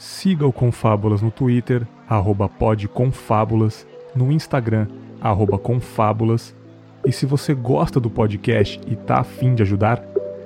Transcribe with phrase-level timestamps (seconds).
[0.00, 3.86] Siga o Confábulas no Twitter, arroba podconfábulas,
[4.16, 4.86] no Instagram,
[5.20, 6.54] arroba confábulas.
[7.04, 10.02] E se você gosta do podcast e tá afim de ajudar,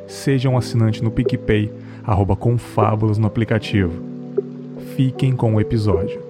[0.09, 1.73] seja um assinante no PicPay,
[2.03, 4.03] arroba confábulas no aplicativo.
[4.97, 6.21] Fiquem com o episódio.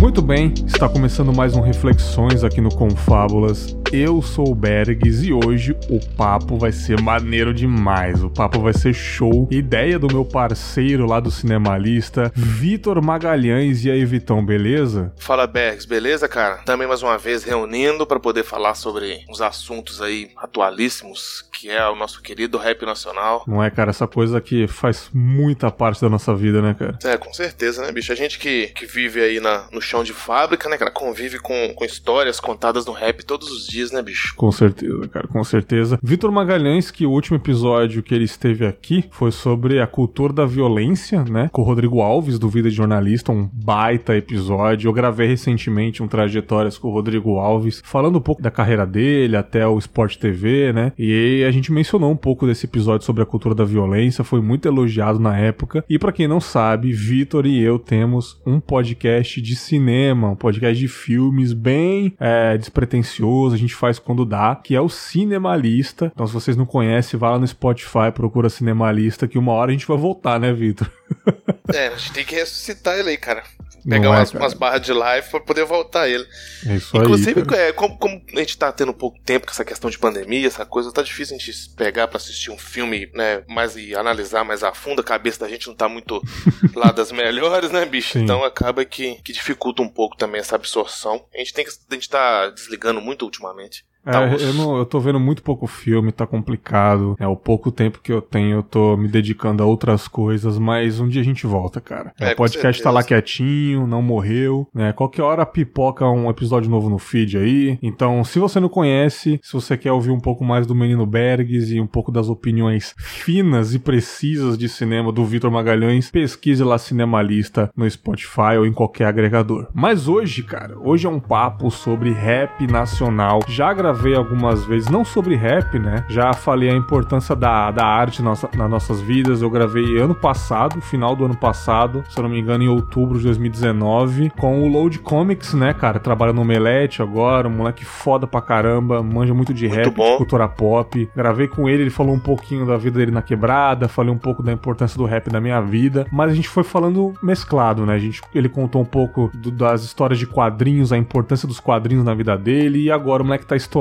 [0.00, 3.77] Muito bem, está começando mais um Reflexões aqui no Confábulas.
[3.90, 8.22] Eu sou o Bergs e hoje o papo vai ser maneiro demais.
[8.22, 9.48] O papo vai ser show.
[9.50, 13.86] Ideia do meu parceiro lá do Cinemalista, Vitor Magalhães.
[13.86, 15.10] E aí, Vitão, beleza?
[15.16, 16.56] Fala, Bergs, beleza, cara?
[16.66, 21.88] Também mais uma vez reunindo para poder falar sobre uns assuntos aí atualíssimos, que é
[21.88, 23.42] o nosso querido rap nacional.
[23.46, 23.88] Não é, cara?
[23.88, 26.98] Essa coisa que faz muita parte da nossa vida, né, cara?
[27.04, 28.12] É, com certeza, né, bicho?
[28.12, 30.90] A gente que, que vive aí na, no chão de fábrica, né, cara?
[30.90, 34.34] Convive com, com histórias contadas no rap todos os dias, né, bicho?
[34.36, 35.98] Com certeza, cara, com certeza.
[36.02, 40.46] Vitor Magalhães, que o último episódio que ele esteve aqui foi sobre a cultura da
[40.46, 41.48] violência, né?
[41.52, 44.88] Com o Rodrigo Alves, do Vida de Jornalista, um baita episódio.
[44.88, 49.36] Eu gravei recentemente um Trajetórias com o Rodrigo Alves, falando um pouco da carreira dele,
[49.36, 50.92] até o Sport TV, né?
[50.98, 54.66] E a gente mencionou um pouco desse episódio sobre a cultura da violência, foi muito
[54.66, 55.84] elogiado na época.
[55.88, 60.36] E para quem não sabe, Vitor e eu temos um podcast de cinema cinema, um
[60.36, 66.10] podcast de filmes bem é, despretensioso, a gente faz quando dá, que é o Cinemalista.
[66.14, 69.72] Então, se vocês não conhecem, vá lá no Spotify, procura Cinemalista, que uma hora a
[69.72, 70.90] gente vai voltar, né, Vitor?
[71.70, 73.42] É, a gente tem que ressuscitar ele aí, cara.
[73.88, 76.26] Pegar é, umas, umas, barras de live pra poder voltar ele.
[76.66, 79.64] É isso Inclusive, aí, é, como, como, a gente tá tendo pouco tempo com essa
[79.64, 83.42] questão de pandemia, essa coisa, tá difícil a gente pegar pra assistir um filme, né,
[83.48, 85.00] mais e analisar mais a fundo.
[85.00, 86.22] A cabeça da gente não tá muito
[86.76, 88.12] lá das melhores, né, bicho?
[88.12, 88.24] Sim.
[88.24, 91.24] Então acaba que, que dificulta um pouco também essa absorção.
[91.34, 91.70] A gente tem que.
[91.90, 93.87] A gente tá desligando muito ultimamente.
[94.04, 97.16] Tá é, eu, não, eu tô vendo muito pouco filme, tá complicado.
[97.18, 101.00] É o pouco tempo que eu tenho, eu tô me dedicando a outras coisas, mas
[101.00, 102.12] um dia a gente volta, cara.
[102.18, 104.92] É, o podcast tá lá quietinho, não morreu, né?
[104.92, 107.78] Qualquer hora pipoca um episódio novo no feed aí.
[107.82, 111.74] Então, se você não conhece, se você quer ouvir um pouco mais do Menino Bergs
[111.74, 116.78] e um pouco das opiniões finas e precisas de cinema do Vitor Magalhães, pesquise lá
[116.78, 119.68] Cinemalista no Spotify ou em qualquer agregador.
[119.74, 123.40] Mas hoje, cara, hoje é um papo sobre rap nacional.
[123.48, 126.04] Já gravei algumas vezes, não sobre rap, né?
[126.08, 129.40] Já falei a importância da, da arte nossa, nas nossas vidas.
[129.40, 133.18] Eu gravei ano passado, final do ano passado, se eu não me engano, em outubro
[133.18, 135.98] de 2019, com o Load Comics, né, cara?
[135.98, 140.10] Trabalha no Omelete agora, um moleque foda pra caramba, manja muito de muito rap, bom.
[140.10, 141.08] de cultura pop.
[141.16, 144.42] Gravei com ele, ele falou um pouquinho da vida dele na quebrada, falei um pouco
[144.42, 147.94] da importância do rap na minha vida, mas a gente foi falando mesclado, né?
[147.94, 152.04] A gente, ele contou um pouco do, das histórias de quadrinhos, a importância dos quadrinhos
[152.04, 153.77] na vida dele, e agora o moleque tá estourado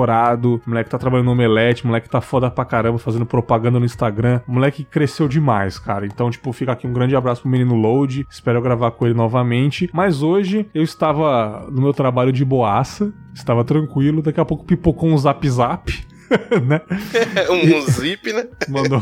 [0.66, 4.42] moleque tá trabalhando no Omelete, moleque tá foda pra caramba, fazendo propaganda no Instagram.
[4.48, 6.06] Moleque cresceu demais, cara.
[6.06, 8.26] Então, tipo, fica aqui um grande abraço pro menino Load.
[8.30, 9.90] Espero gravar com ele novamente.
[9.94, 14.22] Mas hoje eu estava no meu trabalho de boaça, estava tranquilo.
[14.22, 16.07] Daqui a pouco pipocou um zap zap.
[16.66, 16.82] né?
[17.50, 18.48] um, zip, né?
[18.68, 19.02] Mandou,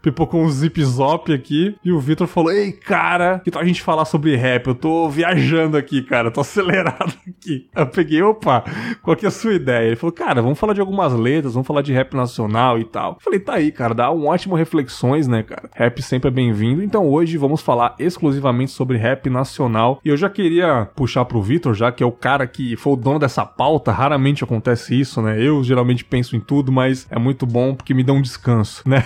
[0.00, 1.76] pipocou um zip zop aqui.
[1.84, 4.66] E o Vitor falou: Ei, cara, que tal a gente falar sobre rap?
[4.66, 7.68] Eu tô viajando aqui, cara, tô acelerado aqui.
[7.74, 8.64] Eu peguei, opa,
[9.02, 9.86] qual que é a sua ideia?
[9.86, 13.12] Ele falou: Cara, vamos falar de algumas letras, vamos falar de rap nacional e tal.
[13.12, 15.70] Eu falei: Tá aí, cara, dá um ótimo reflexões, né, cara?
[15.74, 16.82] Rap sempre é bem-vindo.
[16.82, 20.00] Então hoje vamos falar exclusivamente sobre rap nacional.
[20.04, 22.96] E eu já queria puxar pro Vitor, já que é o cara que foi o
[22.96, 23.92] dono dessa pauta.
[23.92, 25.40] Raramente acontece isso, né?
[25.40, 28.88] Eu geralmente penso em tudo tudo, mas é muito bom porque me dá um descanso,
[28.88, 29.04] né?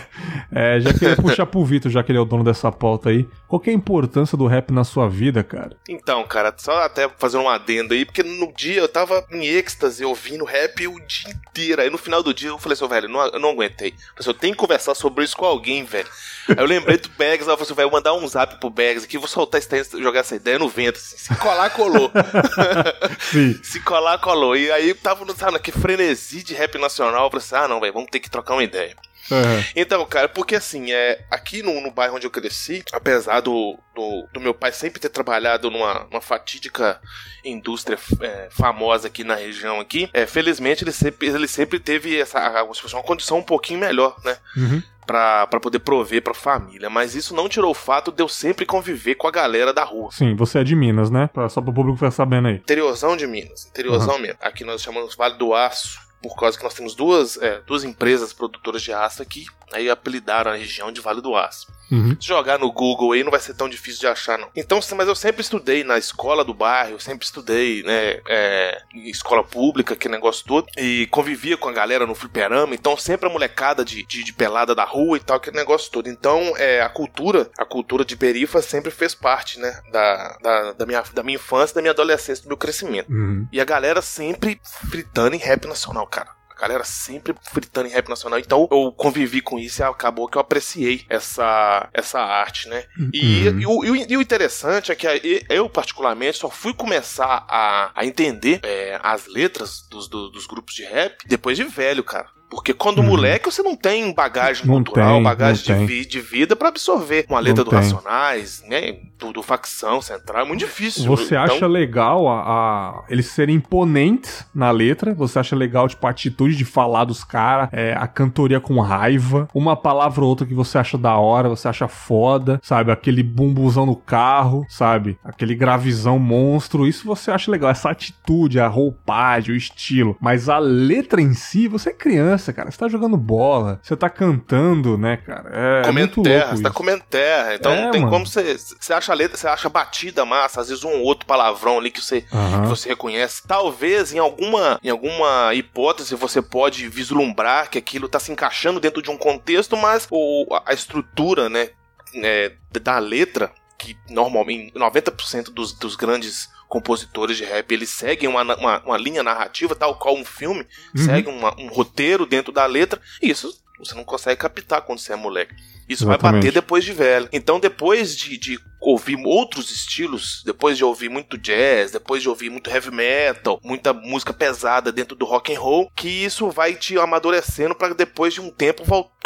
[0.52, 3.26] É, já queria puxar pro Vitor, já que ele é o dono dessa pauta aí.
[3.48, 5.76] Qual é a importância do rap na sua vida, cara?
[5.88, 10.04] Então, cara, só até fazendo um adendo aí, porque no dia eu tava em êxtase
[10.04, 11.80] ouvindo rap o dia inteiro.
[11.80, 13.88] Aí no final do dia eu falei assim, velho, não, eu não aguentei.
[13.88, 16.08] Eu, falei, assim, eu tenho que conversar sobre isso com alguém, velho.
[16.48, 19.04] Aí eu lembrei do Bags, eu falei assim, velho, vou mandar um zap pro Bags
[19.04, 20.96] aqui, vou soltar esse jogar essa ideia no vento.
[20.96, 22.10] Assim, se colar, colou.
[23.62, 24.56] se colar, colou.
[24.56, 27.92] E aí tava, sabe, naquele frenesi de rap nacional, eu falei assim, ah, não, velho,
[27.92, 28.94] vamos ter que trocar uma ideia.
[29.30, 29.64] Uhum.
[29.74, 34.28] Então, cara, porque assim, é, aqui no, no bairro onde eu cresci, apesar do, do,
[34.32, 37.00] do meu pai sempre ter trabalhado numa, numa fatídica
[37.44, 42.62] indústria é, famosa aqui na região aqui, é, felizmente ele sempre, ele sempre teve essa,
[42.62, 44.36] uma condição um pouquinho melhor, né?
[44.56, 46.90] Uhum para poder prover pra família.
[46.90, 50.10] Mas isso não tirou o fato de eu sempre conviver com a galera da rua.
[50.10, 51.30] Sim, você é de Minas, né?
[51.48, 52.56] Só pro público ficar sabendo aí.
[52.56, 53.66] Interiorzão de Minas.
[53.66, 54.22] Interiorzão uhum.
[54.22, 54.38] mesmo.
[54.40, 58.32] Aqui nós chamamos Vale do Aço por causa que nós temos duas, é, duas empresas
[58.32, 59.46] produtoras de aço aqui.
[59.72, 61.66] Aí apelidaram a região de Vale do Aço.
[61.90, 62.16] Uhum.
[62.20, 64.48] Se jogar no Google aí não vai ser tão difícil de achar, não.
[64.56, 69.94] Então, mas eu sempre estudei na escola do bairro, sempre estudei, né, é, escola pública,
[69.94, 74.04] que negócio todo, e convivia com a galera no fliperama, então sempre a molecada de,
[74.04, 76.08] de, de pelada da rua e tal, aquele negócio todo.
[76.08, 80.86] Então, é, a cultura, a cultura de perifa sempre fez parte, né, da, da, da
[80.86, 83.10] minha, da minha infância, da minha adolescência, do meu crescimento.
[83.12, 83.46] Uhum.
[83.52, 84.60] E a galera sempre
[84.90, 86.35] fritando em rap nacional, cara.
[86.58, 88.38] Galera sempre fritando em rap nacional.
[88.38, 92.84] Então eu convivi com isso e acabou que eu apreciei essa, essa arte, né?
[93.12, 93.60] E, Uhum.
[93.60, 95.06] e o, e o- e o interessante é que
[95.50, 100.74] eu, particularmente, só fui começar a, a entender é, as letras dos, do- dos grupos
[100.74, 102.28] de rap depois de velho, cara.
[102.48, 103.06] Porque quando Uhum.
[103.06, 107.26] moleque você não tem bagagem Não cultural, tem, bagagem de, vi- de vida pra absorver
[107.28, 107.78] uma letra Não do tem.
[107.80, 108.98] Racionais, né?
[109.18, 110.42] Do, do facção central.
[110.42, 111.04] É muito difícil.
[111.06, 115.12] Você Então, acha legal a, a- eles serem imponentes na letra?
[115.14, 119.48] Você acha legal, tipo, a atitude de falar dos caras, é, a cantoria com raiva,
[119.54, 122.92] uma palavra ou outra que você acha da hora, você acha foda, sabe?
[122.92, 125.18] Aquele bumbuzão no carro, sabe?
[125.24, 127.70] Aquele gravizão monstro, isso você acha legal.
[127.70, 130.16] Essa atitude, a roupagem, o estilo.
[130.20, 132.70] Mas a letra em si, você é criança, cara.
[132.70, 135.50] Você tá jogando bola, você tá cantando, né, cara?
[135.52, 137.54] É, é comendo terra, você tá comendo terra.
[137.54, 138.12] Então É, não tem mano.
[138.12, 138.56] como você.
[138.56, 141.90] Você acha a letra, você acha batida massa, às vezes um ou outro palavrão ali
[141.90, 143.42] que você, que você reconhece.
[143.46, 149.02] Talvez em alguma, em alguma hipótese você pode vislumbrar que aquilo tá se encaixando dentro
[149.02, 151.70] de um contexto, mas o, a estrutura, né,
[152.14, 158.42] né, da letra, que normalmente 90% dos, dos grandes compositores de rap eles seguem uma,
[158.42, 160.66] uma, uma linha narrativa, tal qual um filme,
[160.96, 161.04] Uhum.
[161.04, 165.12] segue uma- um roteiro dentro da letra, e isso você não consegue captar quando você
[165.12, 165.54] é moleque.
[165.88, 166.42] Isso vai Exatamente.
[166.42, 167.28] bater depois de velho.
[167.32, 172.50] Então, depois de, de ouvir outros estilos, depois de ouvir muito jazz, depois de ouvir
[172.50, 176.98] muito heavy metal, muita música pesada dentro do rock and roll, que isso vai te
[176.98, 178.84] amadurecendo para depois de um tempo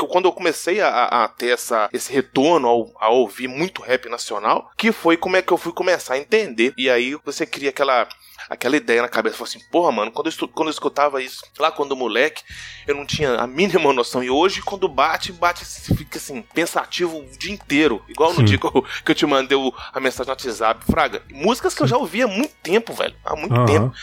[0.08, 4.70] quando eu comecei a, a ter essa, esse retorno ao, a ouvir muito rap nacional,
[4.76, 6.72] que foi como é que eu fui começar a entender.
[6.76, 8.08] E aí você cria aquela
[8.50, 11.70] aquela ideia na cabeça, fala assim, porra, mano, quando eu, quando eu escutava isso lá
[11.70, 12.42] quando moleque,
[12.86, 14.22] eu não tinha a mínima noção.
[14.24, 18.04] E hoje, quando bate, bate, fica assim, pensativo o dia inteiro.
[18.08, 18.44] Igual no Sim.
[18.46, 20.84] dia que eu, que eu te mandei o- a mensagem no WhatsApp.
[20.84, 23.14] Fraga, músicas que eu já ouvia há muito tempo, velho.
[23.24, 23.66] Há muito Aham.
[23.66, 23.94] tempo.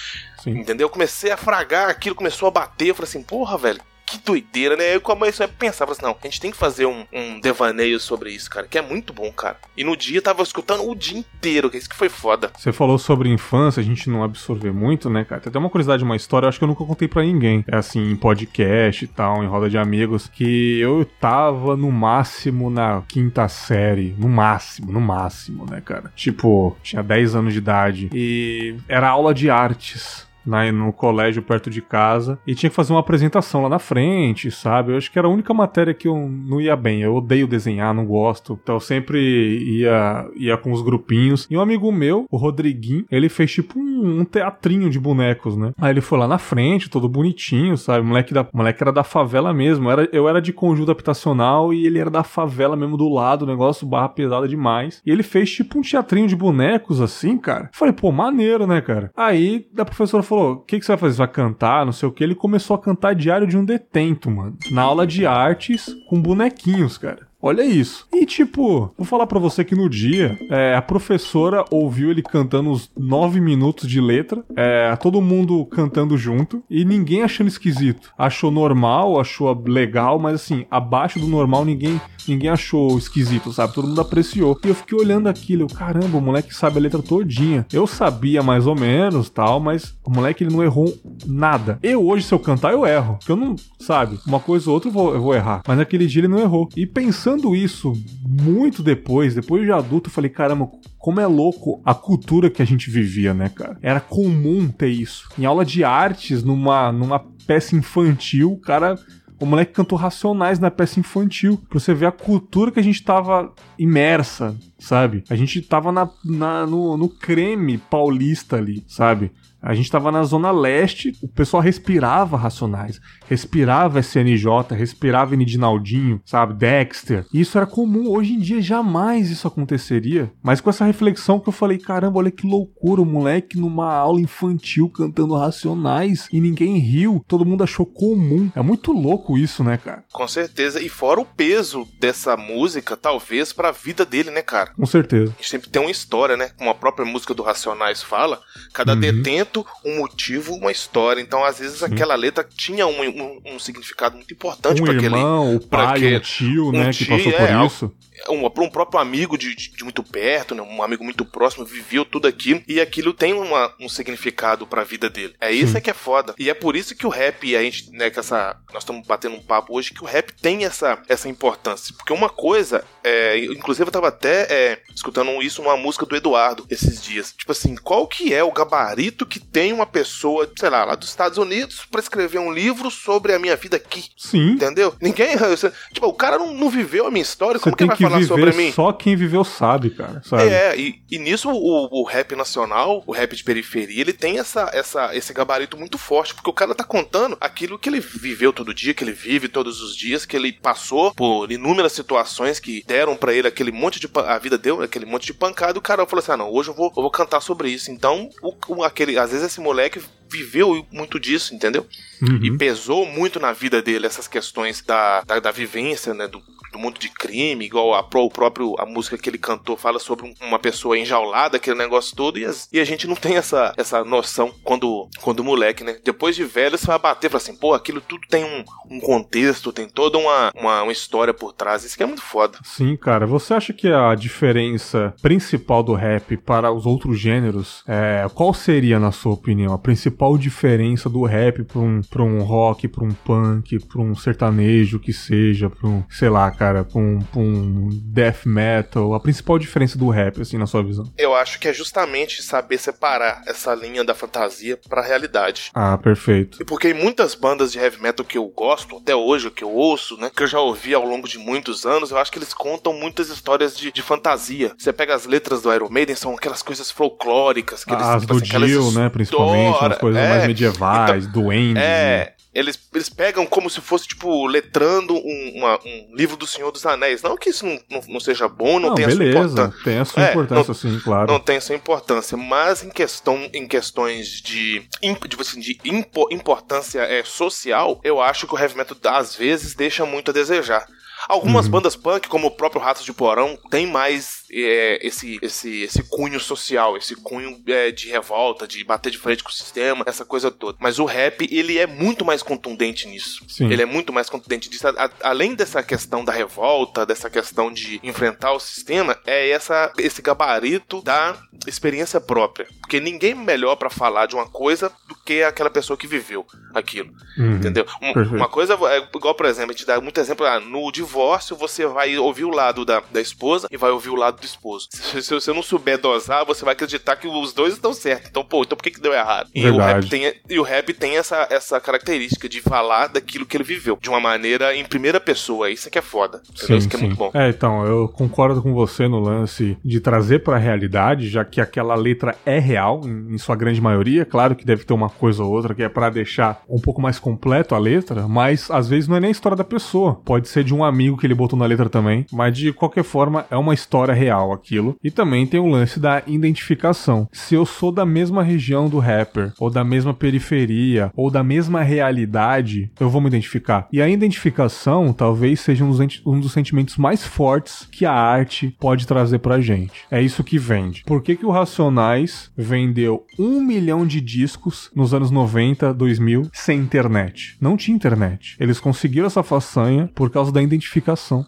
[0.42, 0.52] Sim.
[0.60, 0.86] Entendeu?
[0.86, 2.88] Eu comecei a fragar aquilo, começou a bater.
[2.88, 3.82] Eu falei assim, porra, velho.
[4.08, 4.96] Que doideira, né?
[4.96, 8.00] Eu comecei a pensar, falei assim, não, a gente tem que fazer um, um devaneio
[8.00, 9.58] sobre isso, cara, que é muito bom, cara.
[9.76, 12.52] E no dia eu tava escutando o dia inteiro, que isso que foi foda.
[12.58, 15.42] Você falou sobre infância, a gente não absorver muito, né, cara?
[15.42, 17.66] Tem até uma curiosidade, uma história, eu acho que eu nunca contei pra ninguém.
[17.68, 22.70] É assim, em podcast e tal, em roda de amigos, que eu tava no máximo
[22.70, 24.16] na quinta série.
[24.18, 26.12] No máximo, no máximo, né, cara?
[26.16, 28.10] Tipo, tinha 10 anos de idade.
[28.14, 30.27] E era aula de artes.
[30.48, 34.50] Na, no colégio perto de casa e tinha que fazer uma apresentação lá na frente,
[34.50, 34.92] sabe?
[34.92, 37.02] Eu acho que era a única matéria que eu não ia bem.
[37.02, 38.60] Eu odeio desenhar, não gosto.
[38.62, 39.20] Então eu sempre
[39.60, 41.48] ia, ia com os grupinhos.
[41.50, 45.72] E um amigo meu, o Rodriguinho, ele fez tipo um, um teatrinho de bonecos, né?
[45.80, 48.02] Aí ele foi lá na frente, todo bonitinho, sabe?
[48.02, 49.88] O moleque, da, o moleque era da favela mesmo.
[49.88, 53.46] Eu era, eu era de conjunto habitacional e ele era da favela mesmo do lado,
[53.46, 55.02] negócio barra pesada demais.
[55.06, 57.70] E ele fez tipo um teatrinho de bonecos assim, cara.
[57.74, 59.12] Falei, pô, maneiro, né, cara?
[59.16, 61.14] Aí a professora falou: o que, que você vai fazer?
[61.14, 61.86] Você vai cantar?
[61.86, 62.24] Não sei o que.
[62.24, 64.58] Ele começou a cantar Diário de um Detento, mano.
[64.72, 67.27] Na aula de artes com bonequinhos, cara.
[67.48, 68.06] Olha isso.
[68.14, 72.70] E tipo, vou falar pra você que no dia, é, a professora ouviu ele cantando
[72.70, 78.12] uns nove minutos de letra, é, todo mundo cantando junto, e ninguém achando esquisito.
[78.18, 83.74] Achou normal, achou legal, mas assim, abaixo do normal ninguém ninguém achou esquisito, sabe?
[83.74, 84.60] Todo mundo apreciou.
[84.66, 87.66] E eu fiquei olhando aquilo, eu, caramba, o moleque sabe a letra todinha.
[87.72, 90.94] Eu sabia mais ou menos, tal, mas o moleque ele não errou
[91.26, 91.80] nada.
[91.82, 93.16] Eu hoje, se eu cantar, eu erro.
[93.20, 94.20] Porque eu não, sabe?
[94.28, 95.62] Uma coisa ou outra eu vou, eu vou errar.
[95.66, 96.68] Mas naquele dia ele não errou.
[96.76, 97.94] E pensando isso
[98.26, 102.66] muito depois, depois de adulto, eu falei, caramba, como é louco a cultura que a
[102.66, 103.78] gente vivia, né, cara?
[103.82, 105.30] Era comum ter isso.
[105.38, 108.96] Em aula de artes, numa, numa peça infantil, o cara
[109.40, 111.62] o moleque cantou Racionais na peça infantil.
[111.70, 115.24] Pra você ver a cultura que a gente tava imersa, sabe?
[115.30, 119.32] A gente tava na, na- no, no creme paulista ali, sabe?
[119.62, 126.54] A gente tava na Zona Leste, o pessoal respirava Racionais, respirava SNJ, respirava Nidinaldinho, sabe?
[126.54, 127.26] Dexter.
[127.34, 128.10] Isso era comum.
[128.10, 130.32] Hoje em dia jamais isso aconteceria.
[130.44, 134.22] Mas com essa reflexão que eu falei, caramba, olha que loucura, o moleque numa aula
[134.22, 138.50] infantil cantando Racionais e ninguém riu, todo mundo achou comum.
[138.56, 140.04] É muito louco isso, né, cara?
[140.14, 140.82] Com certeza.
[140.82, 144.72] E fora o peso dessa música, talvez, pra vida dele, né, cara?
[144.76, 145.32] Com certeza.
[145.34, 146.50] A gente sempre tem uma história, né?
[146.58, 148.40] Como a própria música do Racionais fala,
[148.74, 149.00] cada Uhum.
[149.00, 151.22] detento sentimento, um motivo, uma história.
[151.22, 155.16] Então, às vezes, aquela letra tinha um, um, um significado muito importante um para aquele.
[155.16, 157.92] irmão, o pai, um tio, né, que passou por é, isso
[158.30, 162.06] um, um próprio amigo de, de, de, muito perto, né, um amigo muito próximo, viveu
[162.06, 165.36] tudo aquilo e aquilo tem uma, um significado para a vida dele.
[165.40, 166.34] É isso é que é foda.
[166.38, 169.36] E é por isso que o rap, a gente, né, que essa, nós estamos batendo
[169.36, 171.94] um papo hoje, que o rap tem essa, essa importância.
[171.96, 176.66] Porque uma coisa, é, inclusive eu tava até é, escutando isso numa música do Eduardo
[176.70, 177.34] esses dias.
[177.38, 181.10] Tipo assim, qual que é o gabarito que tem uma pessoa, sei lá, lá dos
[181.10, 184.06] Estados Unidos para escrever um livro sobre a minha vida aqui?
[184.18, 184.52] Sim.
[184.52, 184.96] Entendeu?
[185.02, 185.38] Ninguém.
[185.92, 188.24] Tipo, o cara não, não viveu a minha história, Você como que vai que falar
[188.24, 188.72] sobre mim?
[188.72, 190.22] Só quem viveu sabe, cara.
[190.24, 190.50] Sabe?
[190.50, 194.70] É, e, e nisso o, o, rap nacional, o rap de periferia, ele tem essa,
[194.74, 198.74] essa, esse gabarito muito forte, porque o cara tá contando aquilo que ele viveu todo
[198.74, 203.16] dia, que ele vive todos os dias, que ele passou por inúmeras situações que deram
[203.16, 204.10] para ele aquele monte de.
[204.16, 206.70] A vida deu aquele monte de pancada, e o cara falou assim: ah, não, hoje
[206.70, 207.92] eu vou, eu vou cantar sobre isso.
[207.92, 211.86] Então, o, o, aquele, às vezes esse moleque viveu muito disso, entendeu?
[212.22, 212.40] Uhum.
[212.44, 216.28] E pesou muito na vida dele essas questões da, da, da vivência, né?
[216.28, 216.42] Do,
[216.72, 220.34] do mundo de crime, igual a, o próprio a música que ele cantou fala sobre
[220.42, 224.04] uma pessoa enjaulada, aquele negócio todo, e, as, e a gente não tem essa, essa
[224.04, 225.98] noção quando, quando moleque, né?
[226.04, 229.00] Depois de velho, você vai bater e falar assim, pô, aquilo tudo tem um, um
[229.00, 231.84] contexto, tem toda uma, uma, uma, história por trás.
[231.84, 232.60] Isso que é muito foda.
[232.64, 233.26] Sim, cara.
[233.26, 239.00] Você acha que a diferença principal do rap para os outros gêneros, é, qual seria,
[239.00, 243.12] na sua opinião, a principal diferença do rap para um, pra um rock, para um
[243.12, 246.68] punk, para um sertanejo que seja, para um, sei lá, cara?
[246.68, 249.14] cara, com, com death metal?
[249.14, 251.12] A principal diferença do rap, assim, na sua visão?
[251.18, 255.72] Eu acho que é justamente saber separar essa linha da fantasia pra realidade.
[255.74, 256.62] Ah, perfeito.
[256.62, 259.72] E porque em muitas bandas de heavy metal que eu gosto, até hoje, que eu
[259.72, 262.54] ouço, né, que eu já ouvi ao longo de muitos anos, eu acho que eles
[262.54, 264.74] contam muitas histórias de, de fantasia.
[264.78, 267.86] Você pega as letras do Iron Maiden, são aquelas coisas folclóricas.
[267.86, 269.78] Que eles, as tipo, do Dio, né, principalmente,
[270.12, 271.82] coisas é, mais medievais, então, duendes.
[271.82, 276.72] É, eles, eles pegam como se fosse, tipo, letrando um, uma, um livro do Senhor
[276.72, 277.22] dos Anéis.
[277.22, 279.84] Não que isso não, não, não seja bom, não, não tenha beleza, sua importância.
[279.84, 281.32] Tem a sua é, importância, sim, claro.
[281.32, 282.36] Não tem a sua importância.
[282.36, 284.84] Mas em questão em questões de,
[285.30, 289.76] tipo assim, de impo, importância é, social, eu acho que o heavy metal às vezes
[289.76, 290.88] deixa muito a desejar.
[291.28, 291.72] Algumas uhum.
[291.72, 296.40] bandas punk, como o próprio Ratos de Porão, tem mais é, esse, esse, esse cunho
[296.40, 300.50] social, esse cunho é, de revolta, de bater de frente com o sistema, essa coisa
[300.50, 300.78] toda.
[300.80, 303.44] Mas o rap, ele é muito mais contundente nisso.
[303.48, 303.70] Sim.
[303.72, 304.88] Ele é muito mais contundente disso.
[304.88, 309.92] A, a, além dessa questão da revolta, dessa questão de enfrentar o sistema, é essa,
[309.98, 312.68] esse gabarito da experiência própria.
[312.80, 317.12] Porque ninguém melhor para falar de uma coisa do que aquela pessoa que viveu aquilo.
[317.38, 317.58] Uhum.
[317.58, 317.86] Entendeu?
[318.02, 321.17] Um, uma coisa, é, igual, por exemplo, a gente dá muito exemplo, ah, no divórcio
[321.54, 324.88] você vai ouvir o lado da, da esposa e vai ouvir o lado do esposo.
[324.92, 328.30] Se, se você não souber dosar, você vai acreditar que os dois estão certos.
[328.30, 329.50] Então, pô, então por que, que deu errado?
[329.54, 333.58] E o, rap tem, e o rap tem essa, essa característica de falar daquilo que
[333.58, 335.70] ele viveu, de uma maneira em primeira pessoa.
[335.70, 336.42] Isso é que é foda.
[336.56, 337.32] Sim, Isso que é muito bom.
[337.34, 341.96] É, então, eu concordo com você no lance de trazer pra realidade, já que aquela
[341.96, 344.26] letra é real, em, em sua grande maioria.
[344.26, 347.20] Claro que deve ter uma coisa ou outra que é para deixar um pouco mais
[347.20, 350.16] completo a letra, mas às vezes não é nem a história da pessoa.
[350.26, 353.46] Pode ser de um amigo que ele botou na letra também, mas de qualquer forma
[353.52, 354.96] é uma história real aquilo.
[355.04, 357.28] E também tem o lance da identificação.
[357.32, 361.82] Se eu sou da mesma região do rapper, ou da mesma periferia, ou da mesma
[361.82, 363.88] realidade, eu vou me identificar.
[363.92, 368.76] E a identificação talvez seja um dos, um dos sentimentos mais fortes que a arte
[368.80, 370.06] pode trazer pra gente.
[370.10, 371.04] É isso que vende.
[371.06, 376.80] Por que, que o Racionais vendeu um milhão de discos nos anos 90, 2000, sem
[376.80, 377.58] internet?
[377.60, 378.56] Não tinha internet.
[378.60, 380.87] Eles conseguiram essa façanha por causa da identificação.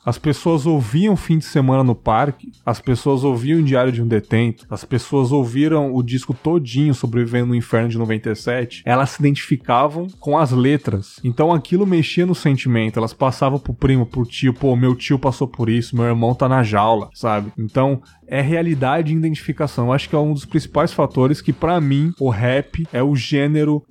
[0.05, 4.07] As pessoas ouviam fim de semana no parque, as pessoas ouviam o Diário de um
[4.07, 10.07] Detento, as pessoas ouviram o disco todinho Sobrevivendo no Inferno de 97, elas se identificavam
[10.19, 11.19] com as letras.
[11.23, 15.47] Então aquilo mexia no sentimento, elas passavam pro primo, pro tio, pô, meu tio passou
[15.47, 17.51] por isso, meu irmão tá na jaula, sabe?
[17.57, 19.87] Então é realidade e identificação.
[19.87, 23.15] Eu acho que é um dos principais fatores que, para mim, o rap é o
[23.15, 23.83] gênero.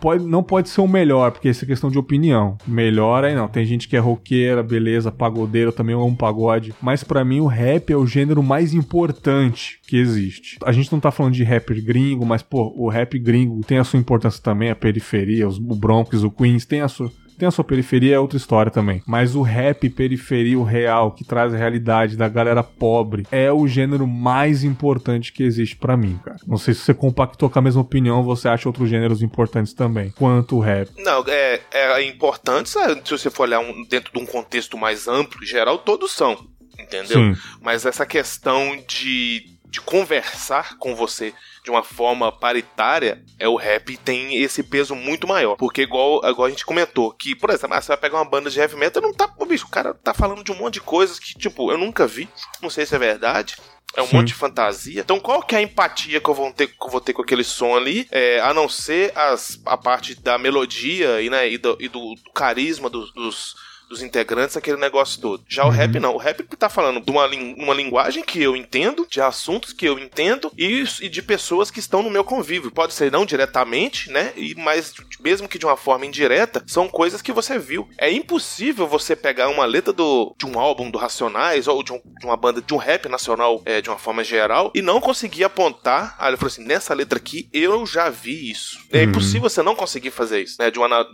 [0.00, 2.56] Pode, não pode ser o melhor, porque isso é questão de opinião.
[2.66, 3.48] Melhor aí não.
[3.48, 6.74] Tem gente que é roqueira, beleza, pagodeiro, também amo pagode.
[6.80, 10.58] Mas para mim, o rap é o gênero mais importante que existe.
[10.64, 13.84] A gente não tá falando de rapper gringo, mas, pô, o rap gringo tem a
[13.84, 17.50] sua importância também, a periferia, os, o Bronx, o Queens, tem a sua tem a
[17.50, 19.02] sua periferia, é outra história também.
[19.06, 23.66] Mas o rap periferia, o real, que traz a realidade da galera pobre, é o
[23.66, 26.36] gênero mais importante que existe para mim, cara.
[26.46, 30.10] Não sei se você compactou com a mesma opinião, você acha outros gêneros importantes também,
[30.10, 30.90] quanto o rap.
[30.98, 35.44] Não, é, é importante, se você for olhar um, dentro de um contexto mais amplo,
[35.44, 36.46] geral, todos são,
[36.78, 37.34] entendeu?
[37.34, 37.40] Sim.
[37.62, 41.32] Mas essa questão de, de conversar com você,
[41.62, 45.56] de uma forma paritária, é o rap tem esse peso muito maior.
[45.56, 48.50] Porque, igual, igual a gente comentou, que, por exemplo, ah, você vai pegar uma banda
[48.50, 49.28] de heavy metal, não tá.
[49.46, 52.28] Bicho, o cara tá falando de um monte de coisas que, tipo, eu nunca vi.
[52.62, 53.56] Não sei se é verdade.
[53.96, 54.16] É um Sim.
[54.16, 55.00] monte de fantasia.
[55.00, 57.22] Então, qual que é a empatia que eu vou ter, que eu vou ter com
[57.22, 58.06] aquele som ali?
[58.10, 62.14] É, a não ser as, a parte da melodia e, né, e, do, e do,
[62.14, 63.56] do carisma dos, dos
[63.90, 65.42] dos integrantes, aquele negócio todo.
[65.48, 65.68] Já uhum.
[65.68, 66.14] o rap não.
[66.14, 69.98] O rap tá falando de uma, uma linguagem que eu entendo, de assuntos que eu
[69.98, 72.70] entendo e, e de pessoas que estão no meu convívio.
[72.70, 74.32] Pode ser não diretamente, né?
[74.36, 77.88] E, mas mesmo que de uma forma indireta, são coisas que você viu.
[77.98, 82.00] É impossível você pegar uma letra do, de um álbum do Racionais ou de, um,
[82.20, 85.42] de uma banda, de um rap nacional é, de uma forma geral e não conseguir
[85.42, 86.14] apontar.
[86.16, 88.78] Ah, ele falou assim: nessa letra aqui eu já vi isso.
[88.92, 89.10] É uhum.
[89.10, 90.70] impossível você não conseguir fazer isso, né?
[90.70, 91.04] De uma,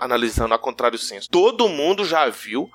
[0.00, 1.28] analisando a contrário senso.
[1.28, 2.70] Todo mundo já viu,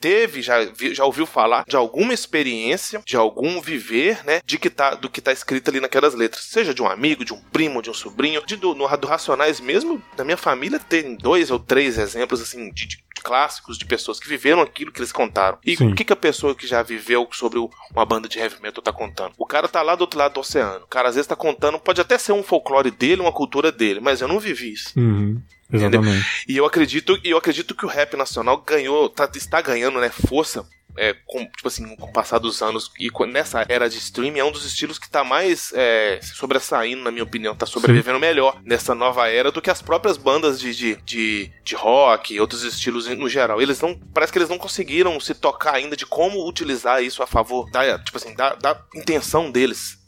[0.00, 0.56] teve, já,
[0.92, 4.40] já ouviu falar de alguma experiência, de algum viver, né?
[4.44, 6.44] De que tá, do que tá escrito ali naquelas letras.
[6.44, 9.60] Seja de um amigo, de um primo, de um sobrinho, de, do, no, do Racionais
[9.60, 14.20] mesmo, na minha família tem dois ou três exemplos, assim, de, de clássicos de pessoas
[14.20, 15.58] que viveram aquilo que eles contaram.
[15.64, 15.92] E Sim.
[15.92, 18.92] o que, que a pessoa que já viveu sobre uma banda de heavy metal tá
[18.92, 19.32] contando?
[19.38, 20.84] O cara tá lá do outro lado do oceano.
[20.84, 24.00] O cara às vezes tá contando, pode até ser um folclore dele, uma cultura dele,
[24.00, 24.92] mas eu não vivi isso.
[24.98, 25.40] Uhum.
[25.72, 26.44] Exatamente.
[26.48, 30.66] E eu acredito, eu acredito que o rap nacional ganhou, tá, está ganhando, né, força
[30.96, 34.44] é, com, tipo assim, com o passar dos anos e nessa era de streaming é
[34.44, 38.20] um dos estilos que tá mais é, sobressaindo, na minha opinião, tá sobrevivendo Sim.
[38.20, 42.40] melhor nessa nova era do que as próprias bandas de, de, de, de rock e
[42.40, 43.60] outros estilos no geral.
[43.60, 43.98] Eles não.
[44.12, 47.98] Parece que eles não conseguiram se tocar ainda de como utilizar isso a favor da,
[47.98, 50.01] tipo assim, da, da intenção deles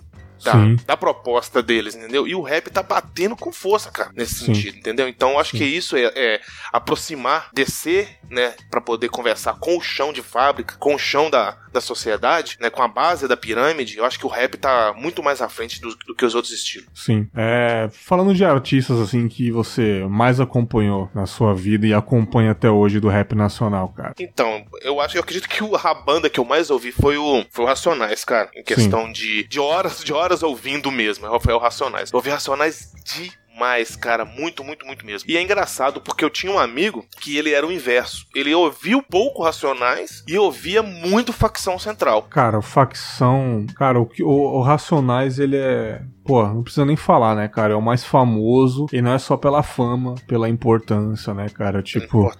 [0.44, 2.26] da, da, proposta deles, entendeu?
[2.26, 4.46] E o rap tá batendo com força, cara, nesse Sim.
[4.46, 5.08] sentido, entendeu?
[5.08, 5.58] Então acho Sim.
[5.58, 6.40] que isso é, é,
[6.72, 11.56] aproximar, descer, né, para poder conversar com o chão de fábrica, com o chão da,
[11.72, 13.98] da sociedade, né, com a base da pirâmide.
[13.98, 16.52] Eu acho que o rap tá muito mais à frente do, do que os outros
[16.52, 16.88] estilos.
[16.94, 17.28] Sim.
[17.34, 22.70] É, falando de artistas, assim, que você mais acompanhou na sua vida e acompanha até
[22.70, 24.14] hoje do rap nacional, cara.
[24.18, 27.64] Então, eu acho, eu acredito que a banda que eu mais ouvi foi o, foi
[27.64, 31.26] o Racionais, cara, em questão de, de horas, de horas ouvindo mesmo.
[31.26, 32.10] O Racionais.
[32.12, 35.30] Eu ouvi Racionais de mais, cara, muito, muito, muito mesmo.
[35.30, 38.26] E é engraçado porque eu tinha um amigo que ele era o inverso.
[38.34, 42.22] Ele ouvia pouco Racionais e ouvia muito Facção Central.
[42.22, 43.64] Cara, Facção.
[43.76, 47.74] Cara, o, o, o Racionais ele é pô, não precisa nem falar, né, cara?
[47.74, 51.82] É o mais famoso e não é só pela fama, pela importância, né, cara?
[51.82, 52.32] Tipo,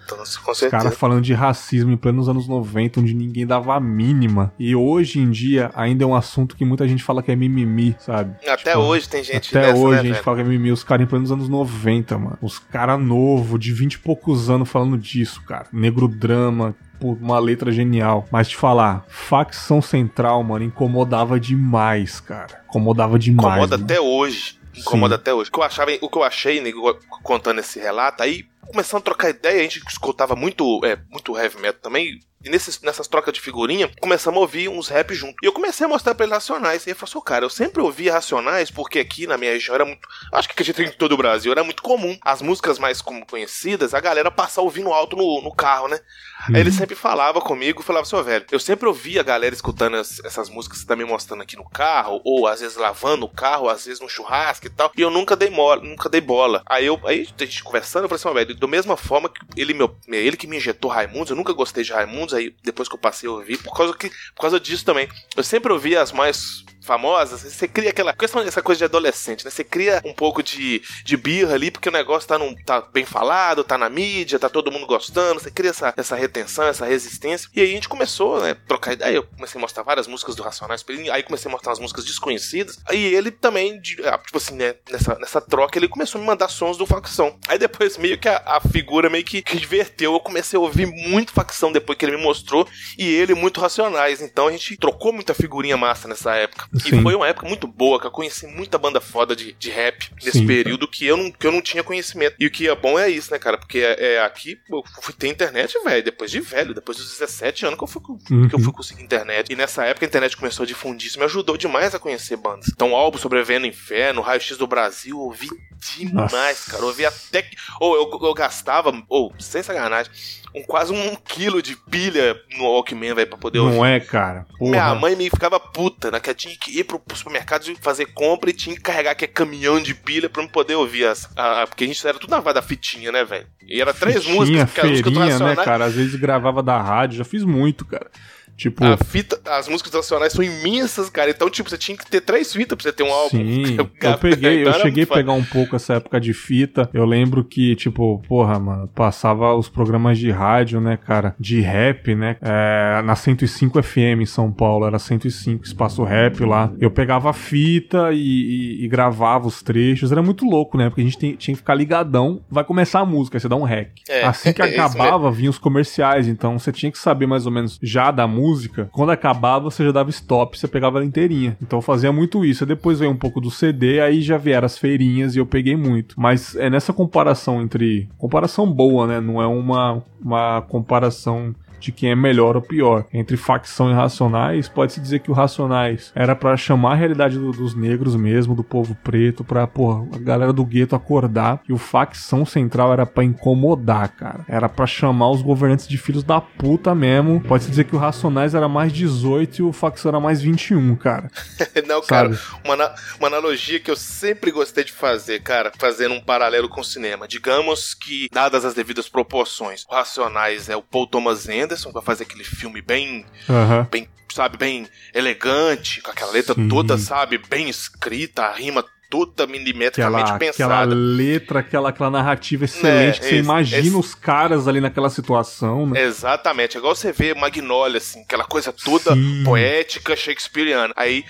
[0.49, 4.51] os caras falando de racismo em plenos anos 90, onde ninguém dava a mínima.
[4.59, 7.95] E hoje em dia ainda é um assunto que muita gente fala que é mimimi,
[7.99, 8.35] sabe?
[8.47, 10.23] Até tipo, hoje tem gente Até hoje né, a gente velho?
[10.23, 10.71] fala que é mimimi.
[10.71, 12.37] Os caras em plenos anos 90, mano.
[12.41, 15.67] Os caras novos, de 20 e poucos anos falando disso, cara.
[15.71, 18.25] Negro drama, por uma letra genial.
[18.31, 22.61] Mas te falar, facção central, mano, incomodava demais, cara.
[22.67, 23.47] Incomodava demais.
[23.47, 23.83] Incomoda mano.
[23.85, 24.59] até hoje.
[24.75, 25.21] Incomoda Sim.
[25.21, 25.49] até hoje.
[25.49, 29.05] O que eu, achava, o que eu achei, nego, contando esse relato, aí começando a
[29.05, 32.19] trocar ideia, a gente escutava muito, é, muito heavy metal também.
[32.45, 35.35] E nesses, nessas trocas de figurinha, começamos a ouvir uns rap junto.
[35.41, 36.85] E eu comecei a mostrar pra ele Racionais.
[36.85, 39.83] E ele falou assim, cara, eu sempre ouvia Racionais porque aqui na minha região era
[39.83, 40.07] muito.
[40.31, 42.15] Acho que acredito em todo o Brasil, era muito comum.
[42.21, 45.95] As músicas mais conhecidas, a galera passar ouvindo alto no, no carro, né?
[45.95, 46.55] Uhum.
[46.55, 46.75] Aí ele uhum.
[46.75, 50.77] sempre falava comigo, falava assim, velho, eu sempre ouvia a galera escutando as, essas músicas
[50.77, 53.85] que você tá me mostrando aqui no carro, ou às vezes lavando o carro, às
[53.85, 56.61] vezes no churrasco e tal, e eu nunca dei, mola, nunca dei bola.
[56.67, 59.73] Aí eu, aí a gente conversando, eu falei assim, velho, da mesma forma que ele,
[59.73, 62.99] meu, ele que me injetou Raimundos, eu nunca gostei de Raimundos, aí depois que eu
[62.99, 65.07] passei a ouvir, por causa, que, por causa disso também.
[65.35, 68.15] Eu sempre ouvia as mais famosas, você cria aquela.
[68.45, 69.51] Essa coisa de adolescente, né?
[69.51, 73.05] Você cria um pouco de, de birra ali, porque o negócio tá, num, tá bem
[73.05, 77.49] falado, tá na mídia, tá todo mundo gostando, você cria essa, essa retenção, essa resistência.
[77.53, 79.15] E aí a gente começou, né, trocar ideia.
[79.15, 81.79] Eu comecei a mostrar várias músicas do Racionais pra ele, aí comecei a mostrar umas
[81.79, 82.79] músicas desconhecidas.
[82.85, 86.47] Aí ele também, ah, tipo assim, né, nessa, nessa troca, ele começou a me mandar
[86.47, 87.37] sons do facção.
[87.47, 90.13] Aí depois meio que a, a figura meio que, que inverteu.
[90.13, 92.67] Eu comecei a ouvir muito facção depois que ele me mostrou,
[92.97, 94.21] e ele muito Racionais.
[94.21, 96.67] Então a gente trocou muita figurinha massa nessa época.
[96.79, 96.99] Sim.
[96.99, 100.09] E foi uma época muito boa, que eu conheci muita banda foda de, de rap
[100.23, 102.35] nesse Sim, período que eu, não, que eu não tinha conhecimento.
[102.39, 103.57] E o que é bom é isso, né, cara?
[103.57, 107.65] Porque é, é aqui eu fui ter internet, velho, depois de velho, depois dos 17
[107.65, 108.47] anos que eu fui, uhum.
[108.47, 109.51] que eu fui conseguir internet.
[109.51, 112.67] E nessa época a internet começou a difundir, isso me ajudou demais a conhecer bandas.
[112.69, 115.49] Então, o álbum Sobrevivendo no Inferno, Raio X do Brasil, ouvi
[115.97, 116.71] demais, Nossa.
[116.71, 116.83] cara.
[116.83, 117.49] Eu ouvi até.
[117.79, 120.11] Ou oh, eu, eu gastava, ou oh, sem sacanagem
[120.55, 123.75] um, quase um quilo de pilha no Walkman, velho, pra poder ouvir.
[123.75, 124.45] Não é, cara.
[124.57, 124.71] Porra.
[124.71, 126.19] Minha mãe me ficava puta, né?
[126.19, 129.81] Que eu tinha que ir pro, supermercado fazer compra e tinha que carregar aquele caminhão
[129.81, 131.29] de pilha pra não poder ouvir as.
[131.35, 133.47] A, a, porque a gente era tudo na da fitinha, né, velho?
[133.67, 135.85] E era três fitinha, músicas, feirinha, música né, cara?
[135.85, 138.09] Às vezes gravava da rádio, já fiz muito, cara.
[138.57, 138.85] Tipo.
[138.85, 141.29] A fita, as músicas nacionais são imensas, cara.
[141.29, 143.37] Então, tipo, você tinha que ter três fitas pra você ter um álbum.
[143.37, 146.89] Sim, eu peguei, eu cheguei a pegar um pouco essa época de fita.
[146.93, 151.35] Eu lembro que, tipo, porra, mano, passava os programas de rádio, né, cara?
[151.37, 152.37] De rap, né?
[152.41, 156.71] É, na 105 FM em São Paulo, era 105, espaço rap lá.
[156.79, 160.13] Eu pegava a fita e, e, e gravava os trechos.
[160.13, 160.89] Era muito louco, né?
[160.89, 162.41] Porque a gente tem, tinha que ficar ligadão.
[162.49, 163.89] Vai começar a música, você dá um rec.
[164.07, 166.27] É, assim que acabava, vinham os comerciais.
[166.27, 168.44] Então você tinha que saber mais ou menos já da música.
[168.91, 171.57] Quando acabava, você já dava stop, você pegava ela inteirinha.
[171.61, 172.65] Então eu fazia muito isso.
[172.65, 176.15] Depois veio um pouco do CD, aí já vieram as feirinhas e eu peguei muito.
[176.17, 178.09] Mas é nessa comparação entre.
[178.17, 179.19] Comparação boa, né?
[179.19, 181.53] Não é uma, uma comparação
[181.85, 183.05] de quem é melhor ou pior.
[183.13, 187.51] Entre facção e racionais, pode-se dizer que o racionais era para chamar a realidade do,
[187.51, 191.61] dos negros mesmo, do povo preto, pra, porra, a galera do gueto acordar.
[191.69, 194.45] E o facção central era para incomodar, cara.
[194.47, 197.41] Era para chamar os governantes de filhos da puta mesmo.
[197.41, 201.29] Pode-se dizer que o racionais era mais 18 e o facção era mais 21, cara.
[201.87, 202.31] Não, cara,
[202.63, 206.83] uma, uma analogia que eu sempre gostei de fazer, cara, fazendo um paralelo com o
[206.83, 207.27] cinema.
[207.27, 212.01] Digamos que, dadas as devidas proporções, o Racionais é o Paul Thomas Anderson Anderson pra
[212.01, 213.83] fazer aquele filme bem, uhum.
[213.91, 216.67] bem, sabe, bem elegante, com aquela letra Sim.
[216.67, 220.73] toda, sabe, bem escrita, a rima toda milimetricamente aquela, pensada.
[220.73, 223.11] Aquela letra, aquela, aquela narrativa excelente, né?
[223.11, 223.95] que você esse, imagina esse...
[223.95, 226.01] os caras ali naquela situação, né?
[226.01, 229.43] Exatamente, é igual você vê Magnolia, assim, aquela coisa toda Sim.
[229.43, 230.93] poética, shakespeariana.
[230.95, 231.23] Aí,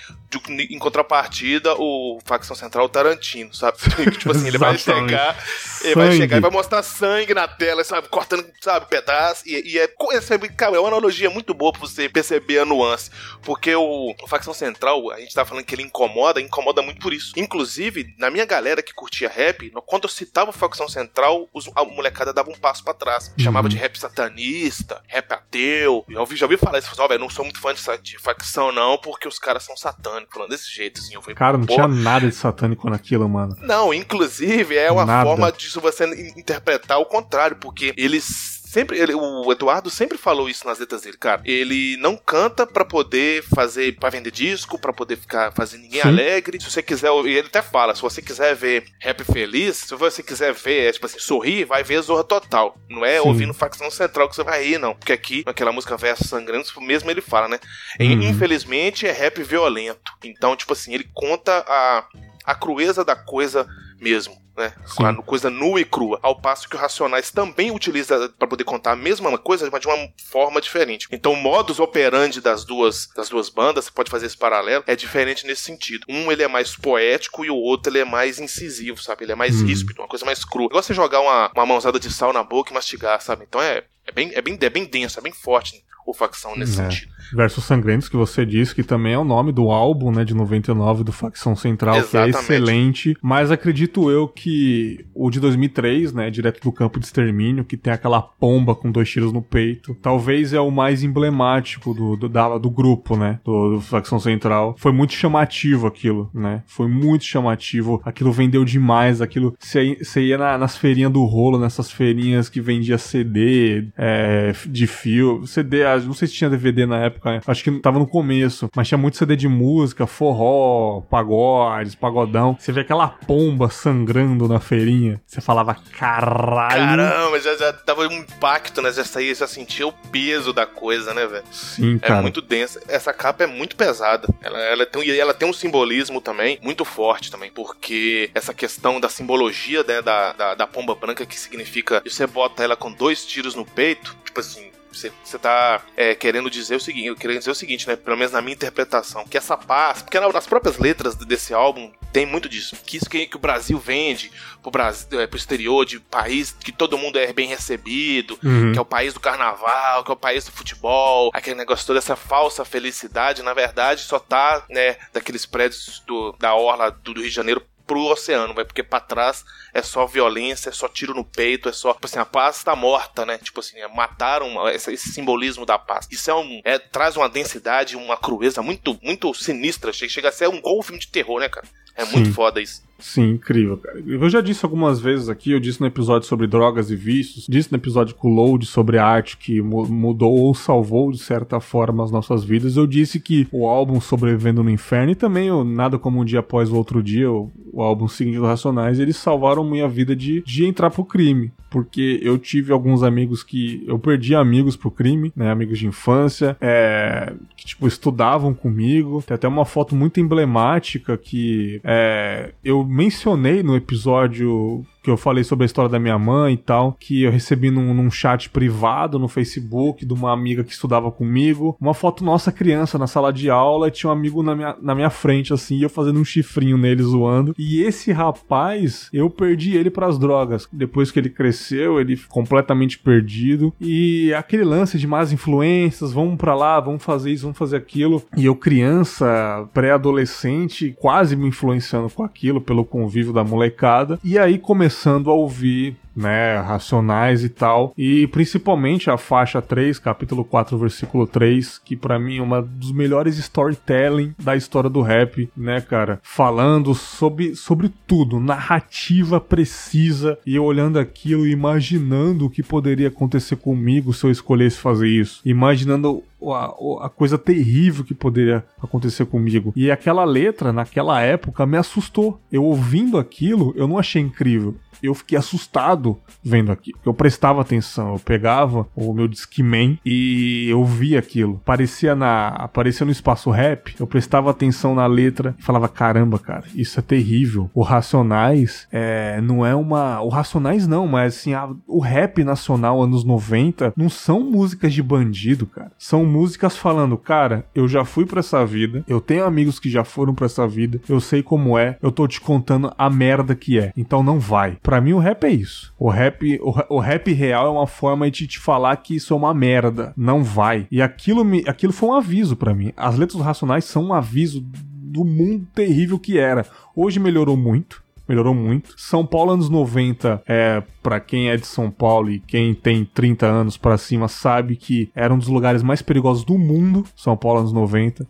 [0.48, 3.78] em contrapartida, o facção central Tarantino, sabe?
[4.18, 5.36] tipo assim, ele vai chegar,
[5.82, 8.08] ele vai chegar e vai mostrar sangue na tela, sabe?
[8.08, 9.42] Cortando, sabe, pedaço.
[9.46, 13.10] E, e é, é, cara, é uma analogia muito boa pra você perceber a nuance.
[13.42, 17.12] Porque o, o facção central, a gente tá falando que ele incomoda, incomoda muito por
[17.12, 17.32] isso.
[17.36, 22.32] Inclusive, na minha galera que curtia rap, quando eu citava facção central, os, a molecada
[22.32, 23.28] dava um passo para trás.
[23.28, 23.44] Uhum.
[23.44, 26.04] Chamava de rap satanista, rap ateu.
[26.08, 26.90] Eu já ouvi falar isso.
[26.98, 30.15] Ó, oh, não sou muito fã de, de, facção, não, porque os caras são satânicos.
[30.32, 31.14] Falando desse jeito, assim.
[31.14, 33.56] Eu falei, Cara, não tinha nada de satânico naquilo, mano.
[33.60, 35.28] Não, inclusive é uma nada.
[35.28, 40.66] forma de você interpretar o contrário, porque eles sempre ele, o Eduardo sempre falou isso
[40.66, 41.40] nas letras dele, cara.
[41.44, 46.08] Ele não canta para poder fazer para vender disco, para poder ficar fazer ninguém Sim.
[46.08, 46.60] alegre.
[46.60, 50.22] Se você quiser, e ele até fala, se você quiser ver rap feliz, se você
[50.22, 52.76] quiser ver, é, tipo assim, sorrir, vai ver Zorra Total.
[52.90, 53.28] Não é Sim.
[53.28, 54.94] ouvindo facção central que você vai rir, não.
[54.94, 57.58] Porque aqui, naquela música Verso Sangrando, mesmo ele fala, né?
[58.00, 58.22] Uhum.
[58.22, 60.12] Infelizmente é rap violento.
[60.24, 62.04] Então, tipo assim, ele conta a
[62.46, 63.66] a crueza da coisa
[64.00, 64.72] mesmo, né?
[64.86, 65.04] Sim.
[65.04, 66.18] A coisa nua e crua.
[66.22, 69.86] Ao passo que o Racionais também utiliza para poder contar a mesma coisa, mas de
[69.86, 71.08] uma forma diferente.
[71.12, 74.96] Então, o modus operandi das duas, das duas bandas, você pode fazer esse paralelo, é
[74.96, 76.06] diferente nesse sentido.
[76.08, 79.24] Um ele é mais poético e o outro ele é mais incisivo, sabe?
[79.24, 79.66] Ele é mais hum.
[79.66, 80.66] ríspido, uma coisa mais crua.
[80.66, 83.44] Igual você jogar uma, uma mãozada de sal na boca e mastigar, sabe?
[83.48, 86.80] Então é, é bem, é bem, é bem denso, é bem forte o facção nesse
[86.80, 86.84] é.
[86.84, 87.16] sentido.
[87.32, 91.02] Versos Sangrentos, que você disse que também é o nome do álbum, né, de 99
[91.02, 92.32] do Facção Central, Exatamente.
[92.32, 97.06] que é excelente, mas acredito eu que o de 2003, né, direto do campo de
[97.06, 101.92] extermínio, que tem aquela pomba com dois tiros no peito, talvez é o mais emblemático
[101.92, 104.76] do, do, da, do grupo, né, do, do Facção Central.
[104.78, 110.56] Foi muito chamativo aquilo, né, foi muito chamativo, aquilo vendeu demais, aquilo, você ia na,
[110.56, 116.28] nas feirinhas do rolo, nessas feirinhas que vendia CD, é, de fio, CD, não sei
[116.28, 119.36] se tinha DVD na época, época, acho que tava no começo, mas tinha muito CD
[119.36, 122.56] de música, forró, pagodes, pagodão.
[122.58, 126.76] Você vê aquela pomba sangrando na feirinha, você falava, caralho.
[126.76, 128.92] Caramba, já, já dava um impacto, né?
[128.92, 131.44] Já saía, já sentia o peso da coisa, né, velho?
[131.50, 132.20] Sim, é cara.
[132.20, 132.80] É muito densa.
[132.88, 134.28] Essa capa é muito pesada.
[134.42, 139.08] Ela, ela, tem, ela tem um simbolismo também muito forte também, porque essa questão da
[139.08, 143.54] simbologia né, da, da, da pomba branca que significa você bota ela com dois tiros
[143.54, 147.54] no peito, tipo assim, você, você tá é, querendo dizer o seguinte, querendo dizer o
[147.54, 147.96] seguinte, né?
[147.96, 152.24] Pelo menos na minha interpretação, que essa paz, porque nas próprias letras desse álbum tem
[152.24, 152.76] muito disso.
[152.84, 154.32] Que isso que, que o Brasil vende
[154.62, 158.72] pro, Brasil, é, pro exterior, de país que todo mundo é bem recebido, uhum.
[158.72, 161.98] que é o país do carnaval, que é o país do futebol, aquele negócio toda
[161.98, 167.20] essa falsa felicidade, na verdade, só tá, né, daqueles prédios do, da orla do, do
[167.20, 171.14] Rio de Janeiro pro oceano, vai porque para trás é só violência, é só tiro
[171.14, 173.38] no peito, é só, tipo assim, a paz tá morta, né?
[173.38, 176.08] Tipo assim, é, mataram esse, esse, simbolismo da paz.
[176.10, 180.32] Isso é um é, traz uma densidade, uma crueza muito muito sinistra, chega, chega a
[180.32, 181.66] ser um gol filme de terror, né, cara?
[181.94, 182.12] É Sim.
[182.12, 182.85] muito foda isso.
[182.98, 184.02] Sim, incrível, cara.
[184.06, 187.70] Eu já disse algumas vezes aqui, eu disse no episódio sobre drogas e vícios, disse
[187.70, 192.10] no episódio com o Load sobre arte que mudou ou salvou de certa forma as
[192.10, 192.76] nossas vidas.
[192.76, 196.40] Eu disse que o álbum Sobrevivendo no Inferno e também o Nada Como Um Dia
[196.40, 200.64] Após o Outro Dia, o, o álbum Seguindo Racionais, eles salvaram minha vida de, de
[200.64, 201.52] entrar pro crime.
[201.70, 203.84] Porque eu tive alguns amigos que.
[203.86, 205.50] Eu perdi amigos pro crime, né?
[205.50, 209.22] Amigos de infância, é, que, tipo, estudavam comigo.
[209.26, 215.44] Tem até uma foto muito emblemática que é, eu mencionei no episódio que eu falei
[215.44, 219.20] sobre a história da minha mãe e tal, que eu recebi num, num, chat privado
[219.20, 223.48] no Facebook de uma amiga que estudava comigo, uma foto nossa criança na sala de
[223.48, 226.76] aula e tinha um amigo na minha, na minha frente, assim, eu fazendo um chifrinho
[226.76, 227.54] nele zoando.
[227.56, 230.68] E esse rapaz, eu perdi ele para as drogas.
[230.72, 233.72] Depois que ele cresceu, ele completamente perdido.
[233.80, 238.24] E aquele lance de más influências, vamos para lá, vamos fazer isso, vamos fazer aquilo.
[238.36, 244.18] E eu, criança, pré-adolescente, quase me influenciando com aquilo, pelo convívio da molecada.
[244.24, 247.92] E aí começou começando a ouvir né, racionais e tal.
[247.96, 252.90] E principalmente a faixa 3, capítulo 4, versículo 3, que para mim é uma dos
[252.90, 256.18] melhores storytelling da história do rap, né, cara?
[256.22, 263.56] Falando sobre, sobre tudo, narrativa precisa, e eu olhando aquilo, imaginando o que poderia acontecer
[263.56, 265.42] comigo se eu escolhesse fazer isso.
[265.44, 269.72] Imaginando a, a, coisa terrível que poderia acontecer comigo.
[269.76, 272.40] E aquela letra, naquela época, me assustou.
[272.50, 276.92] Eu ouvindo aquilo, eu não achei incrível eu fiquei assustado vendo aqui.
[277.04, 281.60] Eu prestava atenção, eu pegava o meu Discman e eu via aquilo.
[281.62, 286.64] Aparecia na, aparecia no espaço rap, eu prestava atenção na letra e falava: caramba, cara,
[286.74, 287.70] isso é terrível.
[287.74, 290.20] O Racionais é, não é uma.
[290.20, 295.02] O Racionais não, mas assim, a, o rap nacional anos 90 não são músicas de
[295.02, 295.92] bandido, cara.
[295.98, 300.04] São músicas falando, cara, eu já fui para essa vida, eu tenho amigos que já
[300.04, 303.78] foram para essa vida, eu sei como é, eu tô te contando a merda que
[303.78, 303.92] é.
[303.96, 304.78] Então não vai.
[304.86, 305.92] Para mim, o rap é isso.
[305.98, 309.36] O rap, o, o rap real é uma forma de te falar que isso é
[309.36, 310.14] uma merda.
[310.16, 310.86] Não vai.
[310.92, 312.92] E aquilo, me, aquilo foi um aviso para mim.
[312.96, 316.64] As letras racionais são um aviso do mundo terrível que era.
[316.94, 318.92] Hoje melhorou muito melhorou muito.
[318.96, 323.46] São Paulo anos 90, é, para quem é de São Paulo e quem tem 30
[323.46, 327.60] anos para cima sabe que era um dos lugares mais perigosos do mundo, São Paulo
[327.60, 328.26] anos 90.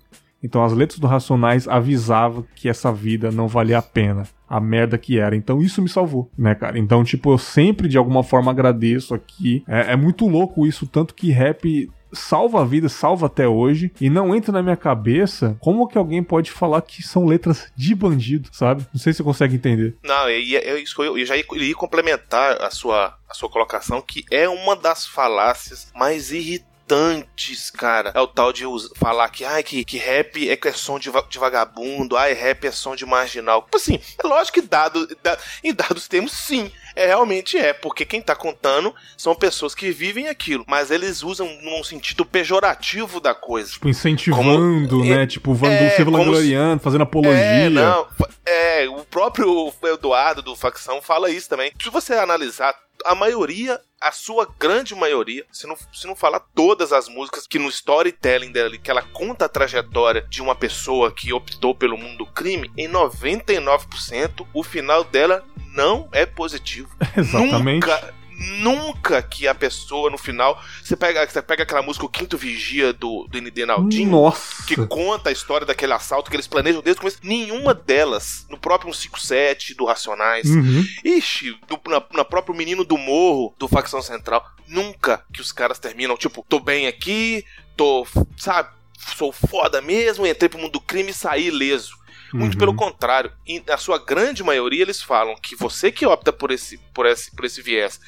[0.47, 4.23] Então as letras do Racionais avisavam que essa vida não valia a pena.
[4.49, 5.35] A merda que era.
[5.35, 6.79] Então isso me salvou, né, cara?
[6.79, 9.65] Então, tipo, eu sempre de alguma forma agradeço aqui.
[9.67, 14.09] É, é muito louco isso, tanto que rap salva a vida, salva até hoje, e
[14.09, 18.49] não entra na minha cabeça como que alguém pode falar que são letras de bandido,
[18.53, 18.87] sabe?
[18.95, 19.97] Não sei se você consegue entender.
[20.05, 24.49] Não, eu, eu, eu, eu já ia, complementar a sua, a sua colocação, que é
[24.49, 28.13] uma das falácias mais irritantes irritantes, cara.
[28.15, 31.11] É o tal de falar que, ai, que, que rap é, que é som de,
[31.29, 33.63] de vagabundo, ai, rap é som de marginal.
[33.63, 36.71] Tipo assim, é lógico que dado, da, em dados termos, sim.
[36.95, 41.47] É, realmente é, porque quem tá contando são pessoas que vivem aquilo, mas eles usam
[41.63, 43.73] num sentido pejorativo da coisa.
[43.73, 45.25] Tipo, incentivando, como, né?
[45.25, 47.37] É, tipo, é, se vangloriando, fazendo apologia.
[47.37, 48.07] É, não,
[48.47, 51.71] é, o próprio Eduardo do Facção fala isso também.
[51.83, 56.93] Se você analisar a maioria, a sua grande maioria, se não, se não falar todas
[56.93, 61.33] as músicas que no storytelling dela, que ela conta a trajetória de uma pessoa que
[61.33, 66.89] optou pelo mundo do crime, em 99% o final dela não é positivo.
[67.17, 67.87] Exatamente.
[67.87, 70.61] Nunca, nunca que a pessoa no final.
[70.83, 74.11] Você pega, você pega aquela música O Quinto Vigia do, do ND Naldinho.
[74.11, 74.65] Nossa.
[74.67, 77.19] Que conta a história daquele assalto que eles planejam desde o começo.
[77.23, 80.49] Nenhuma delas, no próprio 157 do Racionais.
[80.49, 80.85] Uhum.
[81.05, 84.45] Ixi, do, na, na próprio Menino do Morro do Facção Central.
[84.67, 87.45] Nunca que os caras terminam, tipo, tô bem aqui,
[87.77, 88.71] tô, sabe,
[89.17, 91.97] sou foda mesmo, entrei pro mundo do crime e saí ileso.
[92.33, 92.59] Muito uhum.
[92.59, 93.33] pelo contrário,
[93.67, 97.45] na sua grande maioria eles falam que você que opta por esse, por esse, por
[97.45, 98.01] esse viés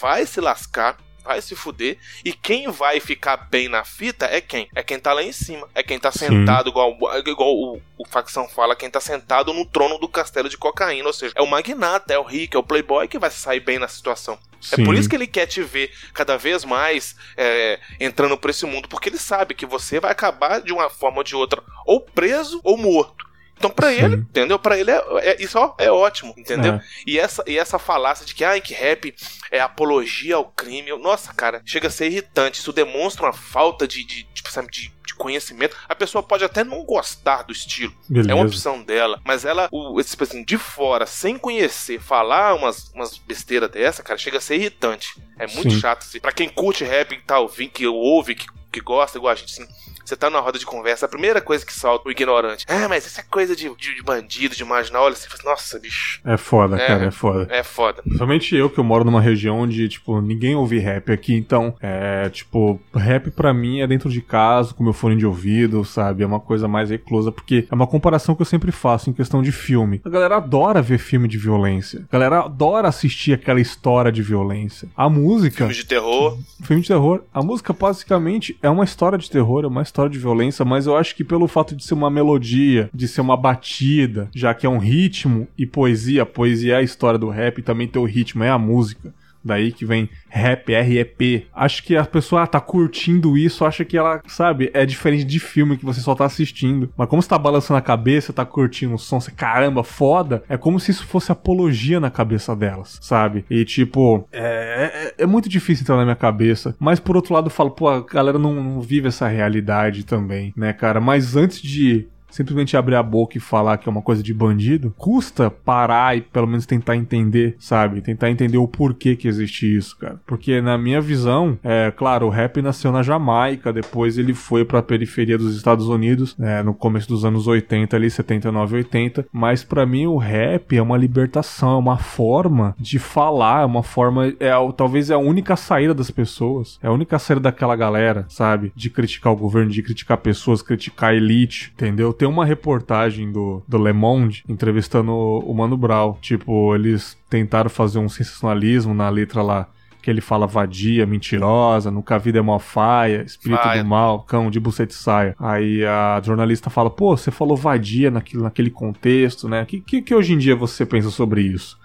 [0.00, 4.68] vai se lascar, vai se fuder, e quem vai ficar bem na fita é quem?
[4.74, 6.96] É quem tá lá em cima, é quem tá sentado, igual,
[7.26, 11.12] igual o, o facção fala, quem tá sentado no trono do castelo de cocaína, ou
[11.14, 13.88] seja, é o magnata, é o rico, é o playboy que vai sair bem na
[13.88, 14.38] situação.
[14.60, 14.82] Sim.
[14.82, 18.66] É por isso que ele quer te ver cada vez mais é, entrando por esse
[18.66, 22.00] mundo, porque ele sabe que você vai acabar de uma forma ou de outra, ou
[22.00, 23.23] preso ou morto.
[23.64, 24.58] Então, para ele, entendeu?
[24.58, 26.74] Para ele é, é, isso ó, é ótimo, entendeu?
[26.74, 26.84] É.
[27.06, 29.14] E, essa, e essa falácia de que, ai, que rap
[29.50, 32.60] é apologia ao crime, eu, nossa, cara, chega a ser irritante.
[32.60, 35.76] Isso demonstra uma falta de, de, tipo, sabe, de, de conhecimento.
[35.88, 38.30] A pessoa pode até não gostar do estilo, Beleza.
[38.30, 42.54] é uma opção dela, mas ela, o, esse, tipo assim, de fora, sem conhecer, falar
[42.54, 45.08] umas, umas besteiras dessa, cara, chega a ser irritante.
[45.38, 45.80] É muito Sim.
[45.80, 46.20] chato, assim.
[46.20, 49.52] Pra quem curte rap e tá ouvindo, que ouve, que, que gosta, igual a gente,
[49.52, 49.66] assim
[50.04, 52.64] você tá numa roda de conversa, a primeira coisa que solta o ignorante.
[52.68, 55.04] Ah, mas isso é coisa de, de, de bandido, de marginal.
[55.04, 56.20] Olha, você fala, nossa, bicho.
[56.24, 57.46] É foda, é, cara, é foda.
[57.50, 58.02] É foda.
[58.02, 62.28] Principalmente eu que eu moro numa região onde, tipo, ninguém ouve rap aqui, então, é,
[62.28, 66.22] tipo, rap pra mim é dentro de casa, com meu fone de ouvido, sabe?
[66.22, 69.42] É uma coisa mais reclusa, porque é uma comparação que eu sempre faço em questão
[69.42, 70.00] de filme.
[70.04, 72.04] A galera adora ver filme de violência.
[72.08, 74.88] A galera adora assistir aquela história de violência.
[74.96, 75.58] A música.
[75.58, 76.38] Filme de terror.
[76.62, 77.22] Filme de terror.
[77.32, 80.96] A música basicamente é uma história de terror, é uma história de violência, mas eu
[80.96, 84.68] acho que pelo fato de ser uma melodia, de ser uma batida, já que é
[84.68, 88.42] um ritmo e poesia, poesia é a história do rap e também tem o ritmo,
[88.42, 89.14] é a música.
[89.44, 91.46] Daí que vem rap, R-E-P.
[91.54, 95.38] Acho que a pessoa ah, tá curtindo isso, acha que ela, sabe, é diferente de
[95.38, 96.90] filme que você só tá assistindo.
[96.96, 100.56] Mas como você tá balançando a cabeça, tá curtindo o som, você, caramba, foda, é
[100.56, 103.44] como se isso fosse apologia na cabeça delas, sabe?
[103.50, 106.74] E tipo, é, é, é muito difícil entrar na minha cabeça.
[106.78, 110.52] Mas por outro lado, eu falo, pô, a galera não, não vive essa realidade também,
[110.56, 111.00] né, cara?
[111.00, 114.92] Mas antes de simplesmente abrir a boca e falar que é uma coisa de bandido,
[114.98, 118.00] custa parar e pelo menos tentar entender, sabe?
[118.00, 120.20] Tentar entender o porquê que existe isso, cara.
[120.26, 124.80] Porque na minha visão, é claro, o rap nasceu na Jamaica, depois ele foi para
[124.80, 129.62] a periferia dos Estados Unidos, né, no começo dos anos 80 ali, 79, 80, mas
[129.62, 134.34] para mim o rap é uma libertação, é uma forma de falar, é uma forma
[134.40, 138.72] é talvez é a única saída das pessoas, é a única saída daquela galera, sabe?
[138.74, 142.12] De criticar o governo, de criticar pessoas, criticar a elite, entendeu?
[142.24, 146.14] Tem uma reportagem do, do Le Monde entrevistando o Mano Brown.
[146.22, 149.68] Tipo, eles tentaram fazer um sensacionalismo na letra lá
[150.00, 153.82] que ele fala vadia, mentirosa, nunca a vida é mó faia, espírito faia.
[153.82, 155.34] do mal, cão de bucete saia.
[155.38, 159.62] Aí a jornalista fala, pô, você falou vadia naquele, naquele contexto, né?
[159.62, 161.78] O que, que, que, hoje em dia você pensa sobre isso?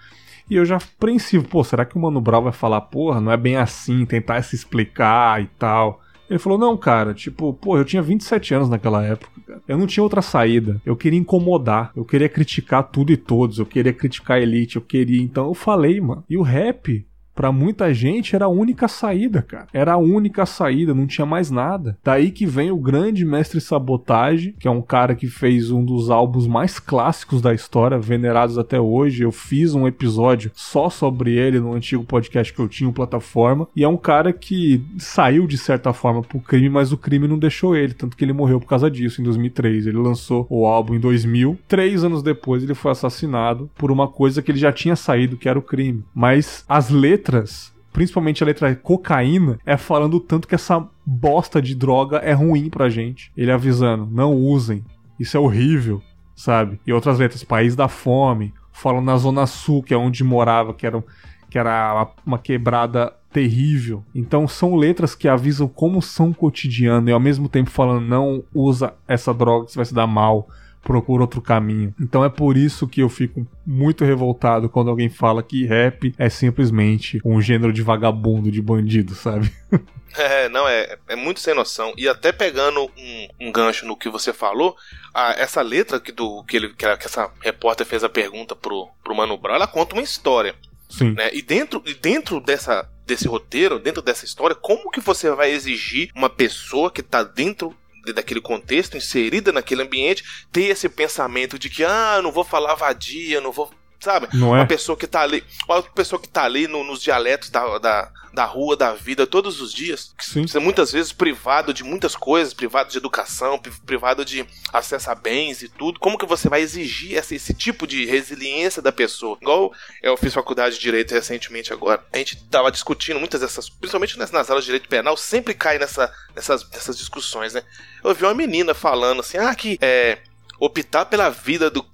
[0.48, 3.36] E eu já apreensivo, pô, será que o Mano Brown vai falar, porra, não é
[3.36, 6.00] bem assim, tentar se explicar e tal?
[6.30, 9.62] Ele falou: Não, cara, tipo, pô, eu tinha 27 anos naquela época, cara.
[9.68, 10.80] Eu não tinha outra saída.
[10.84, 11.92] Eu queria incomodar.
[11.96, 13.58] Eu queria criticar tudo e todos.
[13.58, 14.76] Eu queria criticar a elite.
[14.76, 15.20] Eu queria.
[15.20, 16.24] Então eu falei, mano.
[16.28, 17.04] E o rap
[17.40, 19.66] para muita gente era a única saída, cara.
[19.72, 21.96] Era a única saída, não tinha mais nada.
[22.04, 26.10] Daí que vem o grande mestre Sabotagem, que é um cara que fez um dos
[26.10, 29.22] álbuns mais clássicos da história, venerados até hoje.
[29.22, 33.84] Eu fiz um episódio só sobre ele no antigo podcast que eu tinha, Plataforma, e
[33.84, 37.74] é um cara que saiu de certa forma pro crime, mas o crime não deixou
[37.74, 39.86] ele, tanto que ele morreu por causa disso em 2003.
[39.86, 41.58] Ele lançou o álbum em 2000.
[41.66, 45.48] Três anos depois ele foi assassinado por uma coisa que ele já tinha saído, que
[45.48, 46.04] era o crime.
[46.14, 51.74] Mas as letras letras, principalmente a letra cocaína, é falando tanto que essa bosta de
[51.74, 53.32] droga é ruim pra gente.
[53.36, 54.84] Ele avisando, não usem,
[55.18, 56.02] isso é horrível,
[56.34, 56.80] sabe?
[56.86, 60.86] E outras letras, País da Fome, falam na Zona Sul, que é onde morava, que
[60.86, 61.02] era,
[61.48, 64.04] que era uma quebrada terrível.
[64.14, 68.94] Então são letras que avisam como são cotidiano e ao mesmo tempo falando não usa
[69.06, 70.48] essa droga que você vai se dar mal
[70.82, 71.94] procura outro caminho.
[72.00, 76.28] Então é por isso que eu fico muito revoltado quando alguém fala que rap é
[76.28, 79.52] simplesmente um gênero de vagabundo, de bandido, sabe?
[80.16, 81.92] É, não, é, é muito sem noção.
[81.96, 84.76] E até pegando um, um gancho no que você falou,
[85.14, 88.56] a, essa letra que, do, que, ele, que, a, que essa repórter fez a pergunta
[88.56, 90.54] pro, pro Mano Brown, ela conta uma história.
[90.88, 91.12] Sim.
[91.12, 91.30] Né?
[91.32, 96.10] E dentro, e dentro dessa, desse roteiro, dentro dessa história, como que você vai exigir
[96.14, 97.74] uma pessoa que tá dentro
[98.14, 103.40] daquele contexto, inserida naquele ambiente, ter esse pensamento de que, ah, não vou falar vadia,
[103.40, 103.70] não vou.
[104.00, 104.28] Sabe?
[104.32, 104.60] Não é?
[104.60, 105.44] Uma pessoa que tá ali.
[105.68, 109.60] Uma pessoa que tá ali no, nos dialetos da, da, da rua, da vida, todos
[109.60, 110.14] os dias.
[110.20, 110.46] Sim.
[110.46, 115.14] Você é muitas vezes privado de muitas coisas, privado de educação, privado de acesso a
[115.14, 115.98] bens e tudo.
[115.98, 119.38] Como que você vai exigir esse, esse tipo de resiliência da pessoa?
[119.40, 122.04] Igual eu fiz faculdade de Direito recentemente agora.
[122.12, 125.78] A gente tava discutindo muitas dessas, principalmente nas, nas aulas de Direito Penal, sempre cai
[125.78, 127.62] nessa, nessas, nessas discussões, né?
[128.02, 130.18] Eu vi uma menina falando assim, ah, que é,
[130.58, 131.84] optar pela vida do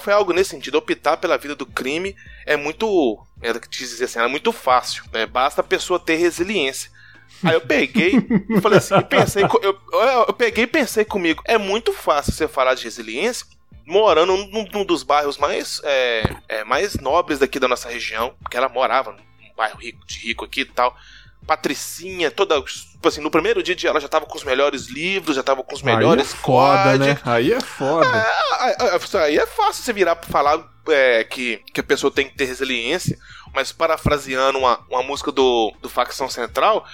[0.00, 0.78] foi algo nesse sentido.
[0.78, 3.18] Optar pela vida do crime é muito.
[3.42, 5.04] É que dizer assim, é muito fácil.
[5.12, 5.26] Né?
[5.26, 6.90] Basta a pessoa ter resiliência.
[7.42, 8.14] Aí eu peguei
[8.48, 9.78] e falei assim, e pensei, eu,
[10.28, 13.46] eu peguei e pensei comigo, é muito fácil você falar de resiliência
[13.86, 18.56] morando num, num dos bairros mais, é, é, mais nobres daqui da nossa região, porque
[18.56, 20.96] ela morava num bairro rico, de rico aqui e tal.
[21.46, 22.62] Patricinha, toda.
[23.02, 25.74] Tipo assim, no primeiro dia ela já tava com os melhores livros, já tava com
[25.74, 27.18] os melhores aí é foda, né?
[27.24, 28.06] Aí é foda.
[28.06, 32.36] É, aí é fácil você virar pra falar é, que, que a pessoa tem que
[32.36, 33.18] ter resiliência
[33.54, 36.86] mas parafraseando uma, uma música do, do Facção Central,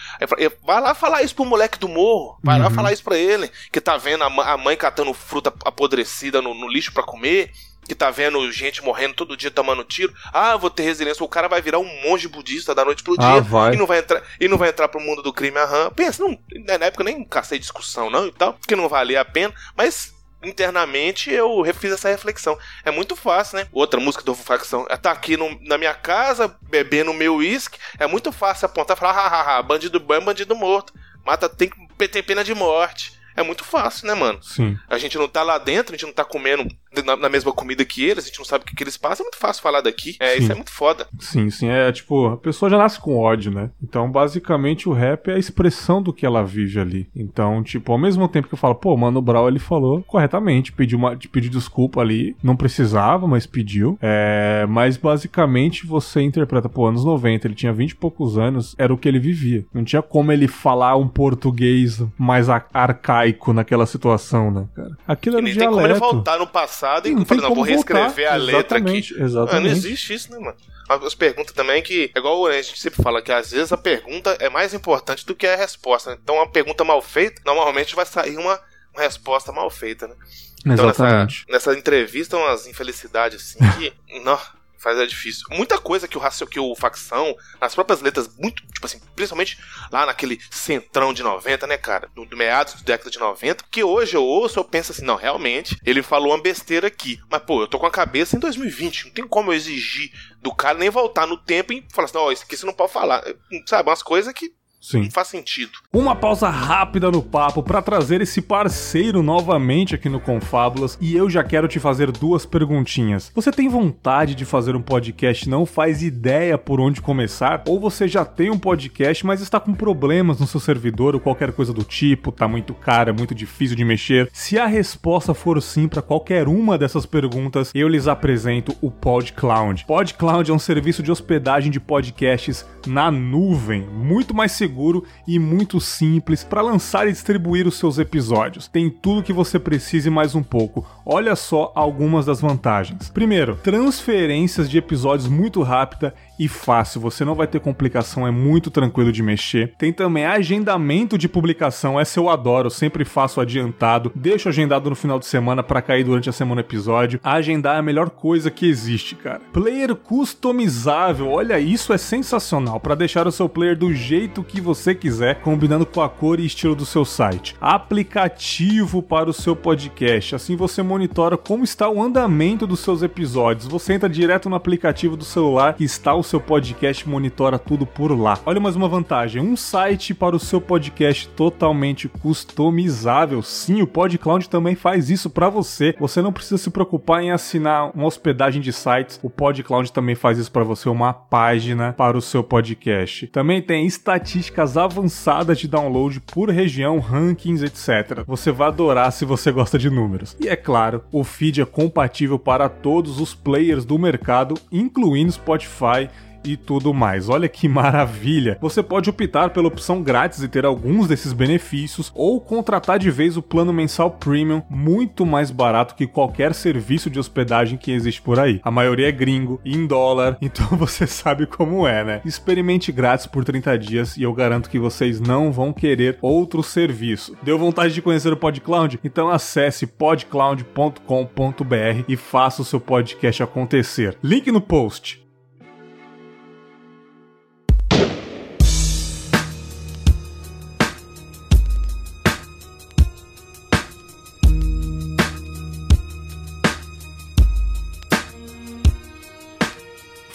[0.64, 2.64] vai lá falar isso pro moleque do morro, vai uhum.
[2.64, 6.54] lá falar isso pra ele, que tá vendo a, a mãe catando fruta apodrecida no,
[6.54, 7.52] no lixo para comer,
[7.88, 10.12] que tá vendo gente morrendo todo dia tomando tiro.
[10.32, 11.24] Ah, vou ter resiliência.
[11.24, 13.74] O cara vai virar um monge budista da noite pro dia ah, vai.
[13.74, 15.90] e não vai entrar e não vai entrar pro mundo do crime aham.
[15.90, 16.38] Pensa, não,
[16.78, 21.32] na época nem cacei discussão não e tal, porque não valia a pena, mas internamente
[21.32, 22.58] eu fiz essa reflexão.
[22.84, 23.68] É muito fácil, né?
[23.72, 24.86] Outra música do facção.
[24.88, 27.78] É tá aqui no, na minha casa, bebendo meu uísque.
[27.98, 30.92] É muito fácil apontar e falar, hahaha, bandido bom é bandido morto.
[31.24, 31.70] Mata, tem,
[32.10, 33.18] tem pena de morte.
[33.38, 34.42] É muito fácil, né, mano?
[34.42, 34.76] Sim.
[34.88, 36.66] A gente não tá lá dentro, a gente não tá comendo
[37.04, 39.24] na, na, mesma comida que eles, a gente não sabe o que, que eles passam,
[39.24, 40.16] é muito fácil falar daqui.
[40.18, 40.42] É, sim.
[40.42, 41.06] isso é muito foda.
[41.18, 43.70] Sim, sim, é tipo, a pessoa já nasce com ódio, né?
[43.82, 47.08] Então, basicamente, o rap é a expressão do que ela vive ali.
[47.14, 50.72] Então, tipo, ao mesmo tempo que eu falo, pô, mano, o Brau, ele falou corretamente,
[50.72, 53.98] pediu, uma, pediu desculpa ali, não precisava, mas pediu.
[54.00, 58.92] É, mas, basicamente, você interpreta, pô, anos 90, ele tinha 20 e poucos anos, era
[58.92, 59.64] o que ele vivia.
[59.72, 64.96] Não tinha como ele falar um português mais arcaico naquela situação, né, cara?
[65.06, 65.70] Aquilo era um dialeto.
[65.70, 68.32] Tem como ele voltar no passado passado e não falei, não, vou reescrever voltar.
[68.32, 69.22] a letra exatamente, aqui.
[69.22, 69.56] Exatamente.
[69.56, 70.56] Ah, não existe isso, né, mano?
[70.88, 74.36] As perguntas também que, é igual a gente sempre fala, que às vezes a pergunta
[74.40, 76.18] é mais importante do que a resposta.
[76.22, 78.58] Então, uma pergunta mal feita, normalmente vai sair uma,
[78.94, 80.14] uma resposta mal feita, né?
[80.60, 81.44] Então, Exatamente.
[81.48, 83.92] Nessa, nessa entrevista, umas infelicidades assim que.
[84.24, 84.38] não,
[84.78, 85.46] faz é difícil.
[85.50, 89.58] Muita coisa que o Raciel, que o Facção, nas próprias letras, muito, tipo assim, principalmente
[89.90, 92.08] lá naquele centrão de 90, né, cara?
[92.14, 95.16] Do, do meados da década de 90, que hoje eu ouço, eu penso assim, não,
[95.16, 97.20] realmente, ele falou uma besteira aqui.
[97.30, 100.54] Mas, pô, eu tô com a cabeça em 2020, não tem como eu exigir do
[100.54, 102.92] cara nem voltar no tempo e falar assim, ó, oh, isso aqui você não pode
[102.92, 103.24] falar.
[103.66, 105.02] Sabe, umas coisas que Sim.
[105.02, 105.72] Não faz sentido.
[105.92, 111.28] Uma pausa rápida no papo para trazer esse parceiro novamente aqui no Confábulas e eu
[111.28, 113.32] já quero te fazer duas perguntinhas.
[113.34, 117.62] Você tem vontade de fazer um podcast, não faz ideia por onde começar?
[117.66, 121.52] Ou você já tem um podcast, mas está com problemas no seu servidor ou qualquer
[121.52, 124.30] coisa do tipo, tá muito caro, é muito difícil de mexer?
[124.32, 129.84] Se a resposta for sim para qualquer uma dessas perguntas, eu lhes apresento o PodCloud.
[129.86, 135.38] PodCloud é um serviço de hospedagem de podcasts na nuvem, muito mais seguro seguro e
[135.38, 138.68] muito simples para lançar e distribuir os seus episódios.
[138.68, 140.86] Tem tudo que você precisa e mais um pouco.
[141.06, 143.08] Olha só algumas das vantagens.
[143.08, 148.70] Primeiro, transferências de episódios muito rápida e fácil, você não vai ter complicação, é muito
[148.70, 149.74] tranquilo de mexer.
[149.76, 155.18] Tem também agendamento de publicação, essa eu adoro, sempre faço adiantado, deixo agendado no final
[155.18, 157.20] de semana para cair durante a semana episódio.
[157.22, 159.40] Agendar é a melhor coisa que existe, cara.
[159.52, 164.94] Player customizável, olha isso é sensacional para deixar o seu player do jeito que você
[164.94, 167.56] quiser, combinando com a cor e estilo do seu site.
[167.60, 173.66] Aplicativo para o seu podcast, assim você monitora como está o andamento dos seus episódios.
[173.66, 178.12] Você entra direto no aplicativo do celular que está o seu podcast monitora tudo por
[178.12, 178.38] lá.
[178.44, 183.40] Olha mais uma vantagem: um site para o seu podcast totalmente customizável.
[183.42, 185.94] Sim, o PodCloud também faz isso para você.
[185.98, 189.18] Você não precisa se preocupar em assinar uma hospedagem de sites.
[189.22, 193.26] O PodCloud também faz isso para você, uma página para o seu podcast.
[193.28, 198.22] Também tem estatísticas avançadas de download por região, rankings, etc.
[198.26, 200.36] Você vai adorar se você gosta de números.
[200.38, 206.10] E é claro, o feed é compatível para todos os players do mercado, incluindo Spotify
[206.52, 207.28] e tudo mais.
[207.28, 208.58] Olha que maravilha!
[208.60, 213.36] Você pode optar pela opção grátis e ter alguns desses benefícios ou contratar de vez
[213.36, 218.38] o plano mensal premium, muito mais barato que qualquer serviço de hospedagem que existe por
[218.38, 218.60] aí.
[218.62, 222.20] A maioria é gringo, em dólar, então você sabe como é, né?
[222.24, 227.36] Experimente grátis por 30 dias e eu garanto que vocês não vão querer outro serviço.
[227.42, 228.98] Deu vontade de conhecer o PodCloud?
[229.04, 234.16] Então acesse podcloud.com.br e faça o seu podcast acontecer.
[234.22, 235.27] Link no post.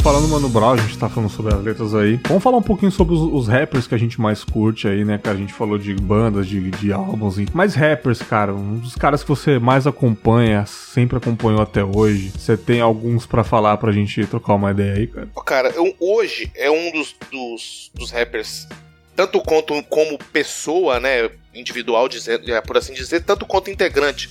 [0.03, 2.19] Falando Mano Brown, a gente tá falando sobre as letras aí.
[2.27, 5.17] Vamos falar um pouquinho sobre os, os, rappers que a gente mais curte aí, né,
[5.17, 5.37] cara?
[5.37, 7.37] A gente falou de bandas, de, de álbuns.
[7.53, 12.33] Mas rappers, cara, um dos caras que você mais acompanha, sempre acompanhou até hoje.
[12.37, 15.29] Você tem alguns para falar pra gente trocar uma ideia aí, cara?
[15.45, 18.67] Cara, eu, hoje é um dos, dos, dos rappers
[19.15, 22.09] tanto quanto como pessoa, né, individual,
[22.47, 24.27] é, por assim dizer, tanto quanto integrante,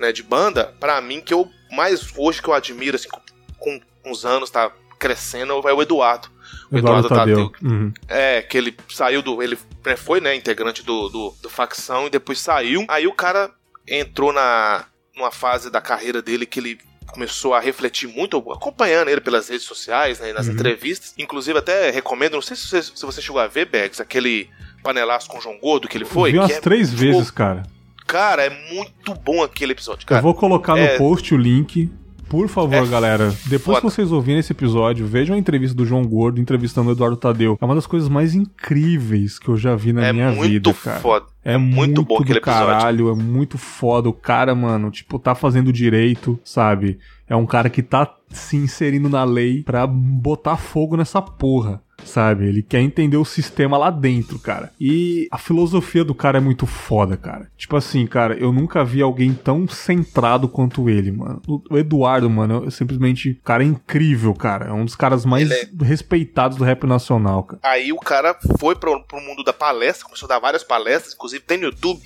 [0.00, 4.10] né, de banda, para mim que eu mais hoje que eu admiro assim com, com
[4.10, 6.28] os anos tá crescendo vai o Eduardo.
[6.70, 7.50] O Eduardo, Eduardo Tadeu.
[7.50, 7.70] Tadeu.
[7.70, 7.92] Uhum.
[8.08, 9.42] É, que ele saiu do.
[9.42, 9.58] Ele
[9.96, 12.84] foi, né, integrante do, do, do, facção e depois saiu.
[12.88, 13.50] Aí o cara
[13.86, 14.84] entrou na
[15.16, 19.64] numa fase da carreira dele que ele começou a refletir muito, acompanhando ele pelas redes
[19.64, 20.52] sociais, né, nas uhum.
[20.52, 21.14] entrevistas.
[21.16, 24.50] Inclusive, até recomendo, não sei se você, se você chegou a ver, Bags, aquele
[24.82, 26.30] panelaço com o João Gordo que ele foi.
[26.30, 27.62] Eu vi umas é, três vezes, cara.
[28.06, 30.18] Cara, é muito bom aquele episódio, cara.
[30.18, 30.98] Eu vou colocar no é...
[30.98, 31.90] post o link
[32.28, 33.80] Por favor, é galera, depois foda.
[33.80, 37.56] que vocês ouvirem esse episódio, vejam a entrevista do João Gordo entrevistando o Eduardo Tadeu.
[37.60, 41.00] É uma das coisas mais incríveis que eu já vi na é minha vida, cara.
[41.00, 41.26] Foda.
[41.44, 44.08] É muito, muito bom do caralho, é muito foda.
[44.08, 46.98] O cara, mano, tipo, tá fazendo direito, sabe?
[47.28, 52.46] É um cara que tá se inserindo na lei pra botar fogo nessa porra sabe?
[52.46, 54.72] Ele quer entender o sistema lá dentro, cara.
[54.80, 57.50] E a filosofia do cara é muito foda, cara.
[57.56, 61.42] Tipo assim, cara, eu nunca vi alguém tão centrado quanto ele, mano.
[61.46, 64.66] O Eduardo, mano, é simplesmente, cara, é incrível, cara.
[64.66, 65.68] É um dos caras mais é...
[65.82, 67.60] respeitados do rap nacional, cara.
[67.62, 71.42] Aí o cara foi pro, pro mundo da palestra, começou a dar várias palestras, inclusive
[71.44, 72.00] tem no YouTube,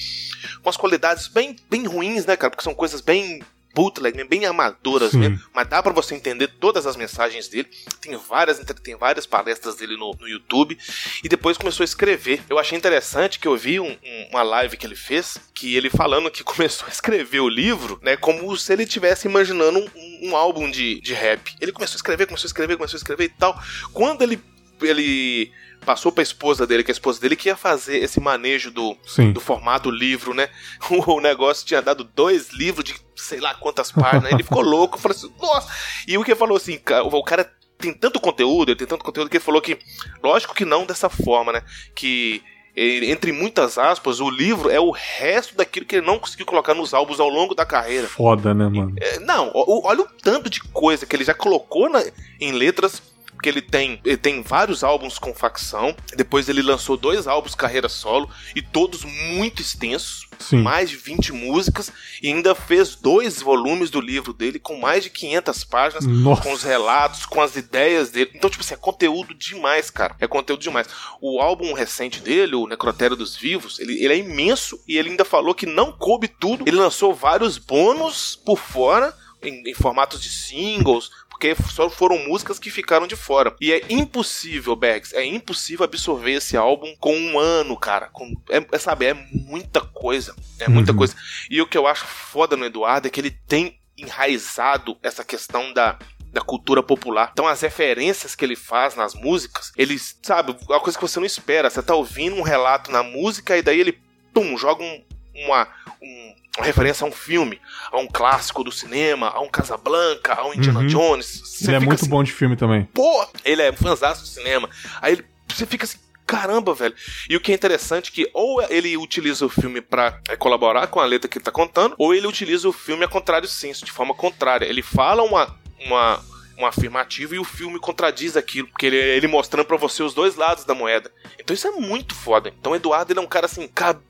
[0.62, 2.50] com as qualidades bem, bem ruins, né, cara?
[2.50, 3.40] Porque são coisas bem
[3.74, 5.18] bootleg, bem amadoras Sim.
[5.18, 7.68] mesmo, mas dá para você entender todas as mensagens dele.
[8.00, 10.76] Tem várias, tem várias palestras dele no, no YouTube.
[11.22, 12.42] E depois começou a escrever.
[12.48, 15.90] Eu achei interessante que eu vi um, um, uma live que ele fez, que ele
[15.90, 20.36] falando que começou a escrever o livro, né, como se ele estivesse imaginando um, um
[20.36, 21.54] álbum de, de rap.
[21.60, 23.60] Ele começou a escrever, começou a escrever, começou a escrever e tal.
[23.92, 24.40] Quando ele
[24.82, 25.52] ele
[25.84, 28.96] passou pra esposa dele, que a esposa dele que ia fazer esse manejo do,
[29.32, 30.48] do formato livro, né?
[30.90, 35.16] O, negócio tinha dado dois livros de sei lá quantas páginas, ele ficou louco, falou
[35.16, 35.68] assim, nossa!
[36.06, 39.36] E o que falou assim, o cara tem tanto conteúdo, ele tem tanto conteúdo que
[39.36, 39.78] ele falou que,
[40.22, 41.62] lógico que não dessa forma, né?
[41.94, 42.42] Que
[42.76, 46.94] entre muitas aspas, o livro é o resto daquilo que ele não conseguiu colocar nos
[46.94, 48.06] álbuns ao longo da carreira.
[48.06, 48.94] Foda, né, mano?
[48.98, 52.02] É, não, olha o tanto de coisa que ele já colocou na,
[52.40, 53.02] em letras
[53.40, 55.96] porque ele tem, ele tem vários álbuns com facção.
[56.14, 60.28] Depois ele lançou dois álbuns carreira solo e todos muito extensos.
[60.40, 60.62] Sim.
[60.62, 65.10] mais de 20 músicas e ainda fez dois volumes do livro dele com mais de
[65.10, 66.40] 500 páginas, Nossa.
[66.42, 68.30] com os relatos, com as ideias dele.
[68.34, 70.16] Então, tipo assim, é conteúdo demais, cara.
[70.18, 70.88] É conteúdo demais.
[71.20, 75.26] O álbum recente dele, o Necrotério dos Vivos, ele, ele é imenso e ele ainda
[75.26, 76.64] falou que não coube tudo.
[76.66, 82.58] Ele lançou vários bônus por fora, em, em formatos de singles, porque só foram músicas
[82.58, 83.54] que ficaram de fora.
[83.60, 88.08] E é impossível, Bags, é impossível absorver esse álbum com um ano, cara.
[88.08, 90.34] Com, é, é sabe, é muita coisa.
[90.58, 90.98] É muita uhum.
[90.98, 91.16] coisa.
[91.48, 95.72] E o que eu acho foda no Eduardo é que ele tem enraizado essa questão
[95.72, 95.98] da,
[96.32, 97.30] da cultura popular.
[97.32, 101.18] Então as referências que ele faz nas músicas, ele sabe, é uma coisa que você
[101.18, 101.70] não espera.
[101.70, 103.98] Você tá ouvindo um relato na música e daí ele,
[104.32, 105.68] pum, joga um, uma,
[106.02, 107.60] um, uma referência a um filme,
[107.92, 110.86] a um clássico do cinema, a um Casablanca, a um Indiana uhum.
[110.86, 111.62] Jones.
[111.62, 112.84] ele é muito assim, bom de filme também.
[112.92, 114.68] Pô, ele é fãzaço do cinema.
[115.00, 116.94] Aí ele, você fica assim, caramba, velho.
[117.28, 120.88] E o que é interessante é que ou ele utiliza o filme para é, colaborar
[120.88, 123.84] com a letra que ele tá contando, ou ele utiliza o filme a contrário senso,
[123.84, 124.66] de forma contrária.
[124.66, 126.20] Ele fala uma, uma,
[126.58, 130.34] uma afirmativa e o filme contradiz aquilo, porque ele, ele mostrando para você os dois
[130.34, 131.12] lados da moeda.
[131.38, 132.52] Então isso é muito foda.
[132.58, 134.00] Então Eduardo ele é um cara assim, cabe,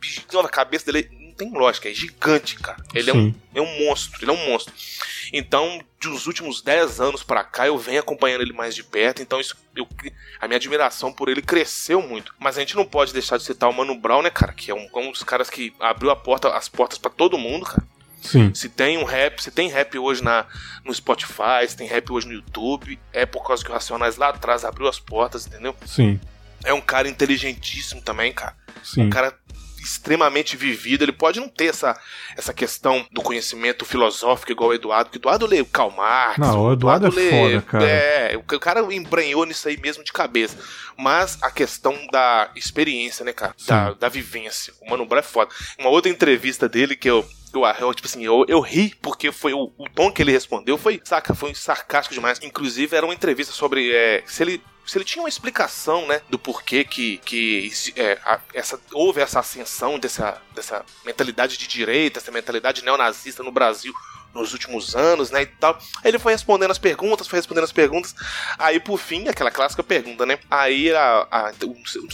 [0.42, 2.84] a cabeça dele tem lógica, é gigante, cara.
[2.94, 4.74] Ele é um, é um monstro, ele é um monstro.
[5.32, 9.40] Então, dos últimos 10 anos para cá, eu venho acompanhando ele mais de perto, então
[9.40, 9.88] isso, eu,
[10.38, 12.34] a minha admiração por ele cresceu muito.
[12.38, 14.52] Mas a gente não pode deixar de citar o Mano Brown, né, cara?
[14.52, 17.64] Que é um, um dos caras que abriu a porta, as portas para todo mundo,
[17.64, 17.82] cara.
[18.20, 18.52] Sim.
[18.52, 20.44] Se tem um rap, se tem rap hoje na,
[20.84, 24.28] no Spotify, se tem rap hoje no YouTube, é por causa que o Racionais lá
[24.28, 25.74] atrás abriu as portas, entendeu?
[25.86, 26.20] Sim.
[26.62, 28.54] É um cara inteligentíssimo também, cara.
[28.84, 29.06] Sim.
[29.06, 29.34] Um cara
[29.90, 31.02] extremamente vivido.
[31.02, 31.98] Ele pode não ter essa,
[32.36, 36.38] essa questão do conhecimento filosófico igual o Eduardo, que o Eduardo lê Karl Marx.
[36.38, 37.86] Não, o Eduardo, Eduardo é lê, foda, cara.
[37.86, 40.56] É, o cara embranhou nisso aí mesmo de cabeça.
[40.96, 43.54] Mas a questão da experiência, né, cara?
[43.66, 44.72] Da, da vivência.
[44.80, 45.50] O Mano Brown é foda.
[45.78, 49.52] Uma outra entrevista dele que eu eu, eu, tipo assim, eu, eu ri porque foi
[49.52, 52.38] o, o, tom que ele respondeu foi, saca, foi sarcástico demais.
[52.42, 56.38] Inclusive, era uma entrevista sobre é, se ele se ele tinha uma explicação, né, do
[56.38, 62.32] porquê que, que é, a, essa, houve essa ascensão dessa, dessa mentalidade de direita, essa
[62.32, 63.92] mentalidade neonazista no Brasil
[64.34, 65.78] nos últimos anos, né, e tal.
[66.02, 68.14] Aí ele foi respondendo as perguntas, foi respondendo as perguntas.
[68.58, 70.38] Aí, por fim, aquela clássica pergunta, né?
[70.50, 71.52] Aí, a, a,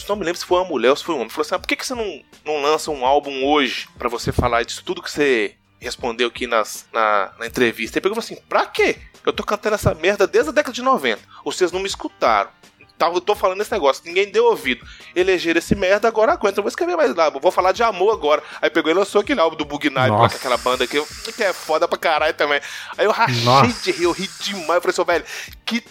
[0.09, 1.29] não me lembro se foi uma mulher ou se foi um homem.
[1.29, 4.31] Falou assim, ah, por que, que você não, não lança um álbum hoje para você
[4.31, 7.97] falar disso tudo que você respondeu aqui nas, na, na entrevista?
[7.97, 8.97] Ele pegou assim, pra quê?
[9.27, 11.21] Eu tô cantando essa merda desde a década de 90.
[11.43, 12.49] Vocês não me escutaram.
[12.97, 14.87] Tá, eu tô falando esse negócio, ninguém deu ouvido.
[15.13, 16.59] Elegeram esse merda, agora aguenta.
[16.59, 18.41] Eu vou escrever mais lá, vou falar de amor agora.
[18.61, 21.03] Aí pegou e lançou aquele álbum do Bug Night, com aquela banda aqui,
[21.35, 22.61] que é foda pra caralho também.
[22.97, 23.83] Aí eu rachei Nossa.
[23.83, 24.83] de rir, eu ri demais.
[24.83, 25.25] Eu falei assim, velho,
[25.65, 25.83] que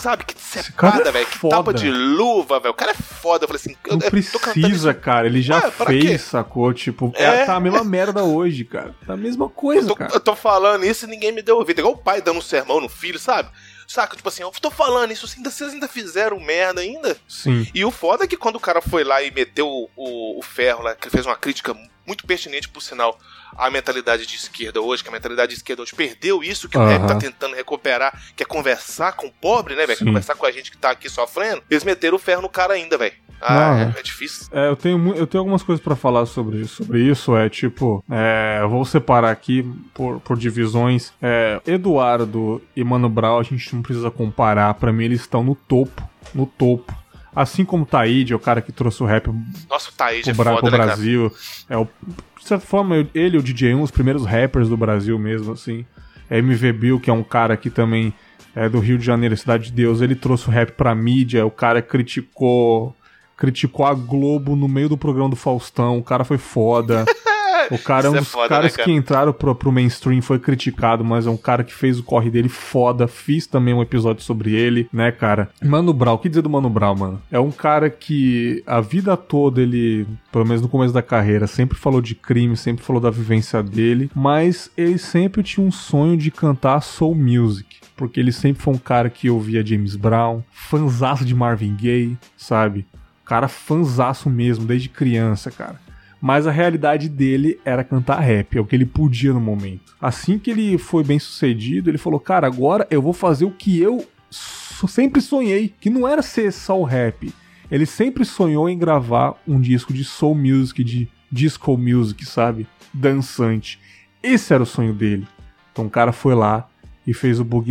[0.00, 1.26] sabe, que sepada, é velho.
[1.26, 2.72] Que tapa de luva, velho.
[2.72, 3.44] O cara é foda.
[3.44, 5.26] Eu falei assim, não eu, precisa, cara.
[5.26, 6.18] Ele já ah, fez, quê?
[6.18, 6.72] sacou?
[6.72, 7.44] Tipo, é.
[7.44, 8.94] tá a mesma merda hoje, cara.
[9.06, 10.12] Tá a mesma coisa, eu tô, cara.
[10.14, 11.80] Eu tô falando isso e ninguém me deu ouvido.
[11.80, 13.50] Igual o pai dando um sermão no filho, sabe?
[13.86, 14.16] Saca?
[14.16, 17.16] Tipo assim, eu tô falando isso, ainda, vocês ainda fizeram merda ainda?
[17.28, 17.66] Sim.
[17.72, 20.42] E o foda é que quando o cara foi lá e meteu o, o, o
[20.42, 21.74] ferro lá, que fez uma crítica
[22.06, 23.18] muito pertinente, por sinal,
[23.56, 26.84] a mentalidade de esquerda hoje, que a mentalidade de esquerda hoje perdeu isso que uhum.
[26.84, 29.98] o rap tá tentando recuperar, que é conversar com o pobre, né, velho?
[29.98, 31.62] Conversar com a gente que tá aqui sofrendo.
[31.70, 33.14] Eles meteram o ferro no cara ainda, velho.
[33.40, 34.46] Ah, é, é, difícil.
[34.50, 36.76] É, eu tenho, eu tenho algumas coisas para falar sobre isso.
[36.84, 41.12] Sobre isso, é tipo, é, eu vou separar aqui por, por divisões.
[41.20, 44.72] É, Eduardo e Mano Brown, a gente não precisa comparar.
[44.74, 46.02] para mim, eles estão no topo.
[46.34, 46.92] No topo
[47.36, 49.30] Assim como o Taíde, é o cara que trouxe o rap
[49.68, 51.30] Nossa, o Taíde pro, é foda, pro né, Brasil.
[51.68, 55.18] É o, de certa forma, ele e o DJ um, os primeiros rappers do Brasil
[55.18, 55.84] mesmo, assim.
[56.30, 58.14] É MV Bill, que é um cara que também
[58.54, 60.00] é do Rio de Janeiro, Cidade de Deus.
[60.00, 62.96] Ele trouxe o rap pra mídia, o cara criticou
[63.36, 67.04] criticou a Globo no meio do programa do Faustão, o cara foi foda.
[67.70, 68.84] O cara é um é dos é foda, caras né, cara?
[68.84, 72.30] que entraram pro, pro mainstream, foi criticado, mas é um cara que fez o corre
[72.30, 73.08] dele foda.
[73.08, 75.48] Fiz também um episódio sobre ele, né, cara?
[75.62, 77.22] Mano Brown, o que dizer do Mano Brown, mano?
[77.30, 81.76] É um cara que a vida toda ele, pelo menos no começo da carreira, sempre
[81.76, 86.30] falou de crime, sempre falou da vivência dele, mas ele sempre tinha um sonho de
[86.30, 91.34] cantar soul music porque ele sempre foi um cara que ouvia James Brown, fanzaço de
[91.34, 92.86] Marvin Gaye, sabe?
[93.24, 95.85] Cara fanzaço mesmo, desde criança, cara
[96.26, 99.94] mas a realidade dele era cantar rap, é o que ele podia no momento.
[100.00, 103.80] Assim que ele foi bem sucedido, ele falou: Cara, agora eu vou fazer o que
[103.80, 107.32] eu sempre sonhei, que não era ser só o rap.
[107.70, 112.66] Ele sempre sonhou em gravar um disco de soul music, de disco music, sabe?
[112.92, 113.78] Dançante.
[114.20, 115.28] Esse era o sonho dele.
[115.70, 116.68] Então o cara foi lá
[117.06, 117.70] e fez o Bug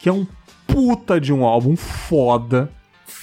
[0.00, 0.26] que é um
[0.66, 2.68] puta de um álbum foda,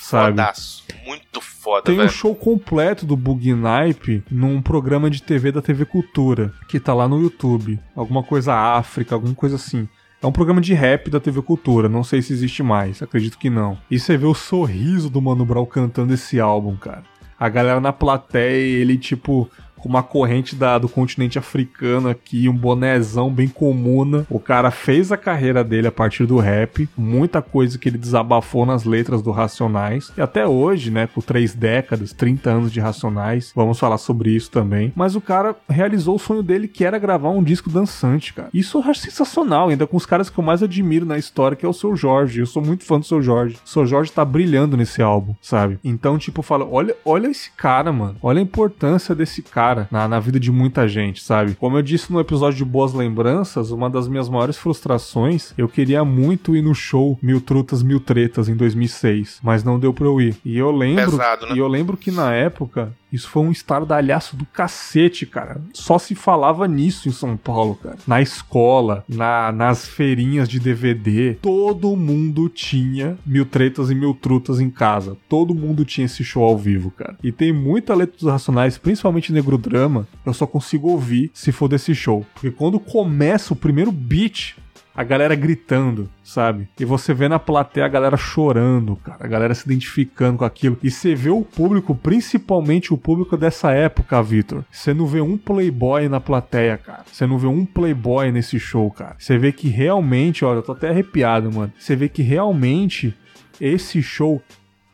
[0.02, 0.32] sabe?
[0.32, 0.84] Fodaço.
[1.06, 2.08] Muito foda, Tem velho.
[2.08, 6.94] um show completo do Bug Nipe num programa de TV da TV Cultura, que tá
[6.94, 7.80] lá no YouTube.
[7.96, 9.88] Alguma coisa África, alguma coisa assim.
[10.22, 13.50] É um programa de rap da TV Cultura, não sei se existe mais, acredito que
[13.50, 13.78] não.
[13.90, 17.04] E você vê o sorriso do Mano Brown cantando esse álbum, cara.
[17.40, 19.50] A galera na plateia, ele tipo
[19.88, 24.28] com uma corrente da, do continente africano aqui, um bonézão bem comuna.
[24.30, 28.66] O cara fez a carreira dele a partir do rap, muita coisa que ele desabafou
[28.66, 30.12] nas letras do Racionais.
[30.18, 34.52] E até hoje, né, com três décadas, 30 anos de Racionais, vamos falar sobre isso
[34.52, 34.92] também.
[34.94, 38.50] Mas o cara realizou o sonho dele, que era gravar um disco dançante, cara.
[38.54, 41.66] Isso eu acho sensacional, ainda com os caras que eu mais admiro na história, que
[41.66, 42.42] é o Seu Jorge.
[42.42, 43.56] Eu sou muito fã do Seu Jorge.
[43.66, 45.80] O Seu Jorge tá brilhando nesse álbum, sabe?
[45.82, 48.18] Então, tipo, fala, olha, olha esse cara, mano.
[48.22, 51.56] Olha a importância desse cara cara na, na vida de muita gente, sabe?
[51.56, 56.04] Como eu disse no episódio de Boas Lembranças, uma das minhas maiores frustrações, eu queria
[56.04, 60.20] muito ir no show Mil Trutas, Mil Tretas em 2006, mas não deu pra eu
[60.20, 60.36] ir.
[60.44, 61.56] E eu lembro, Pesado, né?
[61.56, 65.62] e eu lembro que na época isso foi um estardalhaço do cacete, cara.
[65.74, 67.98] Só se falava nisso em São Paulo, cara.
[68.06, 74.60] Na escola, na, nas feirinhas de DVD, todo mundo tinha mil tretas e mil trutas
[74.60, 75.16] em casa.
[75.30, 77.18] Todo mundo tinha esse show ao vivo, cara.
[77.24, 81.68] E tem muita letra dos Racionais, principalmente Negro Drama, eu só consigo ouvir se for
[81.68, 82.26] desse show.
[82.34, 84.56] Porque quando começa o primeiro beat,
[84.98, 86.68] a galera gritando, sabe?
[86.80, 90.76] E você vê na plateia a galera chorando, cara, a galera se identificando com aquilo.
[90.82, 94.66] E você vê o público, principalmente o público dessa época, Vitor.
[94.72, 97.04] Você não vê um playboy na plateia, cara.
[97.06, 99.16] Você não vê um playboy nesse show, cara.
[99.20, 101.72] Você vê que realmente, olha, eu tô até arrepiado, mano.
[101.78, 103.14] Você vê que realmente
[103.62, 104.42] esse show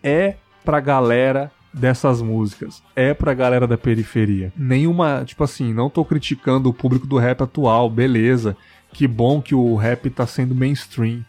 [0.04, 0.36] é
[0.66, 2.84] pra galera dessas músicas.
[2.96, 4.54] É pra galera da periferia.
[4.56, 8.56] Nenhuma, tipo assim, não tô criticando o público do rap atual, beleza
[8.94, 11.26] que bom que o rap tá sendo mainstream.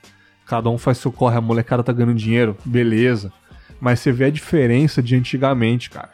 [0.47, 3.33] Cada um faz seu corre, a molecada tá ganhando dinheiro, beleza.
[3.81, 6.11] Mas você vê a diferença de antigamente, cara.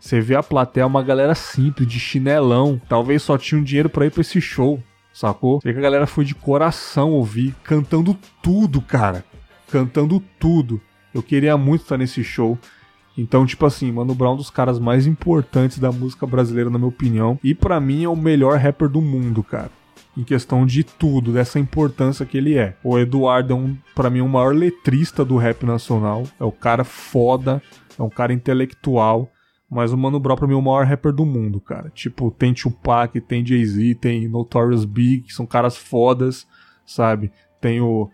[0.00, 2.80] Você vê a plateia, uma galera simples, de chinelão.
[2.88, 4.82] Talvez só tinha um dinheiro para ir pra esse show,
[5.12, 5.60] sacou?
[5.60, 9.24] Você vê que a galera foi de coração ouvir, cantando tudo, cara.
[9.70, 10.80] Cantando tudo.
[11.12, 12.58] Eu queria muito estar nesse show.
[13.16, 16.78] Então, tipo assim, Mano Brown é um dos caras mais importantes da música brasileira, na
[16.78, 17.38] minha opinião.
[17.44, 19.70] E para mim é o melhor rapper do mundo, cara
[20.16, 22.76] em questão de tudo, dessa importância que ele é.
[22.82, 26.22] O Eduardo é, um, para mim, o maior letrista do rap nacional.
[26.38, 27.60] É o cara foda,
[27.98, 29.30] é um cara intelectual.
[29.68, 31.90] Mas o Mano Brown pra mim é o maior rapper do mundo, cara.
[31.90, 36.46] Tipo, tem Tupac, tem Jay-Z, tem Notorious Big, que são caras fodas,
[36.86, 37.32] sabe?
[37.60, 38.08] Tem o,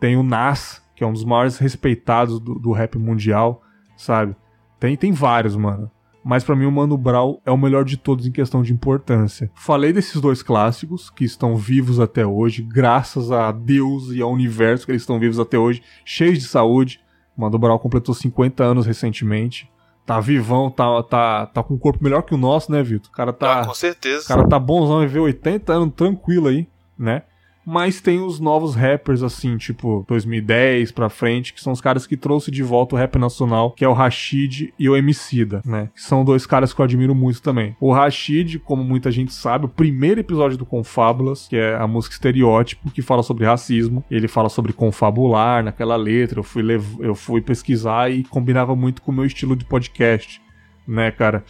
[0.00, 3.62] tem o Nas, que é um dos maiores respeitados do, do rap mundial,
[3.94, 4.34] sabe?
[4.82, 5.88] Tem, tem vários, mano
[6.24, 9.50] mas para mim o Mano Brown é o melhor de todos em questão de importância.
[9.54, 14.86] Falei desses dois clássicos que estão vivos até hoje, graças a Deus e ao universo
[14.86, 17.00] que eles estão vivos até hoje, cheios de saúde.
[17.36, 19.68] O Mano Brown completou 50 anos recentemente.
[20.06, 23.10] Tá vivão, tá, tá, tá com um corpo melhor que o nosso, né, Vitor?
[23.10, 23.62] O cara tá.
[23.62, 24.24] Ah, com certeza.
[24.24, 27.22] O cara tá bonzão e vê 80 anos tranquilo aí, né?
[27.64, 32.16] Mas tem os novos rappers, assim, tipo 2010 pra frente, que são os caras que
[32.16, 35.88] trouxe de volta o rap nacional, que é o Rashid e o Emicida, né?
[35.94, 37.76] Que são dois caras que eu admiro muito também.
[37.80, 42.14] O Rashid, como muita gente sabe, o primeiro episódio do Confábulas, que é a música
[42.14, 46.40] Estereótipo, que fala sobre racismo, ele fala sobre confabular naquela letra.
[46.40, 46.84] Eu fui, lev...
[46.98, 50.42] eu fui pesquisar e combinava muito com o meu estilo de podcast,
[50.86, 51.44] né, cara?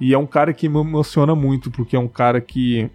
[0.00, 2.90] E é um cara que me emociona muito, porque é um cara que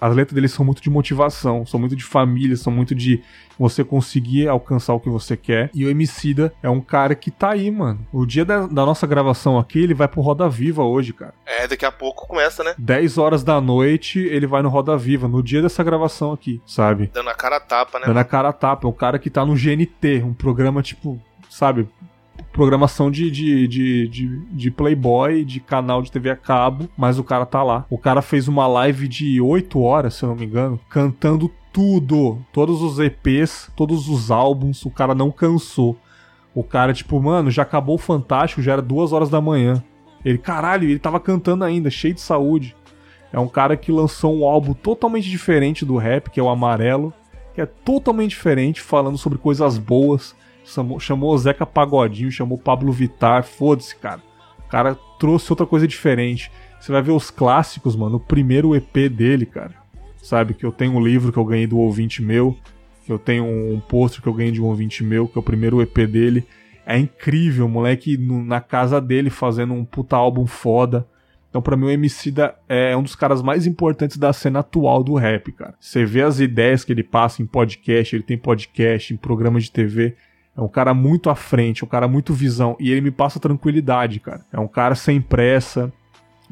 [0.00, 3.22] as letras dele são muito de motivação, são muito de família, são muito de
[3.58, 5.70] você conseguir alcançar o que você quer.
[5.74, 8.06] E o Emicida é um cara que tá aí, mano.
[8.12, 11.34] O dia da, da, nossa gravação aqui, ele vai pro Roda Viva hoje, cara.
[11.46, 12.74] É, daqui a pouco começa, né?
[12.76, 17.10] 10 horas da noite, ele vai no Roda Viva, no dia dessa gravação aqui, sabe?
[17.12, 18.06] Dando a cara a tapa, né?
[18.06, 18.86] Dando a cara a tapa.
[18.86, 21.88] É um cara que tá no GNT, um programa tipo, sabe,
[22.56, 27.24] programação de, de, de, de, de Playboy, de canal de TV a cabo, mas o
[27.24, 27.84] cara tá lá.
[27.90, 32.38] O cara fez uma live de 8 horas, se eu não me engano, cantando tudo,
[32.54, 35.98] todos os EPs, todos os álbuns, o cara não cansou.
[36.54, 39.84] O cara, tipo, mano, já acabou o Fantástico, já era duas horas da manhã.
[40.24, 42.74] Ele, caralho, ele tava cantando ainda, cheio de saúde.
[43.30, 47.12] É um cara que lançou um álbum totalmente diferente do rap, que é o Amarelo,
[47.54, 50.34] que é totalmente diferente, falando sobre coisas boas,
[50.66, 54.20] Chamou, chamou o Zeca Pagodinho, chamou Pablo Vittar, foda-se, cara.
[54.58, 56.50] O cara trouxe outra coisa diferente.
[56.80, 58.16] Você vai ver os clássicos, mano.
[58.16, 59.74] O primeiro EP dele, cara.
[60.20, 60.54] Sabe?
[60.54, 62.56] Que eu tenho um livro que eu ganhei do ouvinte meu.
[63.04, 65.42] Que eu tenho um pôster que eu ganhei de um ouvinte meu, que é o
[65.42, 66.44] primeiro EP dele.
[66.84, 71.06] É incrível, moleque no, na casa dele fazendo um puta álbum foda.
[71.48, 75.14] Então, pra mim, o Emicida é um dos caras mais importantes da cena atual do
[75.14, 75.74] rap, cara.
[75.80, 79.70] Você vê as ideias que ele passa em podcast, ele tem podcast, em programa de
[79.70, 80.16] TV.
[80.56, 82.76] É um cara muito à frente, um cara muito visão.
[82.80, 84.44] E ele me passa tranquilidade, cara.
[84.52, 85.92] É um cara sem pressa.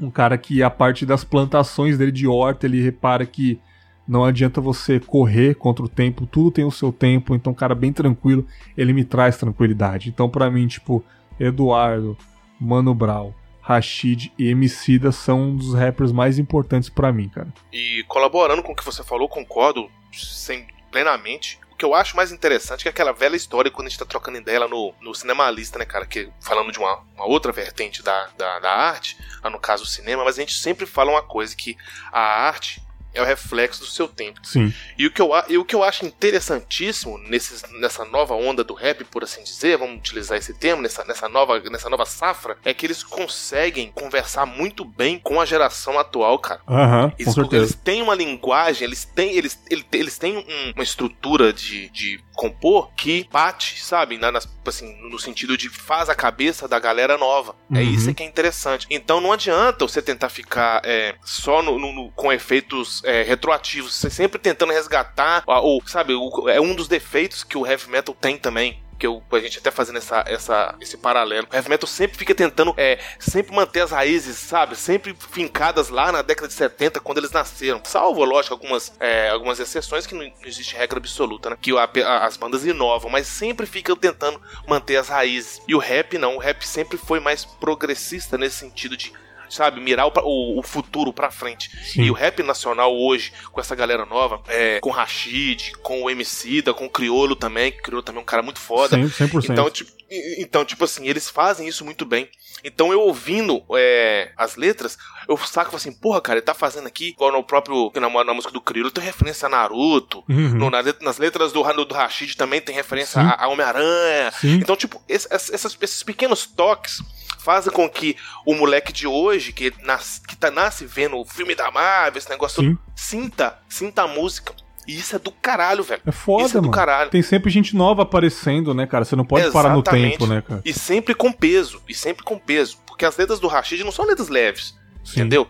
[0.01, 3.61] Um cara que a parte das plantações dele de horta, ele repara que
[4.07, 7.75] não adianta você correr contra o tempo, tudo tem o seu tempo, então um cara
[7.75, 8.47] bem tranquilo,
[8.77, 10.11] ele me traz tranquilidade.
[10.11, 11.03] Então para mim, tipo,
[11.41, 12.17] Eduardo,
[12.61, 17.49] Mano Brown, Rashid e Emicida são um dos rappers mais importantes para mim, cara.
[17.73, 21.59] E colaborando com o que você falou, concordo sem, plenamente.
[21.75, 24.39] O que eu acho mais interessante é aquela velha história quando a gente tá trocando
[24.39, 26.07] ideia lá no, no Cinemalista, né, cara?
[26.07, 29.87] Que falando de uma, uma outra vertente da, da, da arte, lá no caso o
[29.87, 31.77] cinema, mas a gente sempre fala uma coisa: que
[32.13, 32.81] a arte
[33.15, 34.41] é o reflexo do seu tempo.
[34.43, 34.73] Sim.
[34.99, 38.75] E o que eu, e o que eu acho interessantíssimo nesses, nessa nova onda do
[38.75, 42.75] rap, por assim dizer, vamos utilizar esse termo, nessa, nessa, nova, nessa nova safra, é
[42.75, 46.61] que eles conseguem conversar muito bem com a geração atual, cara.
[46.69, 51.53] Uhum, eles, eles têm uma linguagem, eles têm, eles, eles, eles têm um, uma estrutura
[51.53, 54.19] de, de compor que bate, sabe?
[54.19, 57.55] Na, nas, assim, no sentido de faz a cabeça da galera nova.
[57.71, 57.81] É uhum.
[57.81, 58.87] É isso que é interessante.
[58.91, 63.95] Então não adianta você tentar ficar é, só no, no, no, com efeitos é, retroativos,
[63.95, 68.15] você sempre tentando resgatar, ou, sabe, o, é um dos defeitos que o heavy metal
[68.19, 71.47] tem também que eu, a gente até fazendo essa, essa, esse paralelo.
[71.51, 74.77] O heavy metal sempre fica tentando é, sempre manter as raízes, sabe?
[74.77, 77.81] Sempre fincadas lá na década de 70, quando eles nasceram.
[77.85, 81.59] Salvo, lógico, algumas, é, algumas exceções que não existe regra absoluta, né?
[81.61, 85.61] Que a, a, as bandas inovam, mas sempre ficam tentando manter as raízes.
[85.67, 89.13] E o rap não, o rap sempre foi mais progressista nesse sentido de
[89.49, 91.71] sabe, mirar o, o, o futuro pra frente.
[91.85, 92.03] Sim.
[92.03, 96.75] E o rap nacional hoje, com essa galera nova, é, com Rashid, com o Emicida,
[96.75, 98.97] com o Criolo também, que o Criolo também é um cara muito foda.
[98.97, 99.29] 100%.
[99.29, 99.51] 100%.
[99.51, 99.91] Então, tipo,
[100.39, 102.29] então, tipo assim, eles fazem isso muito bem.
[102.63, 104.97] Então eu ouvindo é, as letras,
[105.29, 108.53] eu saco assim, porra, cara, ele tá fazendo aqui, igual no próprio, na, na música
[108.53, 110.55] do Criolo, tem referência a Naruto, uhum.
[110.55, 113.27] no, na, nas letras do, do Rashid também tem referência Sim.
[113.27, 114.33] a, a Homem-Aranha.
[114.45, 117.03] Então, tipo, esse, esses, esses pequenos toques
[117.45, 118.17] fazem com que
[118.47, 122.31] o moleque de hoje, que, nas, que tá, nasce vendo o filme da Marvel, esse
[122.31, 124.55] negócio todo, sinta, sinta a música.
[124.87, 126.03] E isso é do caralho, velho.
[126.05, 126.75] É foda, isso é do mano.
[126.75, 127.11] caralho.
[127.11, 129.05] Tem sempre gente nova aparecendo, né, cara?
[129.05, 129.63] Você não pode Exatamente.
[129.63, 130.61] parar no tempo, né, cara?
[130.65, 132.79] E sempre com peso, e sempre com peso.
[132.87, 135.21] Porque as letras do Rashid não são letras leves, Sim.
[135.21, 135.49] entendeu?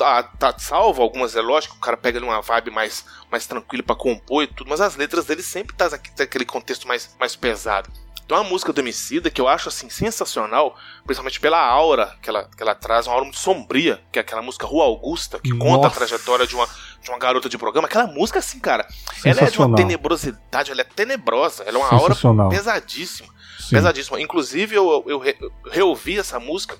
[0.00, 3.82] Ah, tá salvo algumas, é lógico, o cara pega ali uma vibe mais, mais tranquila
[3.82, 7.90] para compor e tudo, mas as letras dele sempre tá aquele contexto mais, mais pesado.
[8.30, 12.48] Tem uma música do Emicida que eu acho assim sensacional, principalmente pela aura que ela,
[12.56, 15.64] que ela traz, uma aura muito sombria, que é aquela música Rua Augusta, que Nossa.
[15.64, 16.68] conta a trajetória de uma,
[17.02, 17.88] de uma garota de programa.
[17.88, 18.86] Aquela música, assim, cara,
[19.24, 22.14] ela é de uma tenebrosidade, ela é tenebrosa, ela é uma aura
[22.48, 23.28] pesadíssima.
[23.58, 23.70] Sim.
[23.70, 24.20] Pesadíssima.
[24.20, 26.78] Inclusive, eu, eu, eu reouvi essa música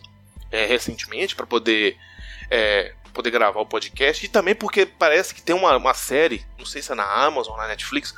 [0.52, 1.96] é, recentemente para poder.
[2.50, 6.64] É, poder gravar o podcast e também porque parece que tem uma, uma série, não
[6.64, 8.14] sei se é na Amazon ou na Netflix,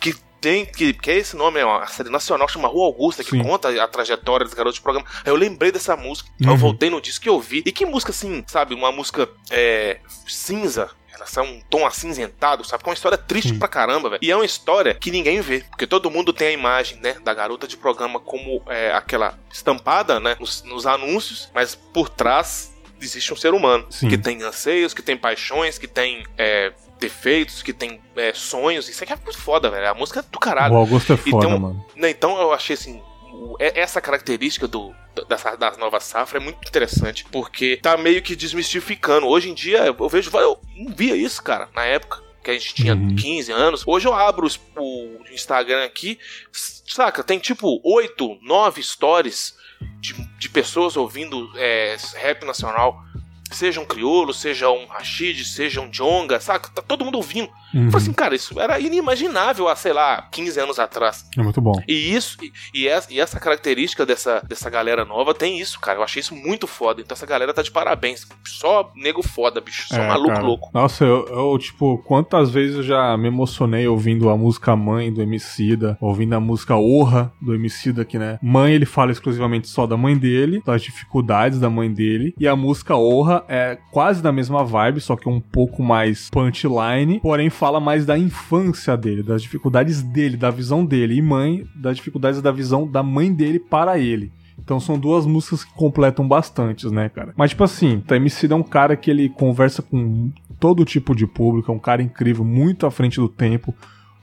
[0.00, 3.30] que tem, que, que é esse nome, é uma série nacional, chama Rua Augusta, que
[3.30, 3.42] Sim.
[3.42, 5.08] conta a trajetória dos garotos de programa.
[5.24, 6.50] Aí eu lembrei dessa música, uhum.
[6.50, 7.62] eu voltei no disco que eu vi.
[7.66, 12.84] E que música, assim, sabe, uma música é, cinza, Elas são um tom acinzentado, sabe?
[12.84, 13.58] Que é uma história triste Sim.
[13.58, 14.20] pra caramba, velho.
[14.22, 15.64] E é uma história que ninguém vê.
[15.70, 17.16] Porque todo mundo tem a imagem, né?
[17.24, 20.36] Da garota de programa como é, aquela estampada, né?
[20.38, 24.08] Nos, nos anúncios, mas por trás existe um ser humano Sim.
[24.08, 28.88] que tem anseios, que tem paixões, que tem é, defeitos, que tem é, sonhos.
[28.88, 29.88] Isso aqui é muito foda, velho.
[29.88, 30.74] A música é do caralho.
[30.74, 31.86] O Augusto é foda, então, mano.
[31.94, 33.02] Né, então eu achei assim.
[33.58, 34.94] É, essa característica do,
[35.28, 39.26] dessa, da nova safra é muito interessante, porque tá meio que desmistificando.
[39.26, 40.30] Hoje em dia, eu vejo.
[40.36, 43.16] Eu não via isso, cara, na época que a gente tinha uhum.
[43.16, 43.82] 15 anos.
[43.84, 46.16] Hoje eu abro o Instagram aqui,
[46.52, 47.24] saca?
[47.24, 49.56] Tem tipo 8, 9 stories
[49.98, 53.02] de, de pessoas ouvindo é, rap nacional.
[53.50, 56.70] Seja um crioulo, seja um Rashid, seja um Jonga, saca?
[56.70, 57.50] Tá todo mundo ouvindo.
[57.74, 57.90] Uhum.
[57.90, 61.24] Falei assim, cara, isso era inimaginável há, sei lá, 15 anos atrás.
[61.36, 61.74] É muito bom.
[61.86, 62.52] E isso, e,
[62.82, 65.98] e, essa, e essa característica dessa, dessa galera nova tem isso, cara.
[65.98, 67.00] Eu achei isso muito foda.
[67.00, 68.26] Então essa galera tá de parabéns.
[68.44, 69.88] Só nego foda, bicho.
[69.88, 70.42] Só é, maluco cara.
[70.42, 70.70] louco.
[70.72, 75.22] Nossa, eu, eu, tipo, quantas vezes eu já me emocionei ouvindo a música Mãe do
[75.22, 78.38] Emicida, ouvindo a música Orra do Emicida, que, né?
[78.42, 82.34] Mãe, ele fala exclusivamente só da mãe dele, das dificuldades da mãe dele.
[82.38, 87.20] E a música Orra é quase da mesma vibe, só que um pouco mais punchline,
[87.20, 91.96] porém fala mais da infância dele, das dificuldades dele, da visão dele, e mãe, das
[91.96, 94.30] dificuldades da visão da mãe dele para ele.
[94.58, 97.32] Então são duas músicas que completam bastante, né, cara?
[97.36, 101.26] Mas, tipo assim, o MC é um cara que ele conversa com todo tipo de
[101.26, 103.74] público, é um cara incrível, muito à frente do tempo.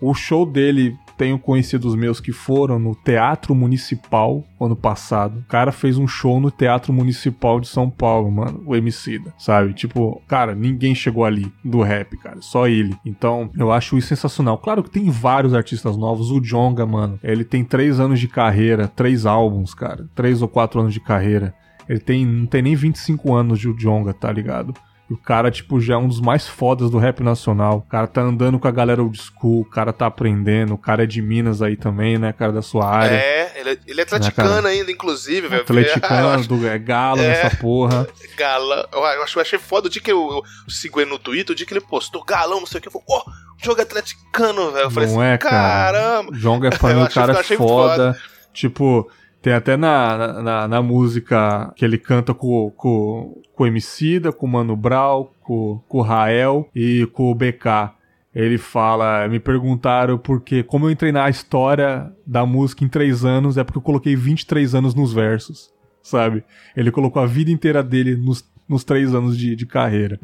[0.01, 5.39] O show dele tenho conhecidos meus que foram no Teatro Municipal ano passado.
[5.39, 9.73] O cara fez um show no Teatro Municipal de São Paulo, mano, o Emicida, sabe?
[9.73, 12.93] Tipo, cara, ninguém chegou ali do rap, cara, só ele.
[13.05, 14.57] Então, eu acho isso sensacional.
[14.57, 16.29] Claro que tem vários artistas novos.
[16.29, 20.81] O Jonga, mano, ele tem três anos de carreira, três álbuns, cara, três ou quatro
[20.81, 21.55] anos de carreira.
[21.87, 24.73] Ele tem, não tem nem 25 anos de Jonga, tá ligado?
[25.13, 27.77] O cara, tipo, já é um dos mais fodas do rap nacional.
[27.77, 31.03] O cara tá andando com a galera old school, o cara tá aprendendo, o cara
[31.03, 33.15] é de Minas aí também, né, cara, da sua área.
[33.15, 35.61] É, ele é, ele é atleticano né, ainda, inclusive, velho.
[35.61, 38.07] Atleticano, do, é galo é, nessa porra.
[38.35, 38.89] Gala.
[38.91, 41.55] Eu, acho, eu achei foda o dia que eu, eu sigo ele no Twitter, o
[41.55, 43.31] dia que ele postou galão, não sei o que, eu falei, ó, oh,
[43.63, 44.85] jogo atleticano, velho.
[44.85, 46.31] Eu falei não assim, é, caramba.
[46.33, 46.39] Cara.
[46.39, 47.57] Jogo é fã, o cara é foda.
[47.57, 48.19] foda.
[48.51, 49.09] Tipo,
[49.43, 54.45] tem até na, na, na, música que ele canta com, com, com o Emicida, com
[54.45, 57.91] o Mano Brown, com, com o Rael e com o BK.
[58.33, 63.57] Ele fala, me perguntaram porque como eu entrei na história da música em três anos,
[63.57, 65.69] é porque eu coloquei 23 anos nos versos,
[66.01, 66.41] sabe?
[66.73, 70.21] Ele colocou a vida inteira dele nos, nos três anos de, de carreira.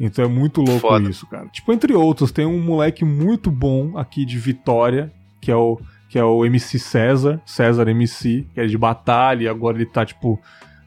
[0.00, 1.10] Então é muito louco Foda.
[1.10, 1.46] isso, cara.
[1.48, 5.12] Tipo, entre outros, tem um moleque muito bom aqui de Vitória,
[5.42, 5.78] que é o
[6.12, 10.04] que é o MC César, César MC, que é de batalha, e agora ele tá,
[10.04, 10.38] tipo,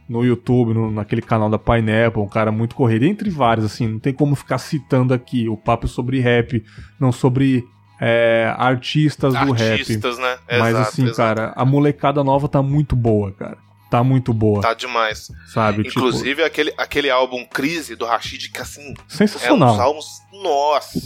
[0.07, 3.97] no YouTube, no, naquele canal da Pineapple, um cara muito corrido, entre vários, assim, não
[3.97, 6.63] tem como ficar citando aqui o papo sobre rap,
[6.99, 7.67] não sobre
[7.99, 9.80] é, artistas, do rap.
[9.80, 10.38] Artistas, né?
[10.47, 11.17] Mas exato, assim, exato.
[11.17, 13.57] cara, a molecada nova tá muito boa, cara.
[13.89, 14.61] Tá muito boa.
[14.61, 15.32] Tá demais.
[15.47, 15.86] Sabe?
[15.86, 16.45] Tipo, Inclusive, tipo...
[16.45, 18.93] aquele, aquele álbum Crise do Rashid, que assim.
[19.07, 19.69] Sensacional.
[19.69, 20.05] É uns álbuns.
[20.43, 20.99] Nossa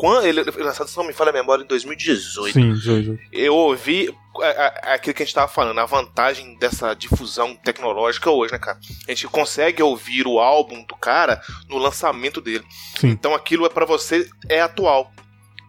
[0.00, 2.54] quando ele lançado, se não me falha a memória, em 2018.
[2.54, 3.20] Sim, 2018.
[3.30, 4.08] Eu ouvi
[4.40, 8.50] é, é, é aquilo que a gente tava falando, a vantagem dessa difusão tecnológica hoje,
[8.50, 8.78] né, cara?
[9.06, 12.64] A gente consegue ouvir o álbum do cara no lançamento dele.
[12.98, 13.08] Sim.
[13.08, 15.12] Então aquilo é para você é atual.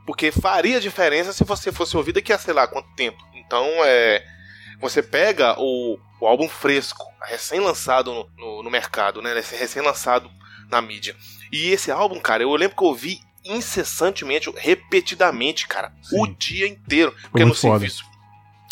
[0.08, 3.22] Porque faria diferença se você fosse ouvir daqui a sei lá quanto tempo.
[3.36, 4.26] Então é.
[4.80, 9.34] Você pega o, o álbum fresco, recém-lançado no, no, no, mercado, né?
[9.34, 10.32] Recém-lançado
[10.70, 11.18] na mídia.
[11.52, 15.94] E esse álbum, cara, eu lembro que eu ouvi incessantemente, repetidamente, cara.
[16.02, 16.22] Sim.
[16.22, 17.16] O dia inteiro.
[17.30, 17.80] Porque no foda.
[17.80, 18.04] serviço.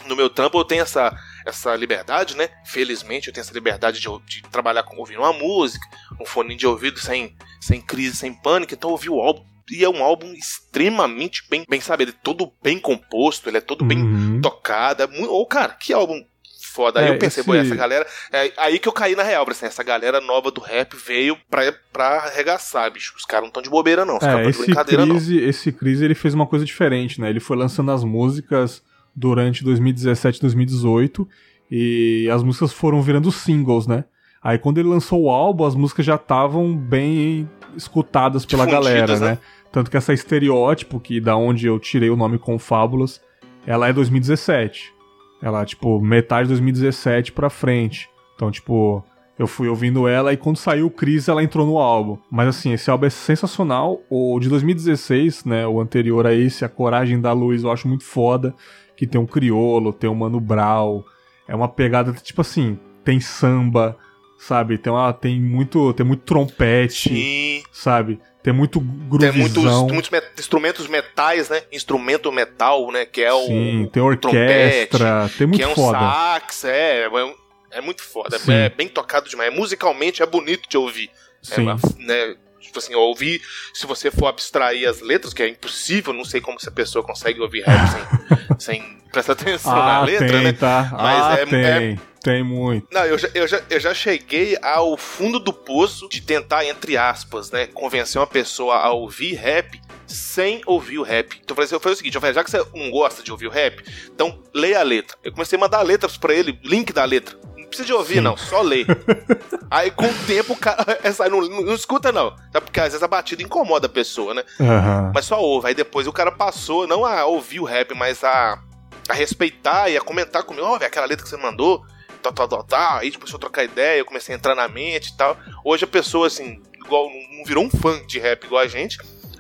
[0.05, 1.13] No meu trampo eu tenho essa,
[1.45, 2.49] essa liberdade, né?
[2.65, 5.85] Felizmente eu tenho essa liberdade de, de trabalhar com ouvindo uma música,
[6.19, 8.73] um fone de ouvido sem, sem crise, sem pânico.
[8.73, 12.19] Então eu ouvi o álbum e é um álbum extremamente bem, bem sabe, ele é
[12.23, 13.87] todo bem composto, ele é todo uhum.
[13.87, 15.03] bem tocado.
[15.03, 16.25] É muito, oh, cara, que álbum
[16.69, 16.99] foda.
[16.99, 17.57] Aí é, eu pensei, esse...
[17.57, 18.05] essa galera.
[18.31, 21.73] É aí que eu caí na real, assim, essa galera nova do rap veio pra,
[21.91, 23.13] pra arregaçar, bicho.
[23.17, 24.17] Os caras não estão de bobeira, não.
[24.17, 25.49] Os é, esse brincadeira, crise, não.
[25.49, 27.29] Esse crise ele fez uma coisa diferente, né?
[27.29, 28.81] Ele foi lançando as músicas
[29.15, 31.27] durante 2017 2018
[31.71, 34.05] e as músicas foram virando singles, né?
[34.41, 39.29] Aí quando ele lançou o álbum, as músicas já estavam bem escutadas pela galera, né?
[39.31, 39.37] né?
[39.71, 43.21] Tanto que essa estereótipo, que da onde eu tirei o nome Confábulas,
[43.67, 44.93] ela é 2017.
[45.41, 48.09] Ela, tipo, metade de 2017 pra frente.
[48.35, 49.03] Então, tipo,
[49.37, 52.17] eu fui ouvindo ela e quando saiu o Cris, ela entrou no álbum.
[52.29, 54.01] Mas assim, esse álbum é sensacional.
[54.09, 58.03] O de 2016, né, o anterior a esse, A Coragem da Luz, eu acho muito
[58.03, 58.53] foda.
[58.97, 61.03] Que tem um criolo, tem um Mano Brown.
[61.47, 63.97] É uma pegada, tipo assim, tem samba,
[64.37, 64.77] sabe?
[64.77, 67.63] Tem, uma, tem, muito, tem muito trompete, Sim.
[67.71, 68.19] sabe?
[68.49, 69.31] Tem muito groovizão.
[69.31, 71.61] Tem muitos, muitos met instrumentos metais, né?
[71.71, 73.05] Instrumento metal, né?
[73.05, 75.99] Que é o Sim, tem orquestra, trompete, tem muito que é um foda.
[75.99, 77.35] sax, é, é,
[77.71, 78.37] é muito foda.
[78.47, 79.53] É, é bem tocado demais.
[79.53, 81.11] Musicalmente é bonito de ouvir.
[81.51, 81.67] É Sim.
[81.69, 82.35] É, né?
[82.59, 83.41] Tipo assim, ouvir,
[83.73, 87.39] se você for abstrair as letras, que é impossível, não sei como essa pessoa consegue
[87.39, 87.87] ouvir rap
[88.59, 90.53] sem, sem prestar atenção ah, na letra, tem, né?
[90.53, 90.89] Tá.
[90.91, 91.65] Mas ah, é, tem.
[91.65, 92.87] é tem muito.
[92.91, 96.97] Não, eu já, eu, já, eu já cheguei ao fundo do poço de tentar, entre
[96.97, 101.39] aspas, né, convencer uma pessoa a ouvir rap sem ouvir o rap.
[101.43, 103.23] Então eu falei, assim, eu falei o seguinte, eu falei, já que você não gosta
[103.23, 105.17] de ouvir o rap, então leia a letra.
[105.23, 107.37] Eu comecei a mandar letras para ele, link da letra.
[107.55, 108.21] Não precisa de ouvir, Sim.
[108.21, 108.85] não, só lê.
[109.69, 110.83] Aí com o tempo o cara.
[111.03, 112.35] Essa, não, não, não, escuta, não.
[112.51, 112.59] Tá?
[112.59, 114.43] Porque às vezes a batida incomoda a pessoa, né?
[114.59, 115.11] Uhum.
[115.13, 115.67] Mas só ouve.
[115.67, 118.59] Aí depois o cara passou, não a ouvir o rap, mas a,
[119.07, 120.65] a respeitar e a comentar comigo.
[120.65, 121.85] Ó, oh, aquela letra que você mandou
[122.21, 122.97] tal, tal, tal, tal.
[122.99, 125.37] Aí começou a trocar ideia, eu comecei a entrar na mente e tal.
[125.63, 128.97] Hoje a pessoa, assim, igual, não virou um fã de rap igual a gente,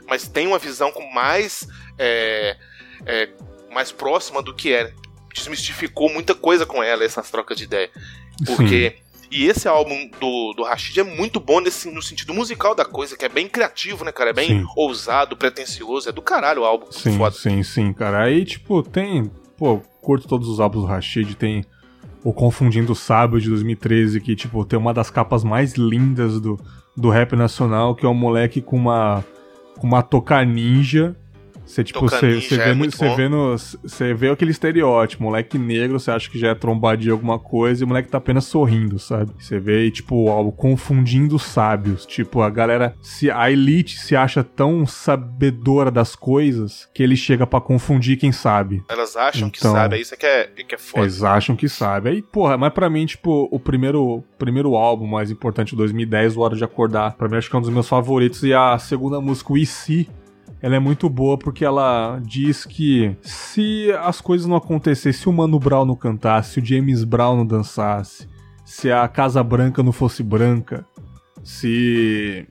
[0.07, 1.67] mas tem uma visão com mais.
[1.97, 2.57] É,
[3.05, 3.29] é,
[3.71, 4.93] mais próxima do que era.
[5.33, 7.89] Desmistificou muita coisa com ela, essas trocas de ideia.
[8.45, 8.95] Porque.
[8.97, 9.09] Sim.
[9.31, 13.15] E esse álbum do, do Rashid é muito bom nesse, no sentido musical da coisa,
[13.15, 14.31] que é bem criativo, né, cara?
[14.31, 14.65] É bem sim.
[14.75, 16.09] ousado, pretencioso.
[16.09, 16.91] É do caralho o álbum.
[16.91, 17.35] Sim, foda.
[17.35, 18.23] sim, sim, cara.
[18.23, 19.31] Aí, tipo, tem.
[19.55, 21.35] Pô, curto todos os álbuns do Rashid.
[21.35, 21.63] Tem
[22.23, 26.59] o Confundindo Sábio de 2013, que, tipo, tem uma das capas mais lindas do,
[26.95, 29.23] do rap nacional, que é um moleque com uma,
[29.77, 31.15] com uma toca ninja
[31.69, 36.09] você, tipo, você vê, é você vê, no, você vê aquele estereótipo, moleque negro, você
[36.09, 39.31] acha que já é trombadinho alguma coisa e o moleque tá apenas sorrindo, sabe?
[39.37, 42.07] Você vê, tipo, algo confundindo sábios.
[42.07, 47.45] Tipo, a galera, se a elite se acha tão sabedora das coisas que ele chega
[47.45, 48.83] para confundir quem sabe.
[48.89, 51.03] Elas acham então, que sabe, é isso que é, que é foda.
[51.03, 52.09] Eles acham que sabe.
[52.09, 56.41] Aí, porra, mas pra mim, tipo, o primeiro, primeiro álbum mais importante de 2010, O
[56.41, 58.41] Hora de Acordar, pra mim acho que é um dos meus favoritos.
[58.41, 60.09] E a segunda música, o IC,
[60.61, 65.33] ela é muito boa porque ela diz que se as coisas não acontecessem, se o
[65.33, 68.27] Mano Brown não cantasse, se o James Brown não dançasse,
[68.65, 70.85] se a Casa Branca não fosse branca,
[71.43, 72.47] se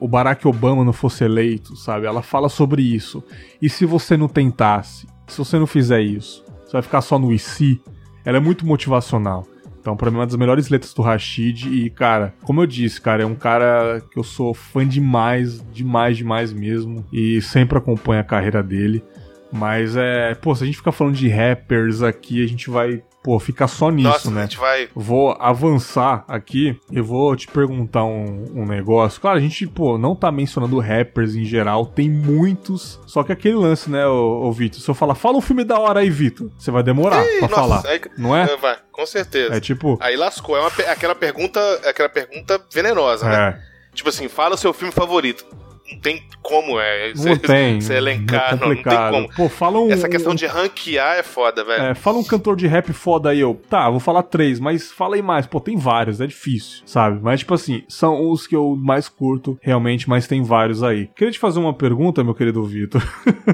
[0.00, 2.06] o Barack Obama não fosse eleito, sabe?
[2.06, 3.22] Ela fala sobre isso.
[3.60, 7.32] E se você não tentasse, se você não fizer isso, você vai ficar só no
[7.32, 7.80] IC.
[8.24, 9.46] Ela é muito motivacional.
[9.88, 11.66] Então, pra mim, é uma das melhores letras do Rashid.
[11.66, 16.18] E, cara, como eu disse, cara, é um cara que eu sou fã demais, demais,
[16.18, 17.06] demais mesmo.
[17.10, 19.02] E sempre acompanho a carreira dele.
[19.50, 20.34] Mas é.
[20.34, 23.90] Pô, se a gente ficar falando de rappers aqui, a gente vai pô, ficar só
[23.90, 24.42] nisso, Nossa, né?
[24.42, 24.88] A gente vai...
[24.94, 29.20] Vou avançar aqui e vou te perguntar um, um, negócio.
[29.20, 33.00] Claro, a gente, pô, não tá mencionando rappers em geral, tem muitos.
[33.06, 34.80] Só que aquele lance, né, ô, ô Vitor?
[34.80, 37.48] Se eu falar, fala um filme da hora aí, Vitor, você vai demorar Ei, pra
[37.48, 37.82] nossa, falar.
[37.86, 38.44] É, não é?
[38.44, 38.56] é?
[38.56, 39.54] Vai, com certeza.
[39.54, 39.98] É tipo.
[40.00, 40.56] Aí lascou.
[40.56, 43.34] É uma, aquela pergunta, aquela pergunta venenosa, né?
[43.34, 43.38] é.
[43.38, 43.62] né?
[43.94, 45.44] Tipo assim, fala o seu filme favorito
[45.90, 47.08] não tem como é.
[47.14, 47.80] Não cê, tem.
[47.80, 49.34] Você elencar, é não, não, tem como.
[49.34, 49.90] Pô, fala um.
[49.90, 51.82] Essa questão de ranquear é foda, velho.
[51.82, 53.60] É, fala um cantor de rap foda aí, eu.
[53.68, 55.46] Tá, vou falar três, mas fala aí mais.
[55.46, 57.20] Pô, tem vários, é difícil, sabe?
[57.22, 61.08] Mas, tipo assim, são os que eu mais curto, realmente, mas tem vários aí.
[61.16, 63.02] Queria te fazer uma pergunta, meu querido Vitor.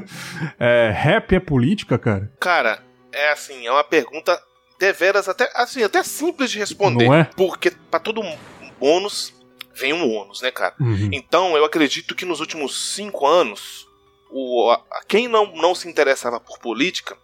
[0.59, 2.31] é, rap é política, cara?
[2.41, 2.81] Cara,
[3.13, 4.39] é assim, é uma pergunta
[4.79, 7.07] deveras até, assim, até simples de responder.
[7.07, 7.25] Não é?
[7.37, 8.23] Porque pra todo
[8.79, 9.33] bônus
[9.75, 10.75] vem um ônus, né, cara?
[10.81, 11.11] Uhum.
[11.13, 13.87] Então, eu acredito que nos últimos cinco anos,
[14.31, 17.17] o, a, quem não, não se interessava por política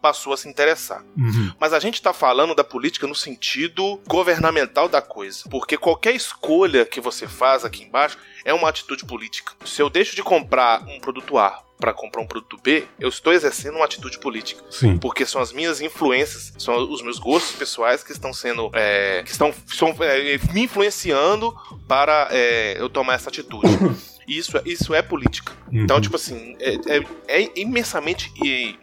[0.00, 1.04] passou a se interessar.
[1.16, 1.52] Uhum.
[1.60, 5.44] Mas a gente está falando da política no sentido governamental da coisa.
[5.50, 9.52] Porque qualquer escolha que você faz aqui embaixo é uma atitude política.
[9.64, 13.32] Se eu deixo de comprar um produto A para comprar um produto B, eu estou
[13.32, 14.62] exercendo uma atitude política.
[14.70, 14.98] Sim.
[14.98, 18.70] Porque são as minhas influências, são os meus gostos pessoais que estão sendo.
[18.74, 21.56] É, que estão, estão é, me influenciando
[21.88, 23.68] para é, eu tomar essa atitude.
[24.28, 25.52] Isso, é, isso é política.
[25.72, 25.82] Uhum.
[25.82, 28.32] Então, tipo assim, é, é, é, imensamente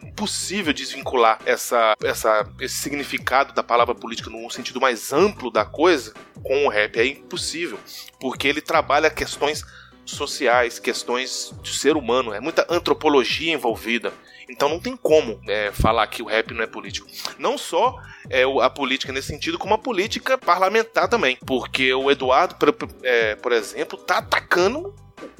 [0.02, 6.12] impossível desvincular essa, essa, esse significado da palavra política num sentido mais amplo da coisa
[6.42, 6.98] com o rap.
[6.98, 7.78] É impossível.
[8.20, 9.64] Porque ele trabalha questões
[10.10, 14.12] sociais, questões de ser humano, é muita antropologia envolvida.
[14.48, 17.06] Então não tem como é, falar que o rap não é político.
[17.38, 17.94] Não só
[18.30, 21.36] é, a política nesse sentido, como a política parlamentar também.
[21.46, 24.94] Porque o Eduardo, por, é, por exemplo, tá atacando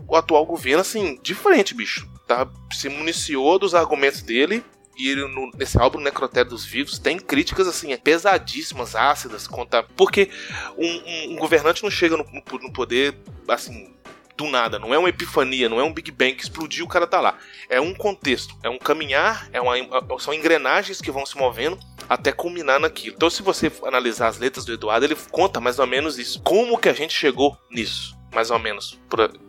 [0.07, 2.09] o atual governo assim, de frente, bicho.
[2.27, 2.47] Tá?
[2.73, 4.63] Se municiou dos argumentos dele
[4.99, 10.29] e no, nesse álbum Necrotério dos Vivos tem críticas assim pesadíssimas, ácidas contra porque
[10.77, 13.17] um, um, um governante não chega no, no, poder
[13.47, 13.95] assim
[14.39, 17.07] do nada, não é uma epifania, não é um Big Bang que explodiu o cara
[17.07, 17.37] tá lá.
[17.69, 19.75] É um contexto, é um caminhar, é uma,
[20.21, 21.79] são engrenagens que vão se movendo
[22.09, 23.17] até culminar naquilo.
[23.17, 26.41] Então, se você analisar as letras do Eduardo, ele conta mais ou menos isso.
[26.43, 28.17] Como que a gente chegou nisso?
[28.33, 28.99] Mais ou menos.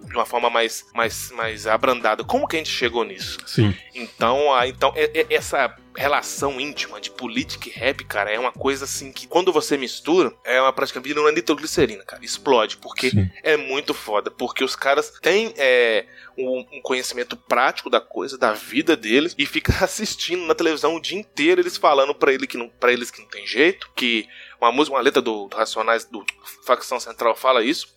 [0.10, 2.24] De uma forma mais, mais, mais abrandada.
[2.24, 3.38] Como que a gente chegou nisso?
[3.45, 3.74] Sim.
[3.93, 8.51] Então, a, então é, é, essa relação íntima de política e rap, cara, é uma
[8.51, 12.24] coisa assim que quando você mistura, é uma praticamente uma nitroglicerina, cara.
[12.24, 13.30] Explode, porque Sim.
[13.43, 14.32] é muito foda.
[14.32, 16.05] Porque os caras têm é,
[16.38, 21.01] um, um, conhecimento prático da coisa, da vida deles, e fica assistindo na televisão o
[21.01, 24.28] dia inteiro eles falando para ele que não, pra eles que não tem jeito, que
[24.62, 26.24] uma música, uma letra do, do Racionais, do
[26.66, 27.88] Facção Central fala isso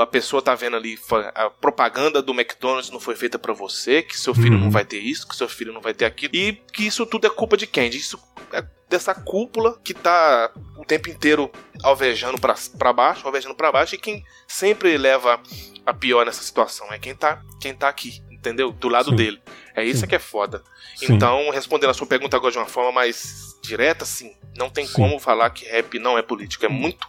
[0.00, 0.98] a pessoa tá vendo ali
[1.34, 4.64] a propaganda do McDonald's não foi feita para você, que seu filho uhum.
[4.64, 7.26] não vai ter isso, que seu filho não vai ter aquilo, e que isso tudo
[7.26, 7.88] é culpa de quem?
[7.88, 8.20] Isso
[8.52, 11.50] é dessa cúpula que tá o tempo inteiro
[11.82, 15.40] alvejando para baixo, alvejando para baixo, e quem sempre leva
[15.84, 18.72] a pior nessa situação é quem tá, quem tá aqui, entendeu?
[18.72, 19.16] Do lado sim.
[19.16, 19.40] dele.
[19.76, 20.06] É isso sim.
[20.06, 20.62] que é foda.
[20.96, 21.12] Sim.
[21.12, 25.18] Então, respondendo a sua pergunta agora de uma forma mais direta, sim, não tem como
[25.18, 27.06] falar que rap não é político, é muito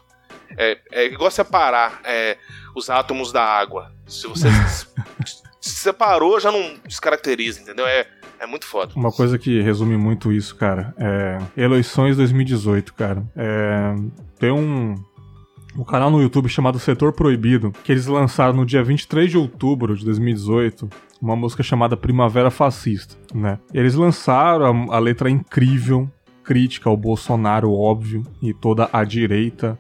[0.58, 2.38] é, é igual separar é,
[2.76, 3.92] os átomos da água.
[4.06, 4.48] Se você
[5.60, 7.86] se separou, já não descaracteriza, entendeu?
[7.86, 8.08] É,
[8.40, 8.94] é muito foda.
[8.96, 13.24] Uma coisa que resume muito isso, cara, é Eleições 2018, cara.
[13.36, 13.96] É,
[14.40, 14.96] tem um,
[15.76, 19.96] um canal no YouTube chamado Setor Proibido, que eles lançaram no dia 23 de outubro
[19.96, 20.90] de 2018,
[21.22, 23.60] uma música chamada Primavera Fascista, né?
[23.74, 26.10] Eles lançaram a, a letra incrível,
[26.44, 29.78] crítica ao Bolsonaro, óbvio, e toda a direita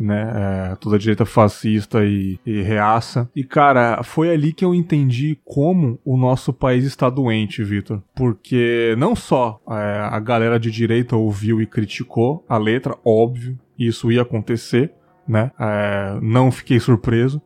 [0.00, 0.70] né?
[0.72, 3.28] É, toda a direita fascista e, e reaça.
[3.36, 8.02] E, cara, foi ali que eu entendi como o nosso país está doente, Vitor.
[8.14, 14.10] Porque não só é, a galera de direita ouviu e criticou a letra, óbvio, isso
[14.10, 14.92] ia acontecer,
[15.28, 15.50] né?
[15.60, 17.42] É, não fiquei surpreso.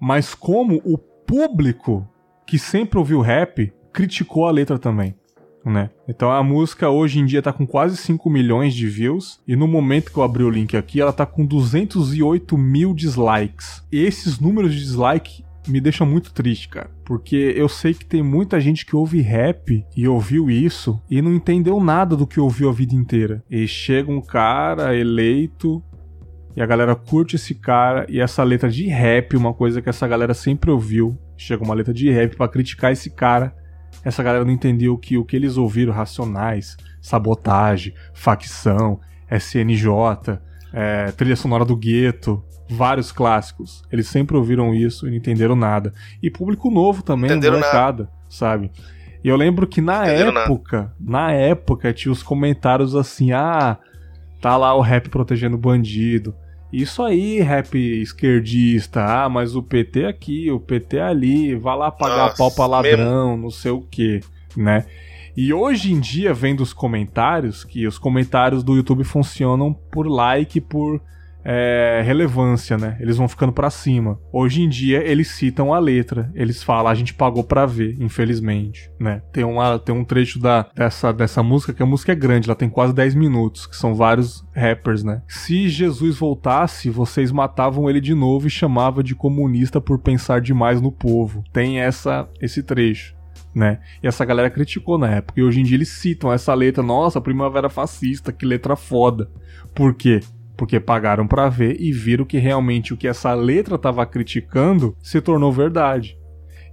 [0.00, 2.08] Mas como o público
[2.48, 5.14] que sempre ouviu rap criticou a letra também
[5.64, 5.90] né?
[6.08, 9.68] Então a música hoje em dia tá com quase 5 milhões de views e no
[9.68, 13.84] momento que eu abri o link aqui, ela tá com 208 mil dislikes.
[13.92, 16.90] E esses números de dislike me deixam muito triste, cara.
[17.04, 21.34] Porque eu sei que tem muita gente que ouve rap e ouviu isso e não
[21.34, 23.44] entendeu nada do que ouviu a vida inteira.
[23.50, 25.82] E chega um cara eleito
[26.56, 30.08] e a galera curte esse cara e essa letra de rap, uma coisa que essa
[30.08, 31.16] galera sempre ouviu.
[31.38, 33.54] Chega uma letra de rap para criticar esse cara
[34.04, 40.38] essa galera não entendeu que o que eles ouviram, Racionais, Sabotagem, Facção, SNJ,
[40.72, 43.82] é, Trilha Sonora do Gueto, vários clássicos.
[43.90, 45.92] Eles sempre ouviram isso e não entenderam nada.
[46.22, 48.70] E público novo também, molecada, sabe?
[49.22, 50.94] E eu lembro que na Entenderam época, nada.
[51.00, 53.76] na época tinha os comentários assim, ah,
[54.40, 56.34] tá lá o rap protegendo bandido.
[56.72, 59.02] Isso aí, rap esquerdista.
[59.02, 63.30] Ah, mas o PT aqui, o PT ali, vai lá pagar Nossa, pau pra ladrão,
[63.30, 63.42] mesmo.
[63.42, 64.20] não sei o que,
[64.56, 64.84] né?
[65.36, 70.60] E hoje em dia, vendo os comentários, que os comentários do YouTube funcionam por like,
[70.60, 71.00] por
[71.50, 72.98] é, relevância, né?
[73.00, 74.20] Eles vão ficando para cima.
[74.30, 78.90] Hoje em dia eles citam a letra, eles falam a gente pagou para ver, infelizmente,
[79.00, 79.22] né?
[79.32, 82.54] Tem uma tem um trecho da dessa dessa música que a música é grande, ela
[82.54, 85.22] tem quase 10 minutos, que são vários rappers, né?
[85.26, 90.82] Se Jesus voltasse, vocês matavam ele de novo e chamava de comunista por pensar demais
[90.82, 91.42] no povo.
[91.50, 93.16] Tem essa esse trecho.
[93.54, 93.80] Né?
[94.02, 95.40] E essa galera criticou na época.
[95.40, 99.28] E hoje em dia eles citam essa letra, nossa, primavera fascista, que letra foda.
[99.74, 100.20] Por quê?
[100.58, 105.20] Porque pagaram para ver e viram que realmente o que essa letra estava criticando se
[105.20, 106.18] tornou verdade.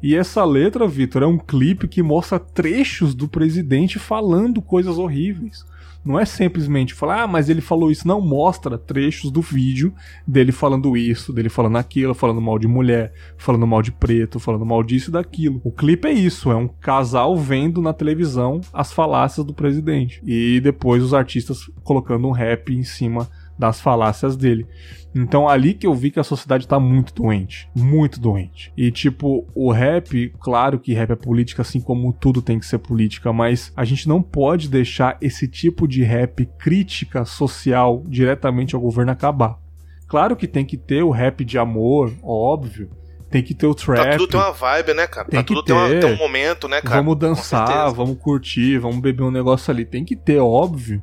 [0.01, 5.63] E essa letra, Vitor, é um clipe que mostra trechos do presidente falando coisas horríveis.
[6.03, 8.07] Não é simplesmente falar, ah, mas ele falou isso.
[8.07, 9.93] Não, mostra trechos do vídeo
[10.27, 14.65] dele falando isso, dele falando aquilo, falando mal de mulher, falando mal de preto, falando
[14.65, 15.59] mal disso e daquilo.
[15.63, 20.21] O clipe é isso, é um casal vendo na televisão as falácias do presidente.
[20.23, 23.27] E depois os artistas colocando um rap em cima
[23.58, 24.68] das falácias dele.
[25.16, 28.74] Então ali que eu vi que a sociedade tá muito doente, muito doente.
[28.76, 32.80] E tipo, o rap, claro que rap é política assim como tudo tem que ser
[32.80, 38.82] política, mas a gente não pode deixar esse tipo de rap crítica social diretamente ao
[38.82, 39.58] governo acabar.
[40.08, 42.89] Claro que tem que ter o rap de amor, óbvio,
[43.30, 44.12] tem que ter o trap.
[44.12, 45.28] Tá tudo tem uma vibe, né, cara?
[45.28, 45.74] Tem tá que tudo ter.
[45.74, 46.97] Tem, uma, tem, um momento, né, cara?
[46.97, 49.86] Vamos dançar, vamos curtir, vamos beber um negócio ali.
[49.86, 51.01] Tem que ter, óbvio.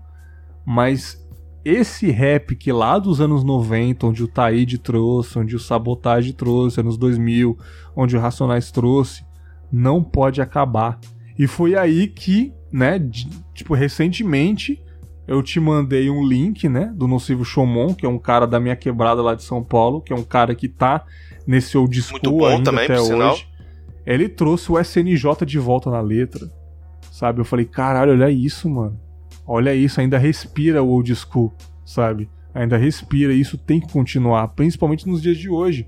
[0.64, 1.21] Mas
[1.64, 6.80] esse rap que lá dos anos 90, onde o Taíde trouxe, onde o Sabotage trouxe,
[6.80, 7.56] anos 2000,
[7.94, 9.24] onde o Racionais trouxe,
[9.70, 10.98] não pode acabar.
[11.38, 12.98] E foi aí que, né,
[13.54, 14.82] tipo, recentemente
[15.26, 18.74] eu te mandei um link, né, do Nocivo Chomon, que é um cara da minha
[18.74, 21.04] quebrada lá de São Paulo, que é um cara que tá
[21.46, 23.12] nesse old school ainda também, até hoje.
[23.12, 23.38] Sinal.
[24.04, 26.50] Ele trouxe o SNJ de volta na letra,
[27.12, 27.40] sabe?
[27.40, 28.98] Eu falei, caralho, olha isso, mano
[29.46, 31.54] olha isso, ainda respira o old school,
[31.84, 32.28] sabe?
[32.54, 35.86] Ainda respira, e isso tem que continuar, principalmente nos dias de hoje.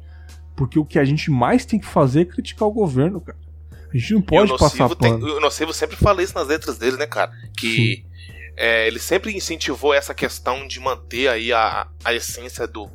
[0.56, 3.38] Porque o que a gente mais tem que fazer é criticar o governo, cara.
[3.92, 5.20] A gente não pode o passar pano.
[5.20, 7.30] Tem, o Nocivo sempre fala isso nas letras dele, né, cara?
[7.56, 8.04] Que
[8.56, 12.88] é, ele sempre incentivou essa questão de manter aí a, a essência do,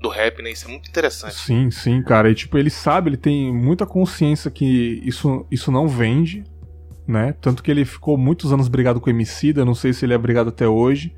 [0.00, 0.50] do rap, né?
[0.50, 1.34] Isso é muito interessante.
[1.34, 2.30] Sim, sim, cara.
[2.30, 6.44] E tipo, ele sabe, ele tem muita consciência que isso, isso não vende,
[7.06, 7.34] né?
[7.40, 10.18] Tanto que ele ficou muitos anos brigado com o Emicida, não sei se ele é
[10.18, 11.14] brigado até hoje.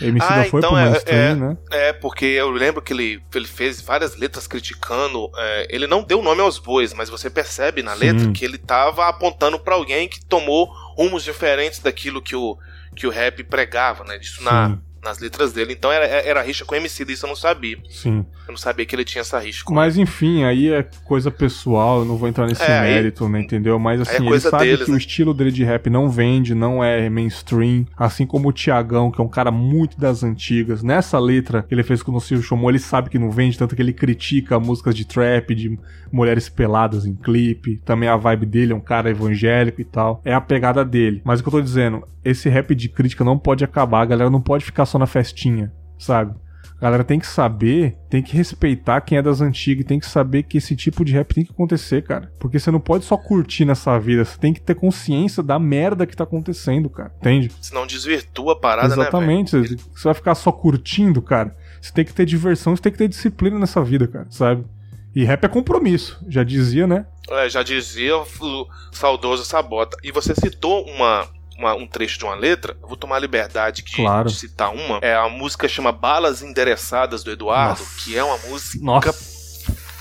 [0.00, 1.56] MC ah, foi então pro é, mainstream, é, né?
[1.70, 5.30] É, porque eu lembro que ele, ele fez várias letras criticando.
[5.36, 8.00] É, ele não deu nome aos bois, mas você percebe na Sim.
[8.00, 12.58] letra que ele tava apontando para alguém que tomou rumos diferentes daquilo que o,
[12.94, 14.18] que o rap pregava, né?
[14.18, 15.72] Disso na, nas letras dele.
[15.72, 17.78] Então era, era rixa com o MC, disso eu não sabia.
[17.88, 18.26] Sim.
[18.46, 22.00] Eu não sabia que ele tinha essa rixa com Mas enfim, aí é coisa pessoal,
[22.00, 23.78] eu não vou entrar nesse é, mérito, aí, né, entendeu?
[23.78, 24.96] Mas assim, é ele sabe deles, que né?
[24.96, 29.20] o estilo dele de rap não vende, não é mainstream, assim como o Tiagão, que
[29.20, 30.82] é um cara muito das antigas.
[30.82, 33.74] Nessa letra que ele fez com o Silvio chamou, ele sabe que não vende, tanto
[33.74, 35.78] que ele critica músicas de trap, de
[36.12, 37.78] mulheres peladas em clipe.
[37.84, 40.20] Também a vibe dele é um cara evangélico e tal.
[40.24, 41.20] É a pegada dele.
[41.24, 44.30] Mas o que eu tô dizendo, esse rap de crítica não pode acabar, a galera
[44.30, 46.34] não pode ficar só na festinha, sabe?
[46.78, 50.42] A galera tem que saber, tem que respeitar quem é das antigas, tem que saber
[50.42, 52.30] que esse tipo de rap tem que acontecer, cara.
[52.38, 56.06] Porque você não pode só curtir nessa vida, você tem que ter consciência da merda
[56.06, 57.12] que tá acontecendo, cara.
[57.18, 57.50] Entende?
[57.62, 59.56] Senão desvirtua a parada, Exatamente.
[59.56, 59.62] né?
[59.62, 59.90] Exatamente.
[59.94, 61.56] Você vai ficar só curtindo, cara.
[61.80, 64.66] Você tem que ter diversão, você tem que ter disciplina nessa vida, cara, sabe?
[65.14, 67.06] E rap é compromisso, já dizia, né?
[67.30, 69.96] É, já dizia o saudoso Sabota.
[70.04, 71.26] E você citou uma,
[71.58, 74.28] uma, um trecho de uma letra, eu vou tomar a liberdade de, claro.
[74.28, 74.98] de, citar uma.
[75.02, 78.04] É a música chama Balas Endereçadas do Eduardo, Nossa.
[78.04, 79.12] que é uma música Nossa.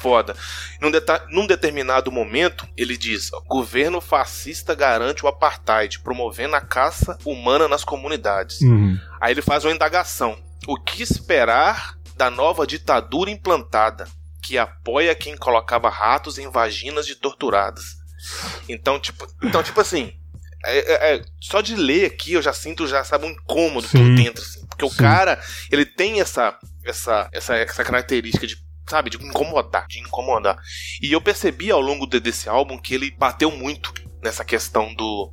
[0.01, 0.35] foda.
[0.81, 0.91] Num,
[1.29, 7.83] num, determinado momento, ele diz: governo fascista garante o apartheid, promovendo a caça humana nas
[7.83, 8.61] comunidades.
[8.61, 8.99] Uhum.
[9.19, 10.37] Aí ele faz uma indagação:
[10.67, 14.07] o que esperar da nova ditadura implantada?
[14.43, 17.95] Que apoia quem colocava ratos em vaginas de torturadas.
[18.69, 20.13] Então, tipo, então, tipo assim,
[20.65, 23.97] é, é, é, só de ler aqui eu já sinto, já sabe, um incômodo Sim.
[23.97, 24.43] por dentro.
[24.43, 24.93] Assim, porque Sim.
[24.93, 28.57] o cara, ele tem essa, essa, essa, essa característica de
[28.89, 30.57] sabe, de incomodar, de incomodar.
[31.01, 35.31] E eu percebi ao longo de, desse álbum que ele bateu muito nessa questão do.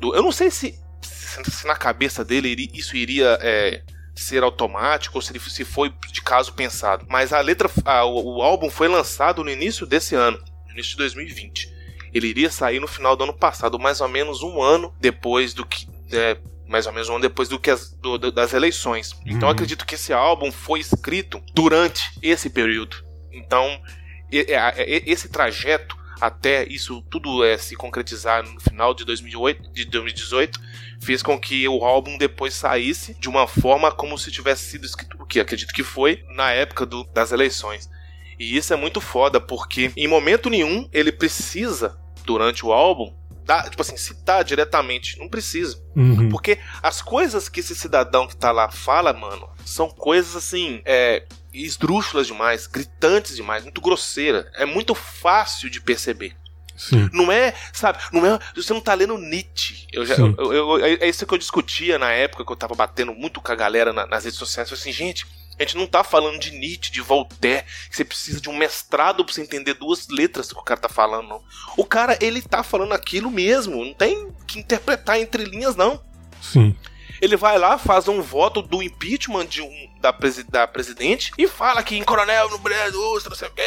[0.00, 3.82] do eu não sei se, se, na cabeça dele isso iria é,
[4.14, 7.06] ser automático ou se, se foi de caso pensado.
[7.08, 7.70] Mas a letra.
[7.84, 11.75] A, o, o álbum foi lançado no início desse ano, no início de 2020.
[12.16, 15.64] Ele iria sair no final do ano passado, mais ou menos um ano depois do
[15.64, 15.86] que.
[16.12, 16.36] É,
[16.66, 19.12] mais ou menos um ano depois do que as, do, das eleições.
[19.12, 19.36] Então, uhum.
[19.36, 22.96] Então acredito que esse álbum foi escrito durante esse período.
[23.30, 23.80] Então
[24.30, 30.58] esse trajeto até isso tudo é, se concretizar no final de 2008, de 2018
[31.00, 35.16] fez com que o álbum depois saísse de uma forma como se tivesse sido escrito,
[35.20, 37.90] o que acredito que foi na época do, das eleições.
[38.38, 43.14] E isso é muito foda porque em momento nenhum ele precisa durante o álbum,
[43.70, 45.18] tipo assim, citar diretamente.
[45.18, 45.80] Não precisa.
[45.94, 46.28] Uhum.
[46.28, 51.24] Porque as coisas que esse cidadão que tá lá fala, mano, são coisas assim, é,
[51.54, 54.50] esdrúxulas demais, gritantes demais, muito grosseira.
[54.54, 56.36] É muito fácil de perceber.
[56.76, 57.08] Sim.
[57.12, 59.86] Não é, sabe, não é, você não tá lendo Nietzsche.
[59.90, 62.74] Eu, já, eu, eu, eu, é isso que eu discutia na época que eu tava
[62.74, 64.70] batendo muito com a galera na, nas redes sociais.
[64.70, 65.26] Eu falei assim, gente,
[65.58, 69.24] a gente não tá falando de Nietzsche, de Voltaire, que você precisa de um mestrado
[69.24, 71.40] pra você entender duas letras que o cara tá falando.
[71.76, 76.02] O cara, ele tá falando aquilo mesmo, não tem que interpretar entre linhas, não.
[76.42, 76.76] Sim.
[77.20, 81.46] Ele vai lá, faz um voto do impeachment de um, da, presi da presidente e
[81.48, 83.62] fala que em coronel no Brasil, não sei o quê.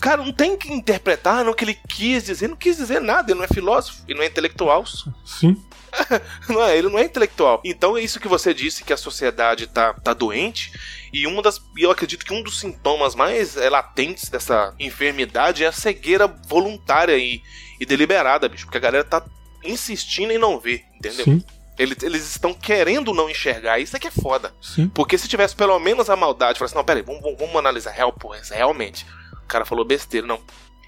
[0.00, 3.38] Cara, não tem que interpretar não que ele quis dizer, não quis dizer nada, ele
[3.38, 4.84] não é filósofo, ele não é intelectual.
[5.24, 5.56] Sim.
[6.48, 7.60] não é, ele não é intelectual.
[7.64, 10.72] Então é isso que você disse que a sociedade tá, tá doente.
[11.12, 11.60] E uma das.
[11.76, 17.16] eu acredito que um dos sintomas mais é, latentes dessa enfermidade é a cegueira voluntária
[17.16, 17.42] e,
[17.78, 18.64] e deliberada, bicho.
[18.64, 19.22] Porque a galera tá
[19.62, 21.24] insistindo em não ver, entendeu?
[21.24, 21.44] Sim.
[21.78, 23.78] Eles, eles estão querendo não enxergar.
[23.78, 24.54] Isso é que é foda.
[24.60, 24.88] Sim.
[24.88, 28.12] Porque se tivesse pelo menos a maldade, falasse, não, peraí, vamos, vamos, vamos analisar real,
[28.12, 29.06] porra, realmente.
[29.44, 30.40] O cara falou besteira, não.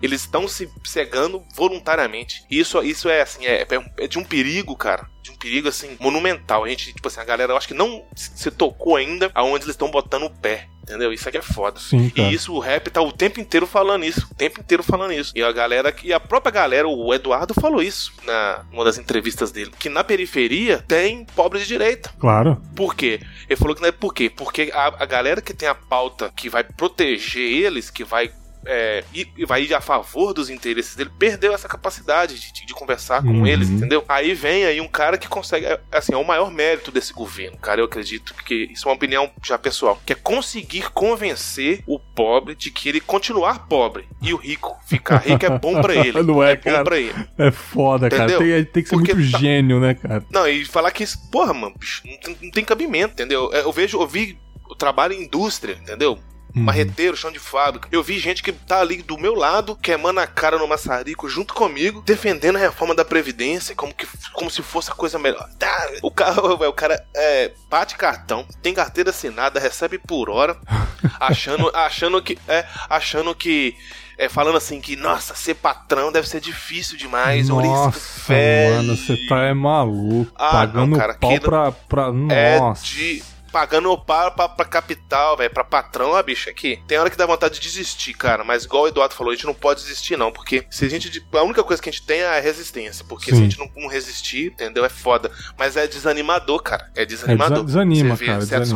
[0.05, 2.45] Eles estão se cegando voluntariamente.
[2.51, 3.67] Isso, isso é assim, é,
[3.99, 5.09] é, de um perigo, cara.
[5.23, 6.65] De um perigo assim, monumental.
[6.65, 9.75] A gente, tipo assim, a galera, eu acho que não se tocou ainda aonde eles
[9.75, 10.69] estão botando o pé.
[10.83, 11.11] Entendeu?
[11.11, 11.81] Isso aqui é foda.
[11.81, 14.29] Sim, e isso, o rap tá o tempo inteiro falando isso.
[14.31, 15.33] O tempo inteiro falando isso.
[15.35, 19.51] E a galera, e a própria galera, o Eduardo falou isso na uma das entrevistas
[19.51, 19.73] dele.
[19.79, 22.11] Que na periferia tem pobre de direita.
[22.19, 22.61] Claro.
[22.77, 23.19] Por quê?
[23.49, 24.29] Ele falou que não é por quê?
[24.29, 28.31] Porque a, a galera que tem a pauta que vai proteger eles, que vai
[28.67, 33.23] é, e vai ir a favor dos interesses dele, perdeu essa capacidade de, de conversar
[33.23, 33.47] com uhum.
[33.47, 34.05] eles, entendeu?
[34.09, 37.57] Aí vem aí um cara que consegue, é, assim, é o maior mérito desse governo,
[37.59, 41.99] cara, eu acredito que isso é uma opinião já pessoal, que é conseguir convencer o
[41.99, 46.23] pobre de que ele continuar pobre e o rico ficar rico é bom para ele.
[46.23, 47.15] Não é, é cara, bom pra ele.
[47.39, 48.39] É foda, entendeu?
[48.39, 48.39] cara.
[48.39, 49.39] Tem, tem que ser Porque muito tá...
[49.39, 50.25] gênio, né, cara?
[50.31, 53.51] Não, e falar que isso, porra, mano, bicho, não tem, não tem cabimento, entendeu?
[53.53, 54.39] Eu vejo, eu vi
[54.69, 56.19] o trabalho em indústria, entendeu?
[56.55, 56.63] Uhum.
[56.63, 57.89] Marreteiro, chão de fábrica.
[57.91, 61.53] Eu vi gente que tá ali do meu lado, queimando a cara no maçarico junto
[61.53, 65.49] comigo, defendendo a reforma da Previdência como, que, como se fosse a coisa melhor.
[65.59, 70.57] Tá, o cara, o cara é, bate cartão, tem carteira assinada, recebe por hora,
[71.19, 72.39] achando, achando que.
[72.47, 73.77] É, achando que
[74.17, 77.49] é, falando assim que, nossa, ser patrão deve ser difícil demais.
[77.49, 80.31] Nossa, mano, você tá é maluco.
[80.37, 82.07] Ah, pagando não, cara, pau pra, pra...
[82.31, 82.85] É nossa.
[82.85, 86.81] É de pagando para pra, pra capital, velho, pra patrão, ó, bicho, aqui.
[86.89, 89.47] Tem hora que dá vontade de desistir, cara, mas igual o Eduardo falou, a gente
[89.47, 91.25] não pode desistir, não, porque se a gente.
[91.33, 93.37] A única coisa que a gente tem é a resistência, porque Sim.
[93.37, 94.85] se a gente não, resistir, entendeu?
[94.85, 95.31] É foda.
[95.57, 96.91] Mas é desanimador, cara.
[96.97, 97.59] É desanimador.
[97.59, 98.41] É, desanima, cara.
[98.41, 98.73] Certos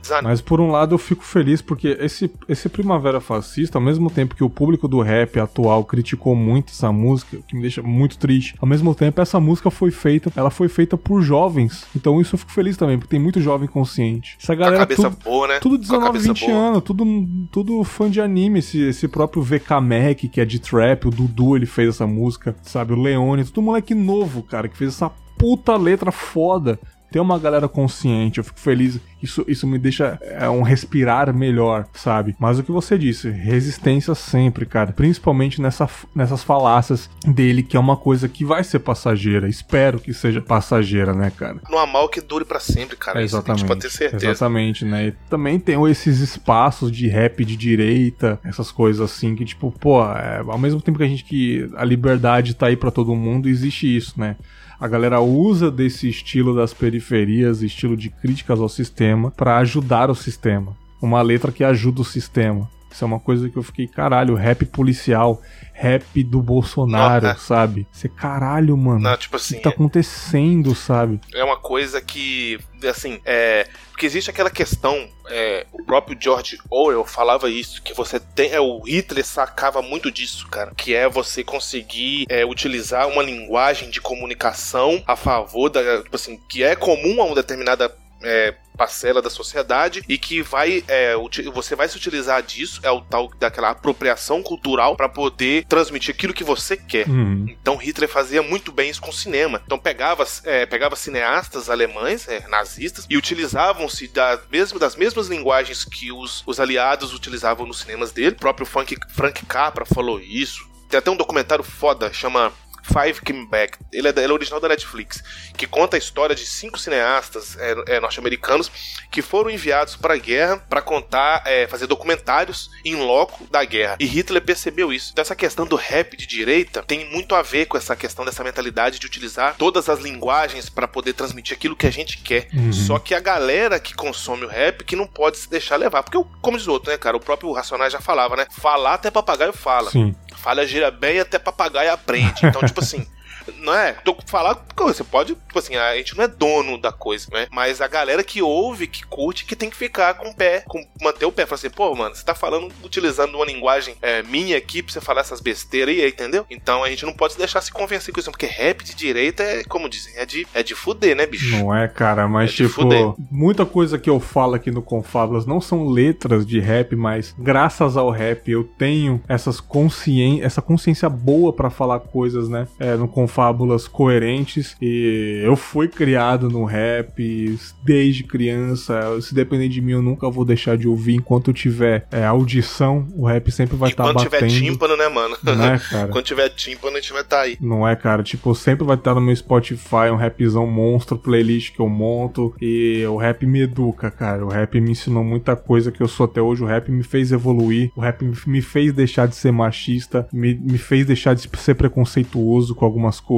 [0.00, 0.30] desanima.
[0.30, 4.34] Mas por um lado eu fico feliz porque esse, esse Primavera Fascista, ao mesmo tempo
[4.34, 8.18] que o público do rap atual criticou muito essa música, o que me deixa muito
[8.18, 11.84] triste, ao mesmo tempo essa música foi feita, ela foi feita por jovens.
[11.94, 14.19] Então isso eu fico feliz também, porque tem muito jovem consciente.
[14.40, 14.76] Essa galera.
[14.76, 15.58] Com a cabeça tudo, boa, né?
[15.60, 16.58] Tudo 19, 20 boa.
[16.58, 17.04] anos, tudo,
[17.50, 18.58] tudo fã de anime.
[18.58, 22.54] Esse, esse próprio VK Mac, que é de trap, o Dudu, ele fez essa música,
[22.62, 22.92] sabe?
[22.92, 26.78] O Leone, tudo moleque novo, cara, que fez essa puta letra foda
[27.10, 28.98] ter uma galera consciente, eu fico feliz.
[29.22, 32.34] Isso, isso me deixa é, um respirar melhor, sabe?
[32.38, 34.92] Mas o que você disse, resistência sempre, cara.
[34.92, 39.46] Principalmente nessa, nessas falácias dele, que é uma coisa que vai ser passageira.
[39.46, 41.58] Espero que seja passageira, né, cara?
[41.68, 43.20] Não há mal que dure para sempre, cara.
[43.20, 43.64] É, exatamente.
[43.64, 44.26] Isso ter certeza.
[44.30, 45.08] Exatamente, né?
[45.08, 50.02] E também tem esses espaços de rap de direita, essas coisas assim, que tipo, pô,
[50.02, 53.48] é, ao mesmo tempo que a gente que a liberdade tá aí para todo mundo,
[53.48, 54.36] existe isso, né?
[54.80, 60.14] A galera usa desse estilo das periferias, estilo de críticas ao sistema, para ajudar o
[60.14, 60.74] sistema.
[61.02, 62.66] Uma letra que ajuda o sistema.
[62.90, 65.40] Isso é uma coisa que eu fiquei, caralho, rap policial,
[65.72, 67.36] rap do Bolsonaro, Não, é.
[67.36, 67.86] sabe?
[67.92, 69.00] Você, caralho, mano.
[69.00, 69.54] Não, tipo assim.
[69.54, 71.20] O que tá acontecendo, sabe?
[71.32, 72.58] É uma coisa que,
[72.88, 73.66] assim, é.
[73.90, 78.50] Porque existe aquela questão, é, o próprio George Orwell falava isso, que você tem.
[78.50, 80.72] É, o Hitler sacava muito disso, cara.
[80.76, 86.02] Que é você conseguir é, utilizar uma linguagem de comunicação a favor da.
[86.02, 90.82] Tipo assim, que é comum a uma determinada é, parcela da sociedade e que vai
[90.88, 91.14] é,
[91.52, 96.32] você vai se utilizar disso é o tal daquela apropriação cultural para poder transmitir aquilo
[96.32, 97.06] que você quer.
[97.06, 97.44] Uhum.
[97.48, 99.60] Então Hitler fazia muito bem isso com o cinema.
[99.66, 105.84] Então pegava é, pegava cineastas alemães é, nazistas e utilizavam-se das mesmas das mesmas linguagens
[105.84, 108.30] que os, os aliados utilizavam nos cinemas dele.
[108.30, 110.68] O próprio Frank, Frank Capra falou isso.
[110.88, 112.52] Tem até um documentário foda, chama
[112.82, 113.78] Five Came Back.
[113.92, 115.22] Ele é, ele é original da Netflix,
[115.56, 118.70] que conta a história de cinco cineastas é, é, norte-americanos
[119.10, 123.96] que foram enviados para a guerra para contar, é, fazer documentários em loco da guerra.
[123.98, 125.10] E Hitler percebeu isso.
[125.12, 128.44] Então essa questão do rap de direita tem muito a ver com essa questão dessa
[128.44, 132.48] mentalidade de utilizar todas as linguagens para poder transmitir aquilo que a gente quer.
[132.52, 132.72] Uhum.
[132.72, 136.18] Só que a galera que consome o rap que não pode se deixar levar, porque
[136.40, 138.46] como diz o outro, né, cara, o próprio Racionais já falava, né?
[138.50, 139.90] Falar até papagaio fala.
[139.90, 140.14] Sim.
[140.42, 142.46] Falha gira bem até papagaio aprende.
[142.46, 143.06] Então, tipo assim,
[143.58, 143.92] não é?
[144.04, 147.46] Tô falar, você pode, tipo assim, a gente não é dono da coisa, né?
[147.50, 150.84] Mas a galera que ouve, que curte, que tem que ficar com o pé, com,
[151.00, 151.44] manter o pé.
[151.46, 155.00] Falar assim, pô, mano, você tá falando, utilizando uma linguagem é, minha aqui pra você
[155.00, 156.46] falar essas besteiras aí, entendeu?
[156.48, 159.64] Então a gente não pode deixar se convencer com isso, porque rap de direita é,
[159.64, 161.56] como dizem, é de, é de fuder, né, bicho?
[161.56, 165.60] Não é, cara, mas é tipo, muita coisa que eu falo aqui no Confábulas não
[165.60, 171.52] são letras de rap, mas graças ao rap eu tenho essas consciência, essa consciência boa
[171.52, 174.76] para falar coisas, né, é, no Confábulas fábulas coerentes.
[174.82, 179.18] E eu fui criado no rap desde criança.
[179.22, 181.14] Se depender de mim, eu nunca vou deixar de ouvir.
[181.14, 184.30] Enquanto eu tiver é, audição, o rap sempre vai estar tá batendo.
[184.30, 185.38] Quando tiver tímpano, né, mano?
[185.42, 186.08] Não é, cara?
[186.08, 187.56] Quando tiver tímpano, a gente vai estar tá aí.
[187.58, 188.22] Não é, cara?
[188.22, 192.54] Tipo, sempre vai estar tá no meu Spotify um rapzão monstro, playlist que eu monto.
[192.60, 194.44] E o rap me educa, cara.
[194.44, 196.62] O rap me ensinou muita coisa que eu sou até hoje.
[196.62, 197.90] O rap me fez evoluir.
[197.96, 200.28] O rap me fez deixar de ser machista.
[200.30, 203.29] Me, me fez deixar de ser preconceituoso com algumas coisas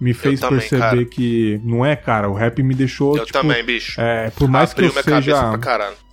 [0.00, 1.04] me fez também, perceber cara.
[1.04, 3.16] que não é, cara, o rap me deixou.
[3.16, 4.00] Eu tipo, também, bicho.
[4.00, 5.58] É, por mais Abriu que eu seja.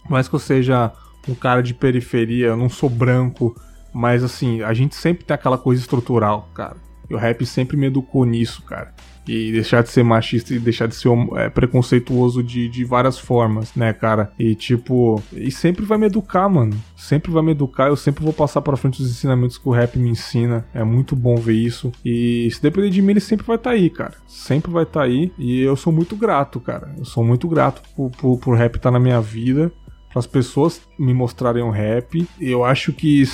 [0.03, 0.91] Por mais que eu seja
[1.27, 3.55] um cara de periferia, eu não sou branco,
[3.93, 6.77] mas assim, a gente sempre tem aquela coisa estrutural, cara.
[7.09, 8.93] E o rap sempre me educou nisso, cara
[9.27, 13.73] e deixar de ser machista e deixar de ser é, preconceituoso de, de várias formas,
[13.75, 14.31] né, cara?
[14.37, 16.75] E tipo, e sempre vai me educar, mano.
[16.95, 19.97] Sempre vai me educar, eu sempre vou passar para frente os ensinamentos que o rap
[19.97, 20.65] me ensina.
[20.73, 21.91] É muito bom ver isso.
[22.03, 24.13] E se depender de mim, ele sempre vai estar tá aí, cara.
[24.27, 25.31] Sempre vai estar tá aí.
[25.37, 26.93] E eu sou muito grato, cara.
[26.97, 29.71] Eu sou muito grato por, por, por rap estar tá na minha vida.
[30.09, 32.27] Para as pessoas me mostrarem um rap.
[32.39, 33.25] Eu acho que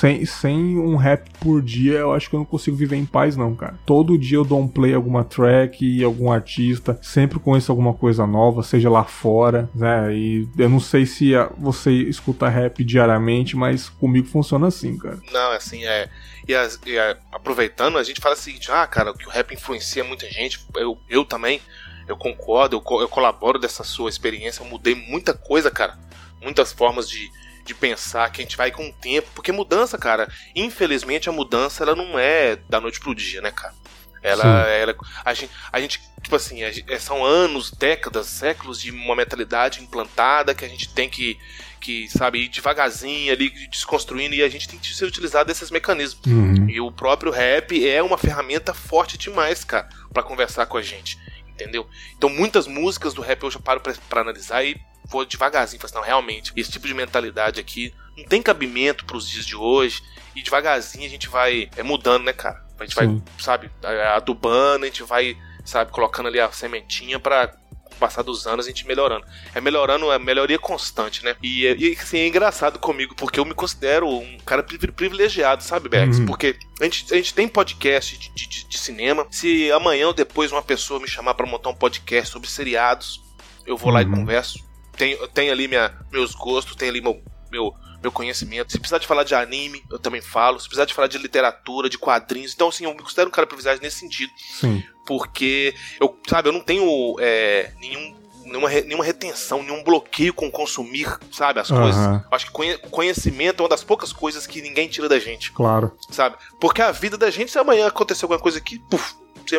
[0.00, 3.36] sem, sem um rap por dia, eu acho que eu não consigo viver em paz,
[3.36, 3.78] não, cara.
[3.86, 8.26] Todo dia eu dou um play alguma track e algum artista, sempre conheço alguma coisa
[8.26, 10.14] nova, seja lá fora, né?
[10.14, 15.18] E eu não sei se você escuta rap diariamente, mas comigo funciona assim, cara.
[15.32, 16.08] Não, assim, é.
[16.46, 16.52] E,
[16.90, 20.28] e a, aproveitando, a gente fala o seguinte: ah, cara, que o rap influencia muita
[20.30, 21.60] gente, eu, eu também.
[22.06, 25.98] Eu concordo, eu, eu colaboro dessa sua experiência, eu mudei muita coisa, cara.
[26.40, 27.28] Muitas formas de,
[27.66, 31.82] de pensar que a gente vai com o tempo, porque mudança, cara, infelizmente a mudança
[31.82, 33.74] ela não é da noite pro dia, né, cara?
[34.22, 38.90] Ela, ela a, gente, a gente, tipo assim, gente, é, são anos, décadas, séculos de
[38.90, 41.38] uma mentalidade implantada que a gente tem que,
[41.80, 46.26] que sabe, ir devagarzinho ali, desconstruindo, e a gente tem que ser utilizado desses mecanismos.
[46.26, 46.68] Uhum.
[46.68, 51.16] E o próprio rap é uma ferramenta forte demais, cara, para conversar com a gente,
[51.48, 51.88] entendeu?
[52.16, 54.76] Então muitas músicas do rap eu já paro pra, pra analisar e
[55.06, 59.16] vou devagarzinho, falo assim, não, realmente, esse tipo de mentalidade aqui não tem cabimento para
[59.16, 60.02] os dias de hoje,
[60.34, 62.64] e devagarzinho a gente vai é, mudando, né, cara?
[62.78, 63.06] A gente Sim.
[63.06, 63.70] vai, sabe,
[64.14, 67.54] adubando, a gente vai, sabe, colocando ali a sementinha para
[67.98, 69.24] passar dos anos a gente melhorando.
[69.54, 71.34] É melhorando, é melhoria constante, né?
[71.42, 76.20] E, e assim, é engraçado comigo, porque eu me considero um cara privilegiado, sabe, Bergs?
[76.20, 76.26] Uhum.
[76.26, 79.26] Porque a gente, a gente tem podcast de, de, de, cinema.
[79.30, 83.22] Se amanhã ou depois uma pessoa me chamar para montar um podcast sobre seriados,
[83.64, 83.94] eu vou uhum.
[83.94, 84.16] lá e uhum.
[84.16, 84.65] converso
[84.96, 88.72] tenho, tenho ali minha, meus gostos, tenho ali meu, meu, meu conhecimento.
[88.72, 90.58] Se precisar de falar de anime, eu também falo.
[90.58, 92.54] Se precisar de falar de literatura, de quadrinhos.
[92.54, 94.32] Então, assim, eu me considero um cara privilegiado nesse sentido.
[94.36, 94.82] Sim.
[95.06, 98.16] Porque, eu, sabe, eu não tenho é, nenhum
[98.46, 101.82] nenhuma, nenhuma retenção, nenhum bloqueio com consumir, sabe, as uhum.
[101.82, 102.06] coisas.
[102.06, 105.52] Eu acho que conhecimento é uma das poucas coisas que ninguém tira da gente.
[105.52, 105.92] Claro.
[106.10, 106.36] Sabe?
[106.60, 109.14] Porque a vida da gente, se amanhã acontecer alguma coisa aqui, puf,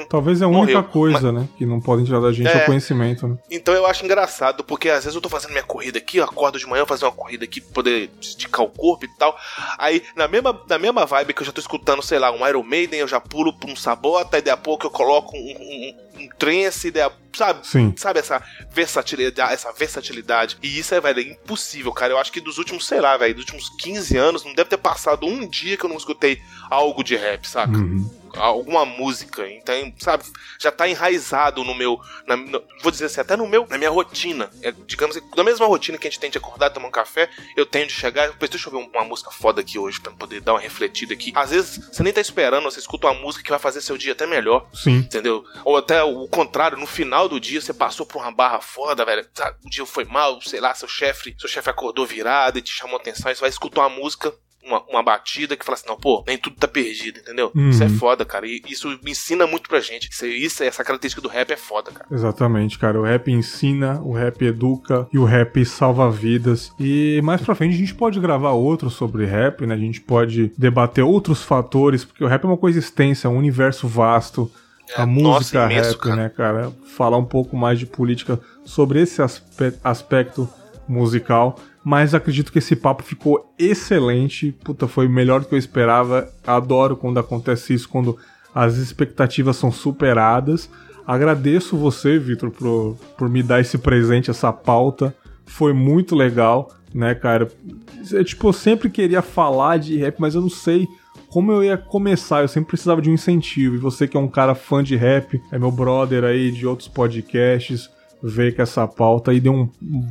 [0.09, 1.41] Talvez é a única coisa, Mas...
[1.41, 1.49] né?
[1.57, 3.37] Que não podem tirar da gente é, é o conhecimento, né?
[3.49, 6.59] Então eu acho engraçado, porque às vezes eu tô fazendo minha corrida aqui, eu acordo
[6.59, 9.37] de manhã, fazer uma corrida aqui pra poder esticar o corpo e tal.
[9.77, 12.63] Aí, na mesma, na mesma vibe que eu já tô escutando, sei lá, um Iron
[12.63, 16.23] Maiden, eu já pulo pra um sabota, e daí a pouco eu coloco um, um,
[16.23, 17.65] um trance, daí a, sabe?
[17.67, 17.93] Sim.
[17.95, 18.41] Sabe essa
[18.71, 20.57] versatilidade, essa versatilidade.
[20.61, 22.13] E isso é, velho, é impossível, cara.
[22.13, 24.77] Eu acho que dos últimos, sei lá, velho, dos últimos 15 anos, não deve ter
[24.77, 26.39] passado um dia que eu não escutei
[26.69, 27.77] algo de rap, saca?
[27.77, 29.49] Uhum alguma música.
[29.49, 30.23] Então, sabe,
[30.59, 31.99] já tá enraizado no meu.
[32.25, 34.49] Na, no, vou dizer assim, até no meu, na minha rotina.
[34.61, 37.65] É, digamos, na mesma rotina que a gente tem de acordar, tomar um café, eu
[37.65, 38.31] tenho de chegar.
[38.33, 41.31] Deixa eu ver uma música foda aqui hoje pra poder dar uma refletida aqui.
[41.35, 44.13] Às vezes, você nem tá esperando, você escuta uma música que vai fazer seu dia
[44.13, 44.67] até melhor.
[44.73, 44.97] Sim.
[44.97, 45.43] Entendeu?
[45.63, 49.27] Ou até o contrário, no final do dia, você passou por uma barra foda, velho.
[49.33, 52.71] Sabe, o dia foi mal, sei lá, seu chefe, seu chefe acordou virado e te
[52.71, 54.33] chamou atenção, e você vai escutar uma música
[54.67, 57.51] uma, uma batida que fala assim, não, pô, nem tudo tá perdido, entendeu?
[57.55, 57.69] Uhum.
[57.69, 58.45] Isso é foda, cara.
[58.45, 60.09] E isso me ensina muito pra gente.
[60.09, 62.05] Isso, isso, essa característica do rap é foda, cara.
[62.11, 62.99] Exatamente, cara.
[62.99, 66.71] O rap ensina, o rap educa e o rap salva vidas.
[66.79, 69.73] E mais pra frente a gente pode gravar outro sobre rap, né?
[69.73, 73.37] A gente pode debater outros fatores, porque o rap é uma coisa extensa, é um
[73.37, 74.51] universo vasto.
[74.89, 76.15] É, a música nossa, imenso, rap, cara.
[76.15, 76.71] né, cara?
[76.95, 79.21] Falar um pouco mais de política sobre esse
[79.83, 80.49] aspecto
[80.87, 84.51] musical mas acredito que esse papo ficou excelente.
[84.61, 86.29] Puta, foi melhor do que eu esperava.
[86.45, 88.17] Adoro quando acontece isso, quando
[88.53, 90.69] as expectativas são superadas.
[91.07, 95.15] Agradeço você, Vitor, por, por me dar esse presente, essa pauta.
[95.45, 97.49] Foi muito legal, né, cara?
[98.11, 100.85] Eu, tipo, eu sempre queria falar de rap, mas eu não sei
[101.29, 102.41] como eu ia começar.
[102.41, 103.75] Eu sempre precisava de um incentivo.
[103.75, 106.89] E você que é um cara fã de rap, é meu brother aí de outros
[106.89, 107.89] podcasts,
[108.21, 109.69] veio com essa pauta e deu um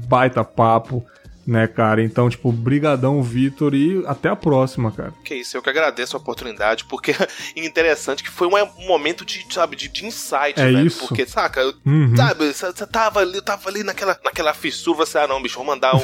[0.08, 1.04] baita papo
[1.46, 2.02] né, cara?
[2.02, 5.12] Então, tipo, brigadão, Vitor, e até a próxima, cara.
[5.24, 7.14] Que isso, eu que agradeço a oportunidade, porque
[7.56, 10.86] interessante que foi um momento de, sabe, de, de insight, é velho.
[10.86, 11.06] Isso.
[11.06, 12.16] Porque, saca, uhum.
[12.16, 15.64] sabe, você tava ali, eu tava ali naquela, naquela fissura, você, ah, não, bicho, vou
[15.64, 16.00] mandar um...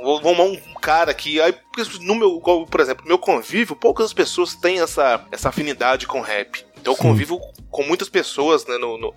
[0.00, 1.54] um vou, mandar um cara aqui, aí,
[2.00, 6.64] no meu, por exemplo, meu convívio, poucas pessoas têm essa, essa afinidade com rap.
[6.80, 9.14] Então eu convivo com muitas pessoas, né, no, no,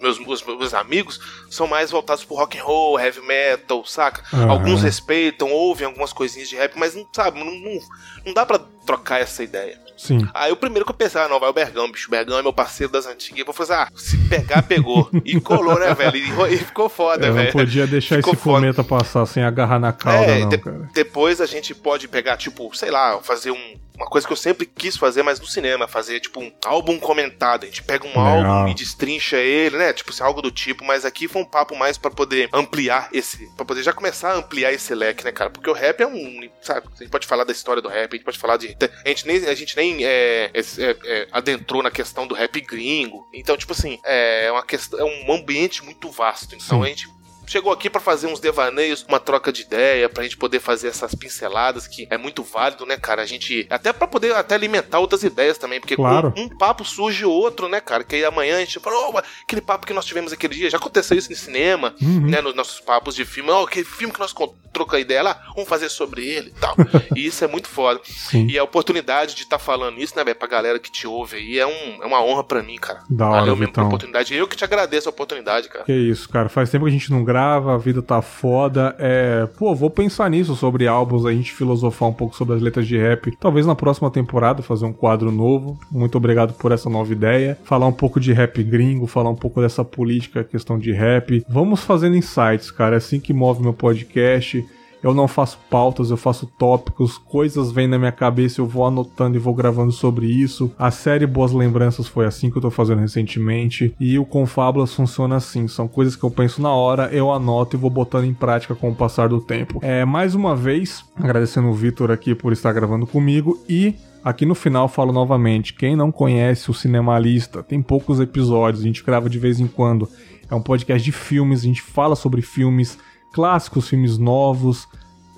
[0.00, 1.20] meus, os meus amigos
[1.50, 4.24] são mais voltados pro rock and roll, heavy metal, saca?
[4.36, 4.50] Uhum.
[4.50, 7.78] Alguns respeitam, ouvem algumas coisinhas de rap, mas não sabe, não, não,
[8.26, 9.78] não dá para trocar essa ideia.
[9.98, 10.26] Sim.
[10.32, 12.06] Aí o primeiro que eu pensei, ah, não, vai o Bergão, bicho.
[12.06, 13.40] O Bergão é meu parceiro das antigas.
[13.40, 15.10] Eu vou fazer, ah, se pegar, pegou.
[15.24, 16.16] E colou, né, velho?
[16.16, 17.46] E, e ficou foda, eu velho.
[17.46, 20.62] Não podia deixar ficou esse fomento passar sem agarrar na cauda, é, não, de.
[20.94, 24.64] Depois a gente pode pegar, tipo, sei lá, fazer um uma coisa que eu sempre
[24.64, 27.64] quis fazer, mas no cinema, fazer tipo um álbum comentado.
[27.64, 29.92] A gente pega um álbum e destrincha ele, né?
[29.92, 33.48] Tipo, assim, algo do tipo, mas aqui foi um papo mais para poder ampliar esse.
[33.56, 35.50] para poder já começar a ampliar esse leque, né, cara?
[35.50, 36.48] Porque o rap é um.
[36.62, 36.86] Sabe?
[36.94, 38.76] A gente pode falar da história do rap, a gente pode falar de.
[39.04, 43.28] A gente nem, a gente nem é, é, é, adentrou na questão do rap gringo.
[43.34, 45.00] Então, tipo assim, é uma questão.
[45.00, 46.54] É um ambiente muito vasto.
[46.54, 46.84] Então Sim.
[46.84, 47.17] a gente
[47.48, 51.14] chegou aqui para fazer uns devaneios, uma troca de ideia, pra gente poder fazer essas
[51.14, 53.22] pinceladas que é muito válido, né, cara?
[53.22, 56.32] A gente até para poder até alimentar outras ideias também, porque claro.
[56.36, 58.04] um, um, papo surge outro, né, cara?
[58.04, 60.78] Que aí amanhã a gente falou, oh, aquele papo que nós tivemos aquele dia, já
[60.78, 62.26] aconteceu isso no cinema, uhum.
[62.26, 64.32] né, nos nossos papos de filme, oh, aquele filme que nós
[64.72, 66.74] trocamos ideia lá, vamos fazer sobre ele e tal.
[67.16, 68.00] e isso é muito foda.
[68.04, 68.46] Sim.
[68.48, 71.36] E a oportunidade de estar tá falando isso, né, velho, pra galera que te ouve
[71.36, 73.00] aí, é, um, é uma honra para mim, cara.
[73.08, 74.34] Da hora, Valeu mesmo pela oportunidade.
[74.34, 75.84] Eu que te agradeço a oportunidade, cara.
[75.84, 76.48] Que isso, cara.
[76.48, 78.96] Faz tempo que a gente não grava grava, a vida tá foda.
[78.98, 82.86] É, pô, vou pensar nisso sobre álbuns, a gente filosofar um pouco sobre as letras
[82.86, 83.30] de rap.
[83.38, 85.78] Talvez na próxima temporada fazer um quadro novo.
[85.90, 87.56] Muito obrigado por essa nova ideia.
[87.62, 91.44] Falar um pouco de rap gringo, falar um pouco dessa política, questão de rap.
[91.48, 92.96] Vamos fazendo insights, cara.
[92.96, 94.66] É assim que move meu podcast.
[95.02, 99.36] Eu não faço pautas, eu faço tópicos, coisas vêm na minha cabeça, eu vou anotando
[99.36, 100.72] e vou gravando sobre isso.
[100.78, 103.94] A série Boas Lembranças foi assim que eu tô fazendo recentemente.
[103.98, 107.78] E o Confábulas funciona assim: são coisas que eu penso na hora, eu anoto e
[107.78, 109.78] vou botando em prática com o passar do tempo.
[109.82, 113.94] É, mais uma vez, agradecendo o Vitor aqui por estar gravando comigo e
[114.24, 119.02] Aqui no final falo novamente, quem não conhece o Cinemalista, tem poucos episódios, a gente
[119.02, 120.08] grava de vez em quando.
[120.50, 122.98] É um podcast de filmes, a gente fala sobre filmes,
[123.32, 124.88] clássicos, filmes novos.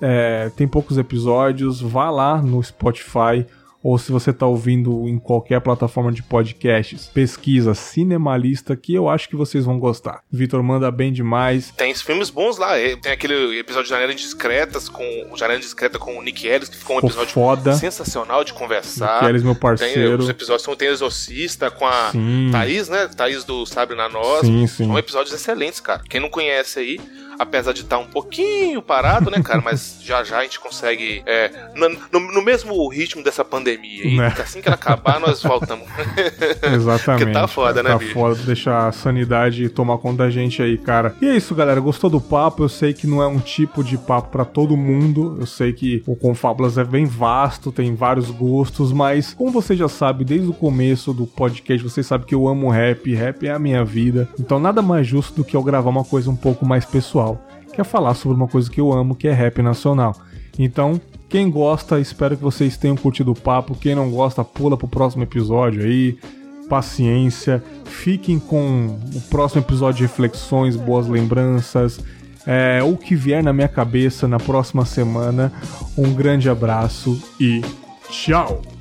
[0.01, 1.81] É, tem poucos episódios.
[1.81, 3.45] Vá lá no Spotify
[3.83, 9.27] ou se você está ouvindo em qualquer plataforma de podcasts, pesquisa Cinemalista que eu acho
[9.27, 10.21] que vocês vão gostar.
[10.31, 11.71] Vitor manda bem demais.
[11.75, 12.73] Tem filmes bons lá.
[13.01, 16.77] Tem aquele episódio de Janela Discretas com o Janela Discreta com o Nick Ellis, que
[16.77, 17.73] ficou um episódio foda.
[17.73, 19.15] sensacional de conversar.
[19.15, 20.17] Nick Ellis, meu parceiro.
[20.17, 22.49] Tem os episódios tem Exorcista com a sim.
[22.51, 23.07] Thaís, né?
[23.07, 24.45] Thaís do Sabe na Nós.
[24.45, 24.85] Sim, sim.
[24.85, 26.03] São episódios excelentes, cara.
[26.07, 26.99] Quem não conhece aí,
[27.39, 29.61] apesar de estar tá um pouquinho parado, né, cara?
[29.61, 31.23] Mas já já a gente consegue.
[31.25, 34.05] É, no, no, mesmo ritmo dessa pandemia.
[34.05, 34.33] E né?
[34.39, 35.87] assim que ela acabar, nós voltamos.
[36.63, 37.25] Exatamente.
[37.25, 38.13] Porque tá foda, né, Tá bicho?
[38.13, 41.15] foda deixar a sanidade tomar conta da gente aí, cara.
[41.21, 41.79] E é isso, galera.
[41.79, 42.63] Gostou do papo?
[42.63, 45.37] Eu sei que não é um tipo de papo para todo mundo.
[45.39, 49.87] Eu sei que o Confábulas é bem vasto, tem vários gostos, mas como você já
[49.87, 53.59] sabe, desde o começo do podcast, você sabe que eu amo rap, rap é a
[53.59, 54.27] minha vida.
[54.39, 56.85] Então nada mais justo do que eu gravar uma coisa um pouco mais
[57.21, 57.39] pessoal
[57.73, 60.13] que é falar sobre uma coisa que eu amo, que é rap nacional.
[60.59, 60.99] Então,
[61.29, 63.75] quem gosta, espero que vocês tenham curtido o papo.
[63.75, 66.17] Quem não gosta, pula pro próximo episódio aí.
[66.67, 67.63] Paciência.
[67.85, 72.03] Fiquem com o próximo episódio de reflexões, boas lembranças.
[72.45, 75.53] É, o que vier na minha cabeça na próxima semana.
[75.97, 77.61] Um grande abraço e
[78.09, 78.80] tchau!